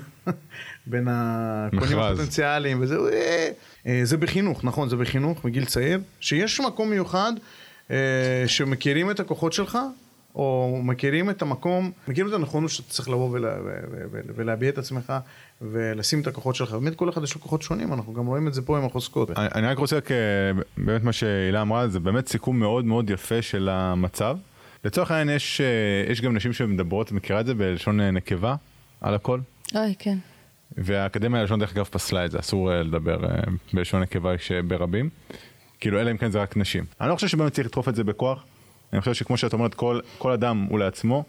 בין 0.86 1.08
הקונים. 1.10 1.98
הפוטנציאליים, 1.98 2.78
וזה, 2.82 2.96
אה, 3.12 3.50
אה, 3.86 4.00
זה 4.04 4.16
בחינוך, 4.16 4.64
נכון, 4.64 4.88
זה 4.88 4.96
בחינוך, 4.96 5.44
מגיל 5.44 5.64
צעיר, 5.64 6.00
שיש 6.20 6.60
מקום 6.60 6.90
מיוחד, 6.90 7.32
אה, 7.90 7.96
שמכירים 8.46 9.10
את 9.10 9.20
הכוחות 9.20 9.52
שלך, 9.52 9.78
או 10.34 10.78
מכירים 10.82 11.30
את 11.30 11.42
המקום, 11.42 11.92
מכירים 12.08 12.30
את 12.30 12.34
הנכונות 12.34 12.70
שאתה 12.70 12.88
צריך 12.88 13.08
לבוא 13.08 13.30
ולה, 13.32 13.54
ולהביע 14.10 14.68
את 14.68 14.78
עצמך, 14.78 15.12
ולשים 15.62 16.20
את 16.20 16.26
הכוחות 16.26 16.54
שלך. 16.54 16.72
באמת 16.72 16.94
כל 16.94 17.08
אחד 17.08 17.22
יש 17.22 17.34
לו 17.34 17.40
כוחות 17.40 17.62
שונים, 17.62 17.92
אנחנו 17.92 18.14
גם 18.14 18.26
רואים 18.26 18.48
את 18.48 18.54
זה 18.54 18.62
פה 18.62 18.78
עם 18.78 18.84
החוזקות. 18.84 19.30
אני 19.30 19.48
אני 19.54 19.66
רק 19.66 19.78
רוצה, 19.78 19.96
רק, 19.96 20.08
באמת 20.76 21.04
מה 21.04 21.12
שהילה 21.12 21.62
אמרה, 21.62 21.88
זה 21.88 22.00
באמת 22.00 22.28
סיכום 22.28 22.58
מאוד 22.58 22.84
מאוד 22.84 23.10
יפה 23.10 23.42
של 23.42 23.68
המצב. 23.68 24.36
לצורך 24.84 25.10
העניין 25.10 25.36
יש, 25.36 25.60
אה, 25.60 25.66
יש 26.12 26.20
גם 26.20 26.36
נשים 26.36 26.52
שמדברות, 26.52 27.06
את 27.06 27.12
מכירה 27.12 27.40
את 27.40 27.46
זה 27.46 27.54
בלשון 27.54 28.00
אה, 28.00 28.10
נקבה 28.10 28.54
על 29.00 29.14
הכל? 29.14 29.40
אוי, 29.74 29.94
כן. 29.98 30.18
והאקדמיה 30.76 31.40
ללשון 31.40 31.60
דרך 31.60 31.72
אגב 31.72 31.84
פסלה 31.84 32.24
את 32.24 32.30
זה, 32.30 32.38
אסור 32.38 32.72
אה, 32.72 32.82
לדבר 32.82 33.18
בלשון 33.72 34.02
נקבה 34.02 34.38
ש- 34.38 34.52
ברבים. 34.52 35.08
כאילו 35.80 36.00
אלא 36.00 36.10
אם 36.10 36.16
כן 36.16 36.30
זה 36.30 36.42
רק 36.42 36.56
נשים. 36.56 36.84
אני 37.00 37.08
לא 37.08 37.14
חושב 37.14 37.26
שבאמת 37.28 37.52
צריך 37.52 37.66
לדחוף 37.66 37.88
את 37.88 37.94
זה 37.94 38.04
בכוח. 38.04 38.44
אני 38.92 39.00
חושב 39.00 39.14
שכמו 39.14 39.36
שאת 39.36 39.52
אומרת, 39.52 39.74
כל, 39.74 40.00
כל 40.18 40.32
אדם 40.32 40.66
הוא 40.70 40.78
לעצמו, 40.78 41.24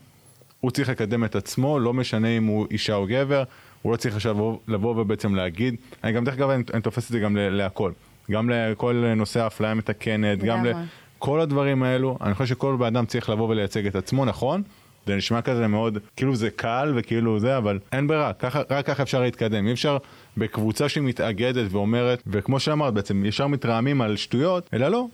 הוא 0.60 0.72
צריך 0.72 0.90
לקדם 0.90 1.24
את 1.26 1.36
עצמו, 1.36 1.80
לא 1.80 1.94
משנה 1.94 2.28
אם 2.28 2.46
הוא 2.46 2.68
אישה 2.72 2.94
או 2.96 3.06
גבר, 3.08 3.44
הוא 3.82 3.92
לא 3.92 3.98
צריך 3.98 4.16
עכשיו 4.16 4.34
לבוא- 4.34 4.58
לבוא 4.68 5.02
ובעצם 5.02 5.36
להגיד, 5.36 5.76
אני 6.04 6.12
גם 6.12 6.24
דרך 6.26 6.34
אגב 6.34 6.50
אני, 6.50 6.64
אני 6.74 6.82
תופס 6.82 7.06
את 7.06 7.12
זה 7.12 7.20
גם 7.20 7.38
ל- 7.38 7.50
להכל, 7.50 7.92
גם 8.32 8.50
לכל 8.50 9.14
נושא 9.16 9.40
האפליה 9.44 9.72
המתקנת, 9.72 10.40
גם 10.44 10.66
לגמרי. 10.66 10.84
לכל 11.24 11.40
הדברים 11.42 11.84
האלו, 11.84 12.18
אני 12.22 12.34
חושב 12.34 12.56
שכל 12.56 12.76
בן 12.80 12.86
אדם 12.86 13.06
צריך 13.06 13.30
לבוא 13.30 13.50
ולייצג 13.50 13.88
את 13.88 13.96
עצמו, 13.96 14.26
נכון? 14.26 14.62
זה 15.08 15.16
נשמע 15.16 15.42
כזה 15.42 15.68
מאוד, 15.68 15.98
כאילו 16.16 16.36
זה 16.36 16.50
קל 16.50 16.94
וכאילו 16.96 17.40
זה, 17.40 17.58
אבל 17.58 17.80
אין 17.92 18.08
ברירה, 18.08 18.32
רק 18.70 18.86
ככה 18.86 19.04
אפשר 19.04 19.22
להתקדם, 19.22 19.68
אי 19.68 19.74
אפשר 19.74 19.98
בקבוצה 20.38 20.90
שמתאגדת 20.90 21.72
ואומרת, 21.72 22.24
וכמו 22.28 22.60
שאמרת 22.60 22.94
בעצם, 22.94 23.26
ישר 23.26 23.48
מתרעמים 23.48 24.02
על 24.02 24.16
שטויות, 24.16 24.70
אלא 24.74 24.88
לא, 24.88 25.06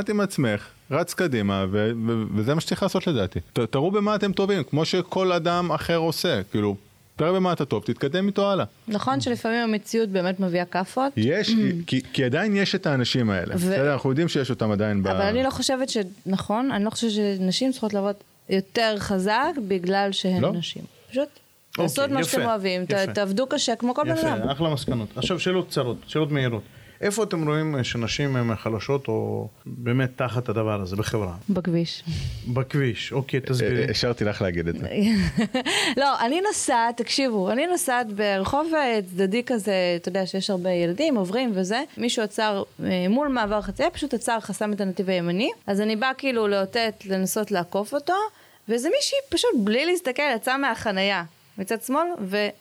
את 0.00 0.08
עם 0.08 0.20
עצמך, 0.20 0.66
רץ 0.90 1.14
קדימה, 1.14 1.64
ו- 1.70 1.90
ו- 2.06 2.22
וזה 2.34 2.54
מה 2.54 2.60
שצריך 2.60 2.82
לעשות 2.82 3.06
לדעתי. 3.06 3.40
ת- 3.52 3.58
תראו 3.58 3.90
במה 3.90 4.14
אתם 4.14 4.32
טובים, 4.32 4.62
כמו 4.62 4.84
שכל 4.84 5.32
אדם 5.32 5.72
אחר 5.72 5.96
עושה, 5.96 6.42
כאילו, 6.50 6.76
תראה 7.16 7.32
במה 7.32 7.52
אתה 7.52 7.64
טוב, 7.64 7.82
תתקדם 7.86 8.26
איתו 8.26 8.50
הלאה. 8.50 8.64
נכון 8.88 9.20
שלפעמים 9.20 9.58
המציאות 9.60 10.08
באמת 10.08 10.40
מביאה 10.40 10.64
כאפות, 10.64 11.12
יש, 11.16 11.50
כי, 11.86 12.00
כי 12.12 12.24
עדיין 12.24 12.56
יש 12.56 12.74
את 12.74 12.86
האנשים 12.86 13.30
האלה, 13.30 13.54
ו- 13.54 13.58
בסדר? 13.58 13.92
אנחנו 13.92 14.10
יודעים 14.10 14.28
שיש 14.28 14.50
אותם 14.50 14.70
עדיין 14.70 15.02
ב... 15.02 15.06
אבל 15.08 15.20
אני 15.22 15.42
לא 15.42 15.50
חושבת 15.50 15.88
ש... 15.88 15.96
נכון, 16.26 16.70
אני 16.72 16.84
לא 16.84 16.90
חושבת 16.90 17.10
שנשים 17.10 17.72
צריכות 17.72 17.94
לעבוד 17.94 18.14
יותר 18.48 18.94
חזק 18.98 19.52
בגלל 19.68 20.12
שהן 20.12 20.40
לא. 20.42 20.52
נשים. 20.52 20.82
פשוט 21.10 21.28
תעשו 21.72 22.04
את 22.04 22.10
מה 22.10 22.24
שאתם 22.24 22.44
אוהבים, 22.44 22.86
ת- 22.86 22.90
יפה. 22.90 23.12
תעבדו 23.12 23.46
קשה 23.46 23.76
כמו 23.76 23.94
כל 23.94 24.04
בן 24.04 24.10
אדם. 24.10 24.38
יפה, 24.42 24.52
אחלה 24.52 24.70
מסקנות. 24.70 25.08
עכשיו 25.16 25.40
שאלות 25.40 25.68
קצרות, 25.68 25.96
שאלות 26.06 26.30
מהירות. 26.30 26.62
איפה 27.04 27.22
אתם 27.22 27.48
רואים 27.48 27.76
אה, 27.76 27.84
שנשים 27.84 28.36
הן 28.36 28.56
חלשות 28.56 29.08
או 29.08 29.48
באמת 29.66 30.10
תחת 30.16 30.48
הדבר 30.48 30.80
הזה 30.80 30.96
בחברה? 30.96 31.34
בכביש. 31.48 32.04
בכביש, 32.48 33.12
אוקיי, 33.12 33.40
אה, 33.40 33.46
תסבירי. 33.46 33.90
השארתי 33.90 34.24
לך 34.24 34.42
להגיד 34.42 34.68
את 34.68 34.78
זה. 34.78 34.88
לא, 36.00 36.20
אני 36.20 36.40
נוסעת, 36.40 36.96
תקשיבו, 36.96 37.50
אני 37.50 37.66
נוסעת 37.66 38.12
ברחוב 38.12 38.72
אה, 38.74 39.00
צדדי 39.10 39.42
כזה, 39.46 39.74
אתה 39.96 40.08
יודע 40.08 40.26
שיש 40.26 40.50
הרבה 40.50 40.70
ילדים 40.70 41.16
עוברים 41.16 41.52
וזה, 41.54 41.82
מישהו 41.96 42.22
עצר 42.22 42.62
אה, 42.84 43.06
מול 43.08 43.28
מעבר 43.28 43.60
חצייה, 43.60 43.90
פשוט 43.90 44.14
עצר, 44.14 44.40
חסם 44.40 44.72
את 44.72 44.80
הנתיב 44.80 45.10
הימני, 45.10 45.50
אז 45.66 45.80
אני 45.80 45.96
באה 45.96 46.14
כאילו 46.14 46.48
לאותת, 46.48 46.94
לנסות 47.06 47.50
לעקוף 47.50 47.94
אותו, 47.94 48.14
ואיזה 48.68 48.88
מישהי 48.96 49.18
פשוט 49.28 49.50
בלי 49.64 49.86
להסתכל 49.86 50.22
יצאה 50.36 50.58
מהחנייה. 50.58 51.24
מצד 51.58 51.82
שמאל, 51.82 52.06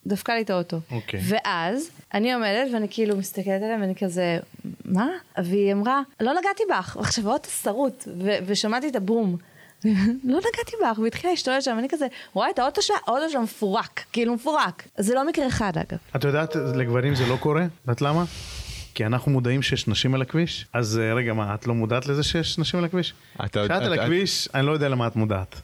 ודפקה 0.06 0.36
לי 0.36 0.42
את 0.42 0.50
האוטו. 0.50 0.80
אוקיי. 0.92 1.20
ואז, 1.24 1.90
אני 2.14 2.34
עומדת 2.34 2.68
ואני 2.74 2.88
כאילו 2.90 3.18
מסתכלת 3.18 3.62
עליה 3.64 3.78
ואני 3.82 3.96
כזה, 3.96 4.38
מה? 4.86 5.08
והיא 5.44 5.74
אמרה, 5.74 6.02
לא 6.20 6.32
נגעתי 6.40 6.64
בך. 6.70 6.98
עכשיו 7.00 7.30
האוטו 7.30 7.50
שרוט, 7.50 8.08
ושמעתי 8.46 8.88
את 8.88 8.96
הבום. 8.96 9.38
לא 10.32 10.38
נגעתי 10.38 10.76
בך, 10.84 11.00
והתחילה 11.00 11.34
להשתולל 11.34 11.62
שם, 11.62 11.74
ואני 11.76 11.90
כזה, 11.90 12.08
רואה 12.34 12.50
את 12.50 12.60
האוטו 12.60 12.82
שלה, 12.82 12.96
האוטו 13.08 13.30
שלה 13.30 13.42
מפורק, 13.42 14.04
כאילו 14.14 14.34
מפורק. 14.34 14.84
זה 14.98 15.14
לא 15.16 15.28
מקרה 15.28 15.48
אחד 15.48 15.72
אגב. 15.78 15.98
את 16.16 16.24
יודעת, 16.24 16.56
לגברים 16.56 17.16
זה 17.16 17.26
לא 17.26 17.38
קורה? 17.40 17.64
את 17.66 17.70
יודעת 17.88 18.02
למה? 18.02 18.24
כי 18.96 19.06
אנחנו 19.06 19.32
מודעים 19.32 19.62
שיש 19.62 19.88
נשים 19.88 20.14
על 20.16 20.22
הכביש. 20.22 20.66
אז 20.74 21.00
אה, 21.04 21.14
רגע, 21.14 21.34
מה, 21.34 21.56
את 21.56 21.68
לא 21.68 21.74
מודעת 21.74 22.06
לזה 22.08 22.24
שיש 22.24 22.58
נשים 22.60 22.80
על 22.80 22.86
הכביש? 22.86 23.14
אתה 23.46 23.60
יודע- 23.60 23.76
כשאת 23.80 23.86
על 23.88 23.94
הכביש, 24.00 24.50
אני 24.56 24.66
לא 24.66 24.72
יודע 24.72 24.90
למה 24.90 25.08
את 25.08 25.16
מודעת. 25.16 25.62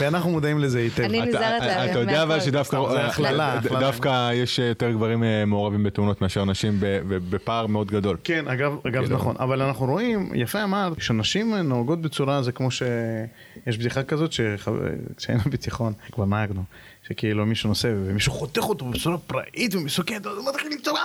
ואנחנו 0.00 0.30
מודעים 0.30 0.58
לזה 0.58 0.78
היטב. 0.78 1.02
אני 1.02 1.18
אתה- 1.20 1.28
נזהרת 1.28 1.62
לה- 1.62 1.84
אתה 1.90 1.98
יודע 1.98 2.22
אבל 2.22 2.34
מהכל. 2.36 2.42
שדווקא. 2.44 3.80
דווקא 3.80 4.32
יש 4.34 4.58
יותר 4.58 4.90
גברים 4.90 5.24
אה, 5.24 5.44
מעורבים 5.44 5.82
בתאונות 5.82 6.22
מאשר 6.22 6.44
נשים 6.44 6.76
ב- 6.80 6.84
ב- 7.08 7.30
בפער 7.30 7.66
מאוד 7.66 7.90
גדול. 7.90 8.16
כן, 8.24 8.48
אגב, 8.48 8.72
זה 8.84 8.90
כאילו. 8.90 9.16
נכון, 9.16 9.36
אבל 9.38 9.62
אנחנו 9.62 9.86
רואים, 9.86 10.30
יפה 10.34 10.64
אמרת, 10.64 10.92
שנשים 11.00 11.54
נוהגות 11.54 12.02
בצורה, 12.02 12.42
זה 12.42 12.52
כמו 12.52 12.70
שיש 12.70 13.78
בדיחה 13.78 14.02
כזאת, 14.02 14.32
שכשהיינו 14.32 15.42
בתיכון, 15.50 15.92
כבר 16.12 16.24
נהגנו, 16.24 16.62
שכאילו 17.08 17.46
מישהו 17.46 17.68
נוסע 17.68 17.88
ומישהו 17.88 18.32
חותך 18.32 18.62
אותו 18.62 18.84
בצורה 18.84 19.18
פראית 19.18 19.74
ומסוכנת, 19.74 20.26
אז 20.26 20.36
הוא 20.36 20.48
מתחיל 20.48 20.72
לצעוק, 20.72 20.98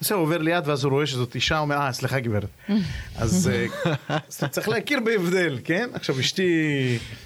בסדר, 0.00 0.16
הוא 0.16 0.24
עובר 0.24 0.38
ליד 0.38 0.68
ואז 0.68 0.84
הוא 0.84 0.92
רואה 0.92 1.06
שזאת 1.06 1.34
אישה, 1.34 1.56
הוא 1.58 1.62
אומר, 1.62 1.76
אה, 1.76 1.92
סליחה 1.92 2.20
גברת. 2.20 2.48
אז 3.16 3.50
אה, 3.52 3.66
אז 4.28 4.44
צריך 4.50 4.68
להכיר 4.68 5.00
בהבדל, 5.00 5.58
כן? 5.64 5.88
עכשיו 5.92 6.20
אשתי, 6.20 6.48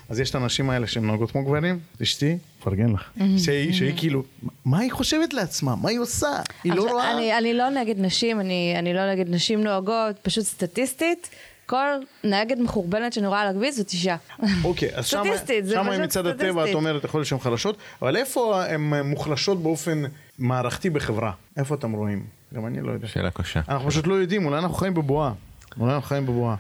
אז 0.09 0.21
יש 0.21 0.31
את 0.31 0.35
הנשים 0.35 0.71
האלה 0.71 0.87
שהן 0.87 1.07
נוהגות 1.07 1.31
כמו 1.31 1.45
גברים, 1.45 1.79
אשתי, 2.03 2.37
מפרגן 2.59 2.93
לך, 2.93 3.11
שהיא 3.39 3.93
כאילו, 3.97 4.23
מה 4.65 4.79
היא 4.79 4.93
חושבת 4.93 5.35
לעצמה? 5.35 5.77
מה 5.77 5.91
היא 5.91 5.99
עושה? 5.99 6.31
היא 6.65 6.73
לא 6.73 6.91
רואה... 6.91 7.39
אני, 7.39 7.55
לא 7.55 7.71
נגד 7.71 8.01
נשים, 8.01 8.41
אני 8.79 8.95
לא 8.95 9.13
נגד 9.13 9.31
נשים 9.31 9.65
נוהגות, 9.65 10.19
פשוט 10.23 10.45
סטטיסטית, 10.45 11.29
כל 11.73 11.87
נהגת 12.25 12.59
מחורבנת 12.59 13.13
שאני 13.13 13.27
רואה 13.27 13.41
על 13.41 13.49
הכביש 13.49 13.75
זאת 13.75 13.91
אישה. 13.93 14.17
אוקיי, 14.65 14.91
אז 14.95 15.07
שם, 15.07 15.23
סטטיסטית, 15.27 15.67
זה 15.67 15.75
שם 15.75 15.87
פשוט 15.91 16.01
מצד 16.01 16.27
הטבע 16.27 16.71
את. 16.71 16.75
אומרת, 16.75 17.05
יכול 17.05 17.19
להיות 17.19 17.29
שהן 17.29 17.39
חלשות, 17.39 17.77
אבל 18.03 18.17
איפה 18.17 18.65
הן 18.65 18.93
מוחלשות 19.05 19.63
באופן 19.63 20.03
מערכתי 20.39 20.91
בחברה? 20.91 21.33
איפה 21.57 21.75
אתם 21.75 21.93
רואים? 21.93 22.25
גם 22.55 22.67
אני 22.67 22.81
לא 22.81 22.93
יודע. 22.93 23.09
שאלה 23.09 23.31
קשה. 23.31 23.61
אנחנו 23.69 23.91
פשוט 23.91 24.07
לא 24.07 24.15
יודעים, 24.15 24.47
אולי 24.47 24.59
אנחנו 24.59 24.75
חיים 24.75 24.95
בבועה. 24.95 25.33
אולי 25.81 25.95
אנחנו 25.95 26.09
חיים 26.09 26.27
בבועה. 26.27 26.57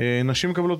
אה, 0.00 0.20
נשים 0.24 0.50
מקבלות 0.50 0.78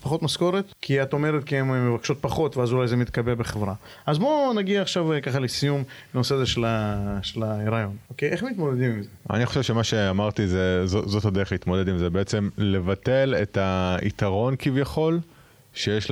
פחות 0.00 0.22
משכורת, 0.22 0.74
כי 0.80 1.02
את 1.02 1.12
אומרת 1.12 1.44
כי 1.44 1.56
הן 1.56 1.88
מבקשות 1.90 2.18
פחות, 2.20 2.56
ואז 2.56 2.72
אולי 2.72 2.88
זה 2.88 2.96
מתקבל 2.96 3.34
בחברה. 3.34 3.74
אז 4.06 4.18
בואו 4.18 4.52
נגיע 4.52 4.82
עכשיו 4.82 5.12
אה, 5.12 5.20
ככה 5.20 5.38
לסיום 5.38 5.82
לנושא 6.14 6.34
הזה 6.34 6.46
של 6.46 6.64
ה- 6.64 7.18
של 7.22 7.42
ההיריון. 7.42 7.96
אוקיי? 8.10 8.28
איך 8.28 8.42
מתמודדים 8.42 8.90
עם 8.90 9.02
זה? 9.02 9.08
אני 9.30 9.46
חושב 9.46 9.62
שמה 9.62 9.84
שאמרתי 9.84 10.46
זה, 10.46 10.86
זאת 10.86 11.24
הדרך 11.24 11.52
להתמודד 11.52 11.88
עם 11.88 11.98
זה, 11.98 12.10
בעצם 12.10 12.48
לבטל 12.58 13.34
את 13.42 13.58
היתרון 14.00 14.54
כביכול 14.58 15.20
שיש 15.74 16.10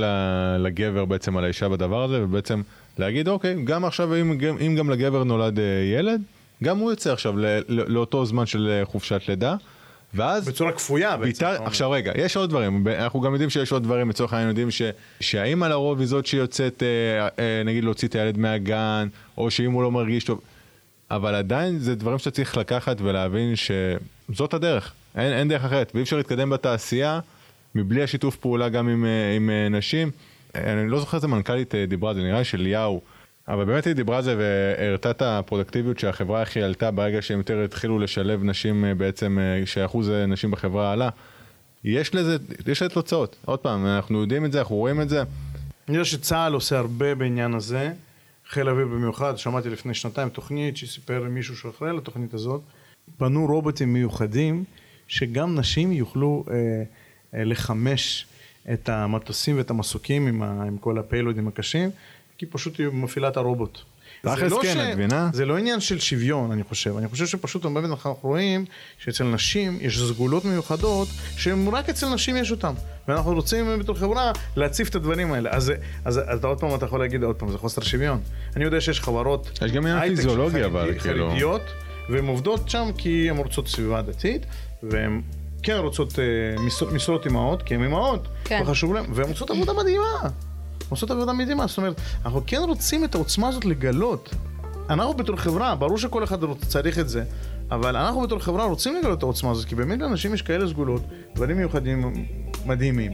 לגבר 0.59 1.05
בעצם 1.05 1.37
על 1.37 1.45
האישה 1.45 1.69
בדבר 1.69 2.03
הזה, 2.05 2.25
ובעצם 2.25 2.63
להגיד 2.99 3.29
אוקיי, 3.29 3.65
גם 3.65 3.85
עכשיו 3.85 4.15
אם, 4.15 4.39
אם 4.67 4.75
גם 4.79 4.91
לגבר 4.91 5.25
נולד 5.25 5.59
אה, 5.59 5.65
ילד, 5.99 6.21
גם 6.65 6.79
הוא 6.79 6.91
יוצא 6.91 7.13
עכשיו 7.13 7.35
לאותו 7.69 8.27
זמן 8.27 8.47
של 8.47 8.83
חופשת 8.85 9.21
לידה, 9.29 9.57
ואז... 10.15 10.49
בצורה 10.49 10.73
כפויה 10.73 11.17
בעצם. 11.17 11.29
ביטל, 11.31 11.57
אומר. 11.57 11.67
עכשיו 11.67 11.91
רגע, 11.91 12.13
יש 12.17 12.37
עוד 12.37 12.51
דברים, 12.51 12.89
אנחנו 12.89 13.21
גם 13.21 13.33
יודעים 13.33 13.51
שיש 13.51 13.73
עוד 13.73 13.83
דברים, 13.83 14.09
לצורך 14.09 14.33
העניין 14.33 14.49
יודעים 14.49 14.71
ש, 14.71 14.83
שהאימא 15.21 15.67
לרוב 15.67 15.99
היא 15.99 16.09
זאת 16.09 16.27
שיוצאת, 16.27 16.83
אה, 16.83 17.29
אה, 17.39 17.63
נגיד 17.65 17.85
להוציא 17.85 18.09
את 18.09 18.15
הילד 18.15 18.39
מהגן, 18.39 19.09
או 19.39 19.51
שאם 19.51 19.73
הוא 19.73 19.83
לא 19.83 19.91
מרגיש 19.91 20.25
טוב, 20.25 20.41
אבל 21.11 21.35
עדיין 21.35 21.79
זה 21.79 21.95
דברים 21.95 22.19
שאתה 22.19 22.31
צריך 22.31 22.57
לקחת 22.57 23.01
ולהבין 23.01 23.55
שזאת 23.57 24.55
הדרך, 24.55 24.93
אין, 25.17 25.33
אין 25.33 25.49
דרך 25.49 25.65
אחרת, 25.65 25.93
ואי 25.95 26.03
אפשר 26.03 26.17
להתקדם 26.17 26.51
בתעשייה 26.51 27.21
מבלי 27.75 28.03
השיתוף 28.03 28.37
פעולה 28.37 28.69
גם 28.69 28.89
עם, 28.89 29.05
אה, 29.05 29.37
עם 29.37 29.51
אה, 29.51 29.69
נשים. 29.69 30.11
אה, 30.57 30.73
אני 30.73 30.91
לא 30.91 31.01
זוכר 31.01 31.17
איזה 31.17 31.29
מנכ"לית 31.29 31.75
דיברה 31.89 32.15
זה, 32.15 32.21
נראה 32.21 32.39
לי 32.39 32.45
של 32.45 32.61
ליהו. 32.61 33.01
אבל 33.49 33.65
באמת 33.65 33.87
היא 33.87 33.95
דיברה 33.95 34.17
על 34.17 34.23
זה 34.23 34.37
והראתה 34.39 35.11
את 35.11 35.23
הפרודקטיביות 35.23 35.99
שהחברה 35.99 36.45
היא 36.55 36.65
עלתה 36.65 36.91
ברגע 36.91 37.23
שהם 37.23 37.39
יותר 37.39 37.65
התחילו 37.65 37.99
לשלב 37.99 38.45
נשים 38.45 38.85
אה, 38.85 38.95
בעצם, 38.95 39.39
אה, 39.39 39.67
שאחוז 39.67 40.11
נשים 40.11 40.51
בחברה 40.51 40.93
עלה. 40.93 41.09
יש 41.85 42.15
לזה, 42.15 42.37
יש 42.67 42.83
לזה 42.83 42.95
תוצאות. 42.95 43.37
עוד 43.45 43.59
פעם, 43.59 43.87
אנחנו 43.87 44.21
יודעים 44.21 44.45
את 44.45 44.53
זה, 44.53 44.59
אנחנו 44.59 44.77
רואים 44.77 45.01
את 45.01 45.09
זה. 45.09 45.23
אני 45.89 45.97
יודע 45.97 46.05
שצה"ל 46.05 46.53
עושה 46.53 46.79
הרבה 46.79 47.15
בעניין 47.15 47.55
הזה, 47.55 47.93
חיל 48.49 48.69
האוויר 48.69 48.87
במיוחד, 48.87 49.39
שמעתי 49.39 49.71
לפני 49.71 49.95
שנתיים 49.95 50.29
תוכנית 50.29 50.77
שסיפר 50.77 51.27
מישהו 51.31 51.57
שאחראי 51.57 51.97
לתוכנית 51.97 52.35
הזאת, 52.35 52.61
בנו 53.21 53.47
רובוטים 53.47 53.93
מיוחדים 53.93 54.65
שגם 55.09 55.59
נשים 55.59 55.93
יוכלו 55.93 56.45
אה, 56.51 56.55
אה, 57.35 57.45
לחמש 57.45 58.27
את 58.73 58.89
המטוסים 58.89 59.57
ואת 59.57 59.71
המסוקים 59.71 60.27
עם, 60.27 60.43
ה, 60.43 60.63
עם 60.67 60.79
כל 60.79 60.99
הפיילודים 60.99 61.49
הקשים, 61.49 61.91
כי 62.39 62.47
פשוט 62.47 62.79
היא 62.79 62.87
מפעילה 62.93 63.29
את 63.29 63.37
הרובוט. 63.37 63.79
זה 64.25 64.49
לא 64.49 64.59
כן, 64.63 64.75
ש- 64.75 64.77
את 64.77 64.95
מבינה? 64.95 65.31
זה 65.33 65.47
לא 65.47 65.57
עניין 65.59 65.81
של 65.81 65.99
שוויון, 65.99 66.53
אני 66.53 66.65
חושב. 66.65 66.97
אני 66.97 67.09
חושב 67.09 67.27
שפשוט 67.27 67.67
באמת 67.67 67.91
אנחנו 67.91 68.17
רואים 68.23 68.65
שאצל 68.99 69.25
נשים 69.25 69.79
יש 69.81 70.03
סגולות 70.03 70.45
מיוחדות 70.45 71.09
שרק 71.37 71.89
אצל 71.89 72.09
נשים 72.09 72.37
יש 72.37 72.51
אותן. 72.51 72.73
ואנחנו 73.09 73.33
רוצים 73.35 73.79
בתור 73.79 73.97
חברה 73.97 74.33
להציף 74.57 74.89
את 74.89 74.95
הדברים 74.95 75.33
האלה. 75.33 75.51
אז, 75.51 75.73
אז 76.05 76.19
אתה 76.19 76.47
עוד 76.47 76.61
פעם, 76.61 76.75
אתה 76.75 76.85
יכול 76.87 77.01
להגיד 77.01 77.23
עוד 77.23 77.37
פעם, 77.37 77.51
זה 77.51 77.59
חוסר 77.59 77.83
שוויון. 77.83 78.21
אני 78.57 78.65
יודע 78.65 78.81
שיש 78.81 79.01
חברות... 79.01 79.59
יש 79.63 79.73
גם 79.73 79.87
עניין 79.87 80.17
פיזיולוגי, 80.17 80.65
אבל, 80.65 80.99
כאילו. 80.99 81.29
חרדיות, 81.31 81.63
והן 82.09 82.27
עובדות 82.27 82.69
שם 82.69 82.91
כי 82.99 83.31
הן 83.31 83.37
רוצות 83.37 83.69
סביבה 83.69 84.03
דתית, 84.03 84.47
והן 84.83 85.21
כן 85.63 85.77
רוצות 85.77 86.19
אה, 86.19 86.25
משרות, 86.63 86.93
משרות 86.93 87.27
אימהות, 87.27 87.63
כי 87.63 87.75
הן 87.75 87.83
אימהות, 87.83 88.29
כן. 88.45 88.61
וחשוב 88.63 88.95
להן, 88.95 89.05
והן 89.15 89.29
עושות 89.29 89.51
עבודה 89.51 89.73
מדהימה. 89.73 90.29
עושות 90.89 91.11
עבודה 91.11 91.33
מדהימה, 91.33 91.67
זאת 91.67 91.79
אומרת, 91.79 92.01
אנחנו 92.25 92.43
כן 92.47 92.61
רוצים 92.69 93.05
את 93.05 93.15
העוצמה 93.15 93.49
הזאת 93.49 93.65
לגלות. 93.65 94.35
אנחנו 94.91 95.15
בתור 95.15 95.37
חברה, 95.37 95.75
ברור 95.75 95.99
שכל 95.99 96.25
אחד 96.25 96.39
צריך 96.69 96.99
את 96.99 97.09
זה, 97.09 97.25
אבל 97.71 97.97
אנחנו 97.97 98.21
בתור 98.21 98.39
חברה 98.39 98.65
רוצים 98.65 98.97
לגלות 98.97 99.19
את 99.19 99.23
העוצמה 99.23 99.51
הזאת, 99.51 99.65
כי 99.65 99.75
באמת 99.75 99.99
לאנשים 100.01 100.35
יש 100.35 100.43
כאלה 100.43 100.69
סגולות, 100.69 101.03
דברים 101.35 101.57
מיוחדים 101.57 102.27
מדהימים. 102.67 103.13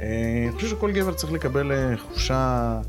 אה, 0.00 0.44
אני 0.48 0.52
חושב 0.52 0.68
שכל 0.68 0.92
גבר 0.92 1.14
צריך 1.14 1.32
לקבל 1.32 1.72
אה, 1.72 1.96
חופשה 1.96 2.80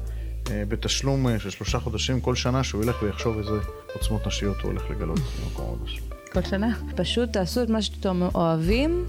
אה, 0.51 0.63
בתשלום 0.67 1.39
של 1.39 1.49
שלושה 1.49 1.79
חודשים 1.79 2.21
כל 2.21 2.35
שנה, 2.35 2.63
שהוא 2.63 2.83
ילך 2.83 3.01
ויחשוב 3.01 3.37
איזה 3.37 3.51
עוצמות 3.93 4.27
נשיות 4.27 4.57
הוא 4.61 4.71
הולך 4.71 4.89
לגלות 4.89 5.19
במקום 5.19 5.79
שלו. 5.85 6.05
כל 6.33 6.41
שנה. 6.41 6.77
פשוט 6.95 7.33
תעשו 7.33 7.63
את 7.63 7.69
מה 7.69 7.81
שאתם 7.81 8.21
אוהבים, 8.35 9.05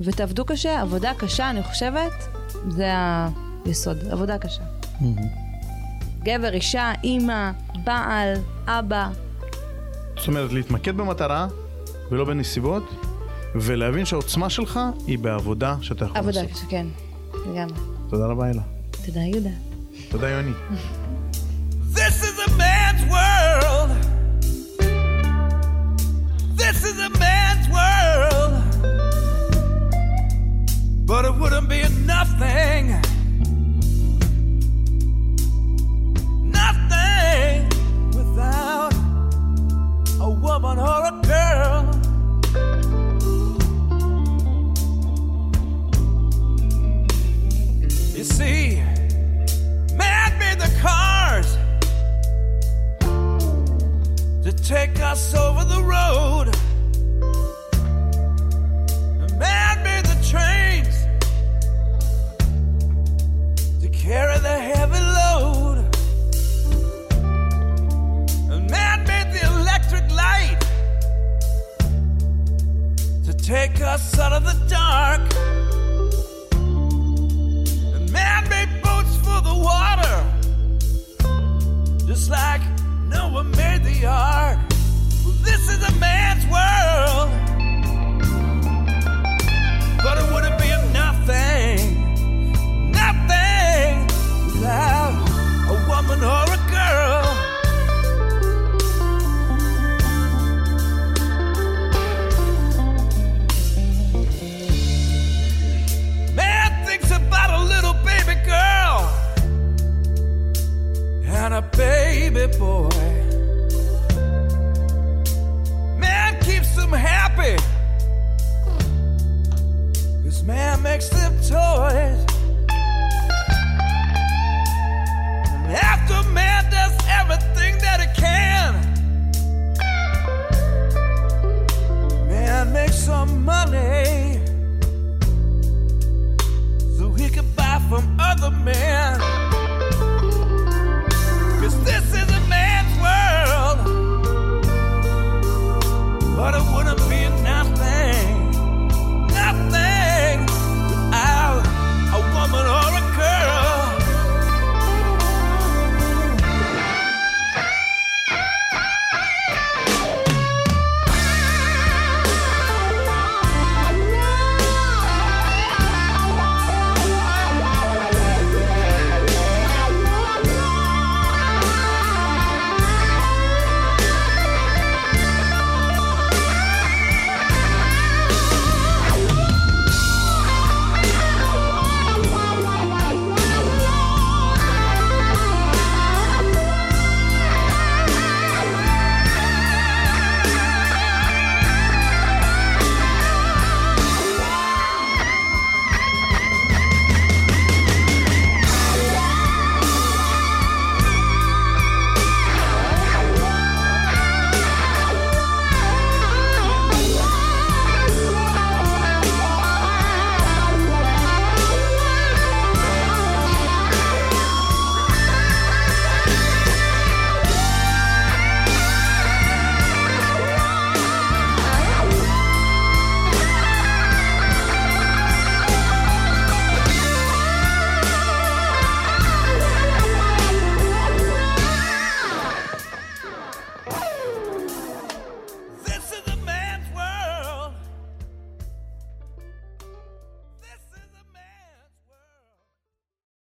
ותעבדו 0.00 0.44
קשה. 0.44 0.80
עבודה 0.80 1.12
קשה, 1.18 1.50
אני 1.50 1.62
חושבת, 1.62 2.12
זה 2.68 2.86
יסוד, 3.66 3.96
עבודה 4.10 4.38
קשה. 4.38 4.62
גבר, 6.22 6.52
אישה, 6.52 6.92
אימא, 7.04 7.50
בעל, 7.84 8.34
אבא. 8.66 9.08
זאת 10.18 10.28
אומרת, 10.28 10.52
להתמקד 10.52 10.96
במטרה 10.96 11.46
ולא 12.10 12.24
בנסיבות, 12.24 12.82
ולהבין 13.54 14.04
שהעוצמה 14.04 14.50
שלך 14.50 14.80
היא 15.06 15.18
בעבודה 15.18 15.76
שאתה 15.80 16.04
יכול 16.04 16.16
עבודה, 16.16 16.42
לעשות. 16.42 16.50
עבודה, 16.50 16.66
קשה, 16.66 16.70
כן, 16.70 16.86
לגמרי. 17.50 17.78
תודה 18.10 18.26
רבה, 18.26 18.50
אלה. 18.50 18.62
תודה, 19.06 19.20
יהודה. 19.20 19.50
תודה, 20.10 20.28
יוני. 20.28 20.50
This 21.94 21.98
is 22.24 22.37